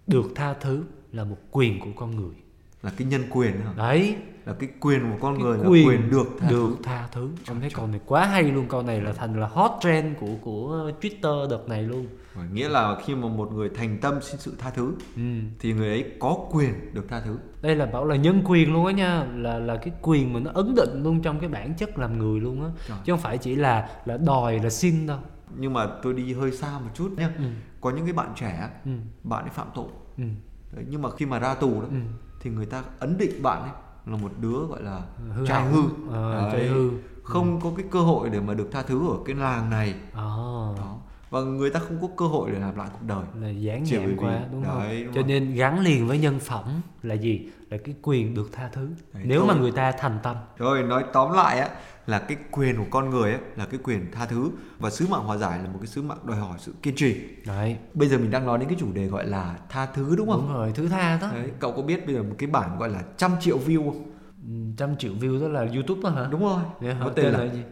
được 0.08 0.32
tha 0.34 0.54
thứ 0.54 0.84
là 1.12 1.24
một 1.24 1.36
quyền 1.50 1.80
của 1.80 1.90
con 1.96 2.16
người. 2.16 2.34
Là 2.82 2.90
cái 2.96 3.08
nhân 3.08 3.22
quyền 3.30 3.60
hả? 3.60 3.72
đấy. 3.76 4.16
Là 4.46 4.54
cái 4.54 4.68
quyền 4.80 5.00
của 5.10 5.16
con 5.20 5.34
cái 5.34 5.42
người 5.44 5.58
là 5.58 5.68
quyền 5.68 6.10
được 6.10 6.26
tha 6.38 6.48
được 6.50 6.68
thứ. 6.68 6.82
tha 6.82 7.08
thứ. 7.12 7.28
Ông 7.48 7.60
thấy 7.60 7.70
câu 7.74 7.86
này 7.86 8.00
quá 8.06 8.26
hay 8.26 8.42
luôn 8.42 8.66
câu 8.68 8.82
này 8.82 9.00
là 9.00 9.12
thành 9.12 9.40
là 9.40 9.46
hot 9.46 9.70
trend 9.80 10.18
của 10.20 10.34
của 10.42 10.90
Twitter 11.00 11.48
đợt 11.48 11.68
này 11.68 11.82
luôn. 11.82 12.06
Rồi, 12.36 12.44
nghĩa 12.52 12.68
là 12.68 12.96
khi 13.04 13.14
mà 13.14 13.28
một 13.28 13.52
người 13.52 13.68
thành 13.68 13.98
tâm 14.00 14.14
xin 14.22 14.40
sự 14.40 14.54
tha 14.58 14.70
thứ 14.70 14.92
ừ. 15.16 15.22
thì 15.60 15.72
người 15.72 15.88
ấy 15.88 16.04
có 16.20 16.36
quyền 16.52 16.94
được 16.94 17.08
tha 17.08 17.20
thứ. 17.20 17.38
Đây 17.62 17.76
là 17.76 17.86
bảo 17.86 18.04
là 18.06 18.16
nhân 18.16 18.42
quyền 18.44 18.72
luôn 18.72 18.86
á 18.86 18.92
nha. 18.92 19.24
Là 19.34 19.58
là 19.58 19.76
cái 19.76 19.92
quyền 20.02 20.32
mà 20.32 20.40
nó 20.40 20.50
ấn 20.54 20.74
định 20.74 21.02
luôn 21.02 21.22
trong 21.22 21.40
cái 21.40 21.48
bản 21.48 21.74
chất 21.74 21.98
làm 21.98 22.18
người 22.18 22.40
luôn 22.40 22.62
á. 22.64 22.70
Chứ 23.04 23.12
không 23.12 23.20
phải 23.20 23.38
chỉ 23.38 23.56
là 23.56 23.88
là 24.04 24.16
đòi 24.16 24.58
là 24.58 24.70
xin 24.70 25.06
đâu. 25.06 25.18
Nhưng 25.56 25.72
mà 25.72 25.86
tôi 26.02 26.14
đi 26.14 26.32
hơi 26.32 26.52
xa 26.52 26.78
một 26.78 26.90
chút 26.94 27.12
nhé 27.16 27.28
ừ. 27.38 27.44
có 27.80 27.90
những 27.90 28.04
cái 28.04 28.12
bạn 28.12 28.32
trẻ 28.36 28.70
Ừ. 28.84 28.90
bạn 29.22 29.44
ấy 29.44 29.50
phạm 29.50 29.66
tội 29.74 29.86
Ừ. 30.18 30.24
Đấy, 30.72 30.84
nhưng 30.88 31.02
mà 31.02 31.10
khi 31.10 31.26
mà 31.26 31.38
ra 31.38 31.54
tù 31.54 31.80
đó 31.80 31.86
Ừ. 31.90 31.96
thì 32.40 32.50
người 32.50 32.66
ta 32.66 32.82
ấn 32.98 33.18
định 33.18 33.42
bạn 33.42 33.62
ấy 33.62 33.70
là 34.06 34.16
một 34.16 34.32
đứa 34.40 34.66
gọi 34.66 34.82
là 34.82 35.02
hư 35.34 35.46
trai 35.46 35.64
hư 35.70 35.82
Ờ, 36.10 36.42
Đấy. 36.42 36.52
trai 36.52 36.66
hư 36.68 36.90
không 37.22 37.60
có 37.60 37.70
cái 37.76 37.86
cơ 37.90 38.00
hội 38.00 38.30
để 38.30 38.40
mà 38.40 38.54
được 38.54 38.68
tha 38.72 38.82
thứ 38.82 39.08
ở 39.10 39.16
cái 39.24 39.34
làng 39.36 39.70
này 39.70 39.94
Ờ. 40.12 40.74
đó 40.78 40.96
và 41.30 41.40
người 41.40 41.70
ta 41.70 41.80
không 41.80 41.98
có 42.02 42.08
cơ 42.16 42.26
hội 42.26 42.50
để 42.50 42.58
làm 42.58 42.76
lại 42.76 42.88
cuộc 42.92 43.06
đời 43.06 43.18
là 43.18 43.24
bởi 43.40 43.54
nhãn 43.54 43.84
vì- 43.84 44.16
quá 44.18 44.40
đúng 44.52 44.64
không 44.64 44.78
đấy, 44.78 45.04
đúng 45.04 45.14
cho 45.14 45.20
không? 45.20 45.28
nên 45.28 45.54
gắn 45.54 45.80
liền 45.80 46.06
với 46.06 46.18
nhân 46.18 46.38
phẩm 46.40 46.64
là 47.02 47.14
gì 47.14 47.48
là 47.70 47.76
cái 47.84 47.94
quyền 48.02 48.34
được 48.34 48.48
tha 48.52 48.68
thứ 48.72 48.88
Đấy, 49.14 49.22
nếu 49.26 49.40
thôi. 49.40 49.48
mà 49.54 49.60
người 49.60 49.72
ta 49.72 49.92
thành 49.92 50.18
tâm 50.22 50.36
rồi 50.58 50.82
nói 50.82 51.04
tóm 51.12 51.32
lại 51.32 51.58
á 51.60 51.68
là 52.06 52.18
cái 52.18 52.36
quyền 52.50 52.76
của 52.76 52.84
con 52.90 53.10
người 53.10 53.32
ấy 53.32 53.40
là 53.56 53.66
cái 53.66 53.80
quyền 53.84 54.10
tha 54.12 54.26
thứ 54.26 54.50
và 54.78 54.90
sứ 54.90 55.06
mạng 55.08 55.24
hòa 55.24 55.36
giải 55.36 55.58
là 55.58 55.64
một 55.70 55.78
cái 55.80 55.86
sứ 55.86 56.02
mạng 56.02 56.18
đòi 56.24 56.36
hỏi 56.36 56.56
sự 56.60 56.74
kiên 56.82 56.94
trì 56.96 57.16
đấy 57.46 57.76
bây 57.94 58.08
giờ 58.08 58.18
mình 58.18 58.30
đang 58.30 58.46
nói 58.46 58.58
đến 58.58 58.68
cái 58.68 58.76
chủ 58.80 58.92
đề 58.92 59.06
gọi 59.06 59.26
là 59.26 59.58
tha 59.68 59.86
thứ 59.86 60.16
đúng 60.16 60.30
không 60.30 60.40
đúng 60.46 60.54
rồi 60.54 60.72
thứ 60.74 60.88
tha 60.88 61.18
đó 61.22 61.30
Đấy, 61.32 61.50
cậu 61.58 61.72
có 61.72 61.82
biết 61.82 62.06
bây 62.06 62.14
giờ 62.14 62.22
một 62.22 62.34
cái 62.38 62.50
bản 62.50 62.78
gọi 62.78 62.88
là 62.88 63.02
trăm 63.16 63.30
triệu 63.40 63.58
view 63.66 63.84
không? 63.90 64.04
Ừ, 64.48 64.54
trăm 64.76 64.96
triệu 64.96 65.12
view 65.20 65.40
đó 65.40 65.48
là 65.48 65.66
youtube 65.74 66.00
đó 66.02 66.10
hả 66.10 66.28
Đúng 66.30 66.40
rồi. 66.40 66.62
Vậy 66.80 66.94
hả? 66.94 67.00
Có 67.04 67.10
tên 67.10 67.32
là 67.32 67.46
gì 67.54 67.62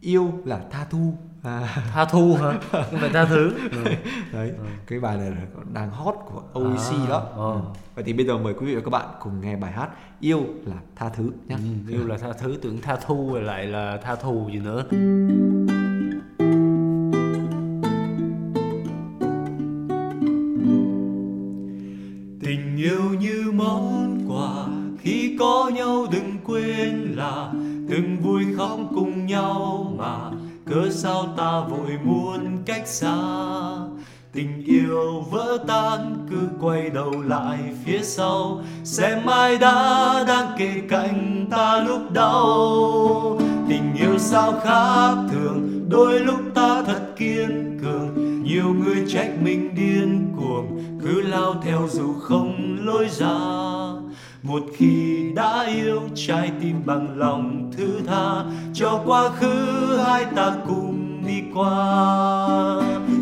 yêu 0.00 0.32
là 0.44 0.60
tha 0.70 0.86
thu. 0.90 1.14
À, 1.42 1.60
tha 1.92 2.04
thu 2.04 2.34
hả 2.34 2.52
không 2.72 3.00
phải 3.00 3.10
tha 3.12 3.24
thứ 3.24 3.52
ừ. 3.72 3.84
đấy, 4.32 4.52
cái 4.86 5.00
bài 5.00 5.16
này 5.16 5.30
là 5.30 5.36
đang 5.72 5.90
hot 5.90 6.14
của 6.26 6.42
OEC 6.60 6.92
À, 7.04 7.08
đó. 7.08 7.18
ờ. 7.36 7.52
Ừ. 7.52 7.60
Vậy 7.94 8.04
thì 8.04 8.12
bây 8.12 8.26
giờ 8.26 8.38
mời 8.38 8.54
quý 8.54 8.66
vị 8.66 8.74
và 8.74 8.80
các 8.84 8.90
bạn 8.90 9.06
cùng 9.20 9.40
nghe 9.40 9.56
bài 9.56 9.72
hát 9.72 9.88
Yêu 10.20 10.40
là 10.66 10.76
tha 10.96 11.08
thứ 11.08 11.30
nhé. 11.48 11.56
Ừ, 11.88 11.92
yêu 11.92 12.06
là 12.06 12.18
tha 12.18 12.32
thứ 12.32 12.56
tưởng 12.62 12.80
tha 12.80 12.96
thu 13.06 13.30
rồi 13.32 13.42
lại 13.42 13.66
là 13.66 13.98
tha 14.02 14.16
thù 14.16 14.48
gì 14.52 14.58
nữa 14.58 14.84
từng 27.92 28.16
vui 28.22 28.44
khóc 28.56 28.78
cùng 28.94 29.26
nhau 29.26 29.86
mà 29.98 30.30
cớ 30.66 30.90
sao 30.90 31.26
ta 31.36 31.60
vội 31.60 31.98
muốn 32.04 32.62
cách 32.66 32.86
xa? 32.86 33.16
Tình 34.32 34.64
yêu 34.64 35.20
vỡ 35.30 35.58
tan, 35.66 36.26
cứ 36.30 36.48
quay 36.60 36.90
đầu 36.90 37.12
lại 37.26 37.58
phía 37.84 38.02
sau 38.02 38.60
xem 38.84 39.26
ai 39.26 39.58
đã 39.58 40.24
đang 40.28 40.58
kề 40.58 40.72
cạnh 40.88 41.46
ta 41.50 41.84
lúc 41.88 42.12
đau. 42.12 43.38
Tình 43.68 43.94
yêu 43.98 44.18
sao 44.18 44.52
khác 44.64 45.14
thường, 45.30 45.88
đôi 45.88 46.20
lúc 46.20 46.40
ta 46.54 46.82
thật 46.82 47.02
kiên 47.16 47.78
cường. 47.82 48.42
Nhiều 48.42 48.74
người 48.74 49.04
trách 49.08 49.30
mình 49.42 49.74
điên 49.74 50.32
cuồng, 50.36 50.82
cứ 51.02 51.20
lao 51.20 51.54
theo 51.62 51.88
dù 51.90 52.12
không 52.12 52.78
lối 52.80 53.08
ra 53.08 53.38
một 54.42 54.62
khi 54.76 55.24
đã 55.34 55.66
yêu, 55.66 56.00
trái 56.14 56.50
tim 56.60 56.76
bằng 56.86 57.18
lòng 57.18 57.70
thứ 57.76 58.00
tha. 58.06 58.44
Cho 58.74 59.00
quá 59.06 59.28
khứ, 59.28 59.96
hai 60.04 60.24
ta 60.24 60.52
cùng 60.68 61.22
đi 61.26 61.42
qua. 61.54 62.46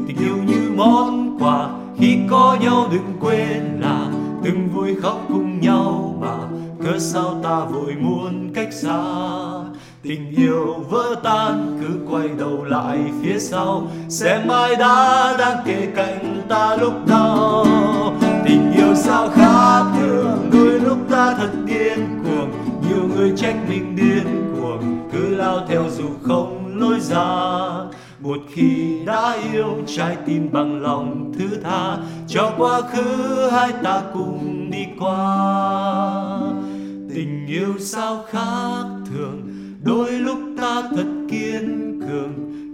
Tình 0.08 0.16
yêu 0.18 0.36
như 0.46 0.70
món 0.76 1.38
quà, 1.40 1.68
khi 1.98 2.18
có 2.30 2.56
nhau 2.60 2.88
đừng 2.92 3.12
quên 3.20 3.80
là. 3.80 4.06
Từng 4.44 4.68
vui 4.74 4.94
khóc 5.02 5.20
cùng 5.28 5.60
nhau 5.60 6.16
mà, 6.20 6.36
cớ 6.84 6.98
sao 6.98 7.40
ta 7.42 7.60
vội 7.64 7.94
muốn 8.00 8.52
cách 8.54 8.72
xa? 8.72 9.02
Tình 10.02 10.34
yêu 10.36 10.84
vỡ 10.90 11.14
tan, 11.22 11.78
cứ 11.80 12.14
quay 12.14 12.28
đầu 12.38 12.64
lại 12.64 12.98
phía 13.22 13.38
sau. 13.38 13.88
Xem 14.08 14.48
ai 14.48 14.76
đã 14.76 15.34
đang 15.38 15.58
kề 15.66 15.86
cạnh 15.96 16.42
ta 16.48 16.76
lúc 16.76 16.92
đau 17.06 17.66
tình 18.50 18.72
yêu 18.72 18.94
sao 18.94 19.28
khác 19.28 19.84
thường. 19.98 20.50
Đôi 20.52 20.80
lúc 20.80 20.98
ta 21.10 21.34
thật 21.38 21.50
điên 21.66 21.98
cuồng 22.24 22.50
nhiều 22.88 23.08
người 23.16 23.32
trách 23.36 23.56
mình 23.68 23.96
điên 23.96 24.54
cuồng. 24.56 25.08
Cứ 25.12 25.34
lao 25.34 25.66
theo 25.68 25.84
dù 25.90 26.08
không 26.22 26.76
lối 26.76 27.00
ra. 27.00 27.24
Một 28.20 28.38
khi 28.48 28.98
đã 29.06 29.36
yêu, 29.52 29.76
trái 29.86 30.16
tim 30.26 30.48
bằng 30.52 30.82
lòng 30.82 31.32
thứ 31.38 31.48
tha. 31.64 31.96
Cho 32.28 32.52
quá 32.58 32.80
khứ, 32.80 33.48
hai 33.52 33.72
ta 33.82 34.02
cùng 34.14 34.70
đi 34.70 34.86
qua. 34.98 36.40
Tình 37.14 37.46
yêu 37.46 37.74
sao 37.78 38.24
khác 38.30 38.84
thường, 39.10 39.40
đôi 39.84 40.10
lúc 40.10 40.38
ta 40.60 40.82
thật 40.96 41.06
kiên 41.30 42.00
cường. 42.08 42.32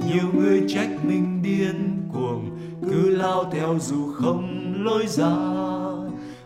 Nhiều 0.08 0.24
người 0.34 0.62
trách 0.68 1.04
mình 1.04 1.42
điên 1.42 2.02
cuồng, 2.12 2.50
cứ 2.90 3.10
lao 3.16 3.50
theo 3.52 3.78
dù 3.80 4.12
không 4.12 4.65
lối 4.86 5.06
ra. 5.06 5.36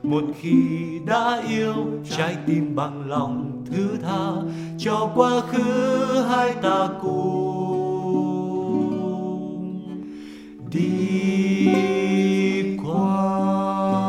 Một 0.03 0.25
khi 0.41 0.99
đã 1.07 1.43
yêu, 1.49 1.75
trái 2.11 2.37
tim 2.47 2.77
bằng 2.77 3.09
lòng 3.09 3.65
thứ 3.71 3.89
tha. 4.03 4.31
Cho 4.79 5.11
quá 5.15 5.41
khứ 5.41 6.23
hai 6.29 6.55
ta 6.63 6.89
cùng 7.03 7.41
đi 10.71 11.67
qua. 12.85 14.00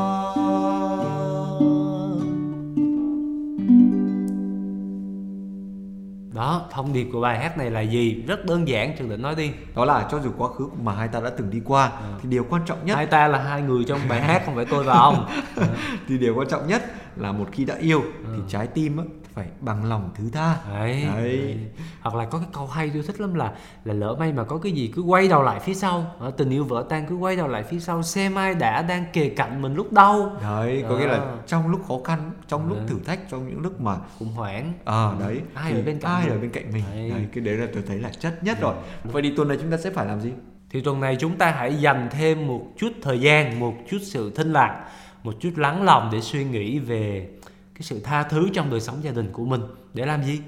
Đó 6.41 6.61
thông 6.71 6.93
điệp 6.93 7.07
của 7.13 7.21
bài 7.21 7.39
hát 7.39 7.57
này 7.57 7.71
là 7.71 7.81
gì 7.81 8.23
rất 8.27 8.45
đơn 8.45 8.67
giản 8.67 8.95
trường 8.97 9.09
định 9.09 9.21
nói 9.21 9.35
đi 9.35 9.51
Đó 9.75 9.85
là 9.85 10.07
cho 10.11 10.19
dù 10.19 10.31
quá 10.37 10.47
khứ 10.57 10.67
mà 10.83 10.93
hai 10.93 11.07
ta 11.07 11.19
đã 11.19 11.29
từng 11.37 11.49
đi 11.49 11.61
qua 11.65 11.91
thì 12.21 12.29
điều 12.29 12.45
quan 12.49 12.61
trọng 12.65 12.85
nhất 12.85 12.95
hai 12.95 13.05
ta 13.05 13.27
là 13.27 13.37
hai 13.37 13.61
người 13.61 13.83
trong 13.83 13.99
bài 14.09 14.21
hát 14.21 14.41
không 14.45 14.55
phải 14.55 14.65
tôi 14.65 14.83
và 14.83 14.93
ông 14.93 15.25
thì 16.07 16.17
điều 16.17 16.35
quan 16.35 16.47
trọng 16.47 16.67
nhất 16.67 16.81
là 17.15 17.31
một 17.31 17.45
khi 17.51 17.65
đã 17.65 17.75
yêu 17.79 18.01
thì 18.35 18.41
trái 18.47 18.67
tim 18.67 18.97
á, 18.97 19.03
phải 19.33 19.47
bằng 19.59 19.85
lòng 19.89 20.09
thứ 20.15 20.23
tha. 20.33 20.55
đấy, 20.73 21.03
Đấy. 21.15 21.37
đấy. 21.37 21.57
hoặc 22.01 22.15
là 22.15 22.25
có 22.25 22.37
cái 22.37 22.47
câu 22.53 22.67
hay 22.67 22.89
tôi 22.93 23.03
thích 23.07 23.21
lắm 23.21 23.33
là 23.33 23.51
là 23.85 23.93
lỡ 23.93 24.15
may 24.19 24.33
mà 24.33 24.43
có 24.43 24.57
cái 24.57 24.71
gì 24.71 24.91
cứ 24.95 25.01
quay 25.01 25.27
đầu 25.27 25.43
lại 25.43 25.59
phía 25.59 25.73
sau 25.73 26.05
Ờ, 26.19 26.31
tình 26.31 26.49
yêu 26.49 26.63
vỡ 26.63 26.85
tan 26.89 27.05
cứ 27.09 27.15
quay 27.15 27.35
đầu 27.35 27.47
lại 27.47 27.63
phía 27.63 27.79
sau 27.79 28.03
xem 28.03 28.35
ai 28.35 28.53
đã 28.55 28.81
đang 28.81 29.05
kề 29.13 29.29
cạnh 29.29 29.61
mình 29.61 29.75
lúc 29.75 29.93
đau 29.93 30.31
Đấy, 30.41 30.83
có 30.89 30.97
nghĩa 30.97 31.07
là 31.07 31.19
trong 31.47 31.67
lúc 31.71 31.81
khó 31.87 31.95
khăn, 32.03 32.31
trong 32.47 32.67
lúc 32.67 32.77
Đấy. 32.77 32.85
thử 32.89 32.99
thách, 33.05 33.19
trong 33.29 33.47
những 33.49 33.61
lúc 33.61 33.81
mà 33.81 33.95
khủng 34.19 34.33
hoảng 34.33 34.73
à 34.85 35.11
đấy 35.19 35.41
Ai 35.53 35.71
thì 35.73 35.79
ở 35.79 35.83
bên 35.85 35.99
cạnh 35.99 36.11
ai. 36.11 36.30
Ở 36.31 36.39
bên 36.39 36.49
cạnh 36.49 36.73
mình. 36.73 36.83
Đấy. 36.93 37.09
đấy. 37.09 37.27
cái 37.33 37.43
đấy 37.43 37.57
là 37.57 37.67
tôi 37.73 37.83
thấy 37.87 37.99
là 37.99 38.09
chất 38.19 38.43
nhất 38.43 38.57
rồi. 38.61 38.75
Vậy 39.03 39.21
thì 39.21 39.33
tuần 39.35 39.47
này 39.47 39.57
chúng 39.61 39.71
ta 39.71 39.77
sẽ 39.77 39.89
phải 39.89 40.05
làm 40.05 40.21
gì? 40.21 40.31
Thì 40.69 40.81
tuần 40.81 40.99
này 40.99 41.17
chúng 41.19 41.37
ta 41.37 41.51
hãy 41.51 41.75
dành 41.75 42.09
thêm 42.11 42.47
một 42.47 42.67
chút 42.77 42.91
thời 43.01 43.19
gian 43.19 43.59
một 43.59 43.73
chút 43.89 43.97
sự 44.01 44.31
thinh 44.35 44.53
lặng 44.53 44.83
một 45.23 45.33
chút 45.39 45.51
lắng 45.55 45.83
lòng 45.83 46.09
để 46.11 46.21
suy 46.21 46.43
nghĩ 46.43 46.79
về 46.79 47.29
cái 47.73 47.81
sự 47.81 47.99
tha 48.03 48.23
thứ 48.23 48.49
trong 48.53 48.69
đời 48.69 48.81
sống 48.81 49.03
gia 49.03 49.11
đình 49.11 49.29
của 49.33 49.45
mình. 49.45 49.61
Để 49.93 50.05
làm 50.05 50.23
gì? 50.23 50.39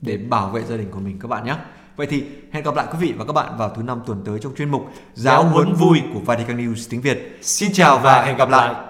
Để 0.00 0.16
bảo 0.16 0.50
vệ 0.50 0.62
gia 0.62 0.76
đình 0.76 0.90
của 0.90 1.00
mình 1.00 1.18
các 1.18 1.28
bạn 1.28 1.44
nhé. 1.44 1.56
Vậy 1.96 2.06
thì 2.06 2.24
hẹn 2.52 2.64
gặp 2.64 2.74
lại 2.74 2.86
quý 2.92 2.98
vị 3.00 3.14
và 3.18 3.24
các 3.24 3.32
bạn 3.32 3.58
vào 3.58 3.74
thứ 3.76 3.82
năm 3.82 4.00
tuần 4.06 4.22
tới 4.24 4.38
trong 4.42 4.54
chuyên 4.54 4.70
mục 4.70 4.92
giáo 5.14 5.44
huấn 5.44 5.72
vui 5.72 5.98
của 6.14 6.20
Vatican 6.20 6.56
News 6.56 6.86
tiếng 6.90 7.00
Việt. 7.00 7.38
Xin 7.42 7.72
chào 7.72 7.98
và 7.98 8.24
hẹn 8.24 8.36
gặp 8.36 8.50
lại 8.50 8.89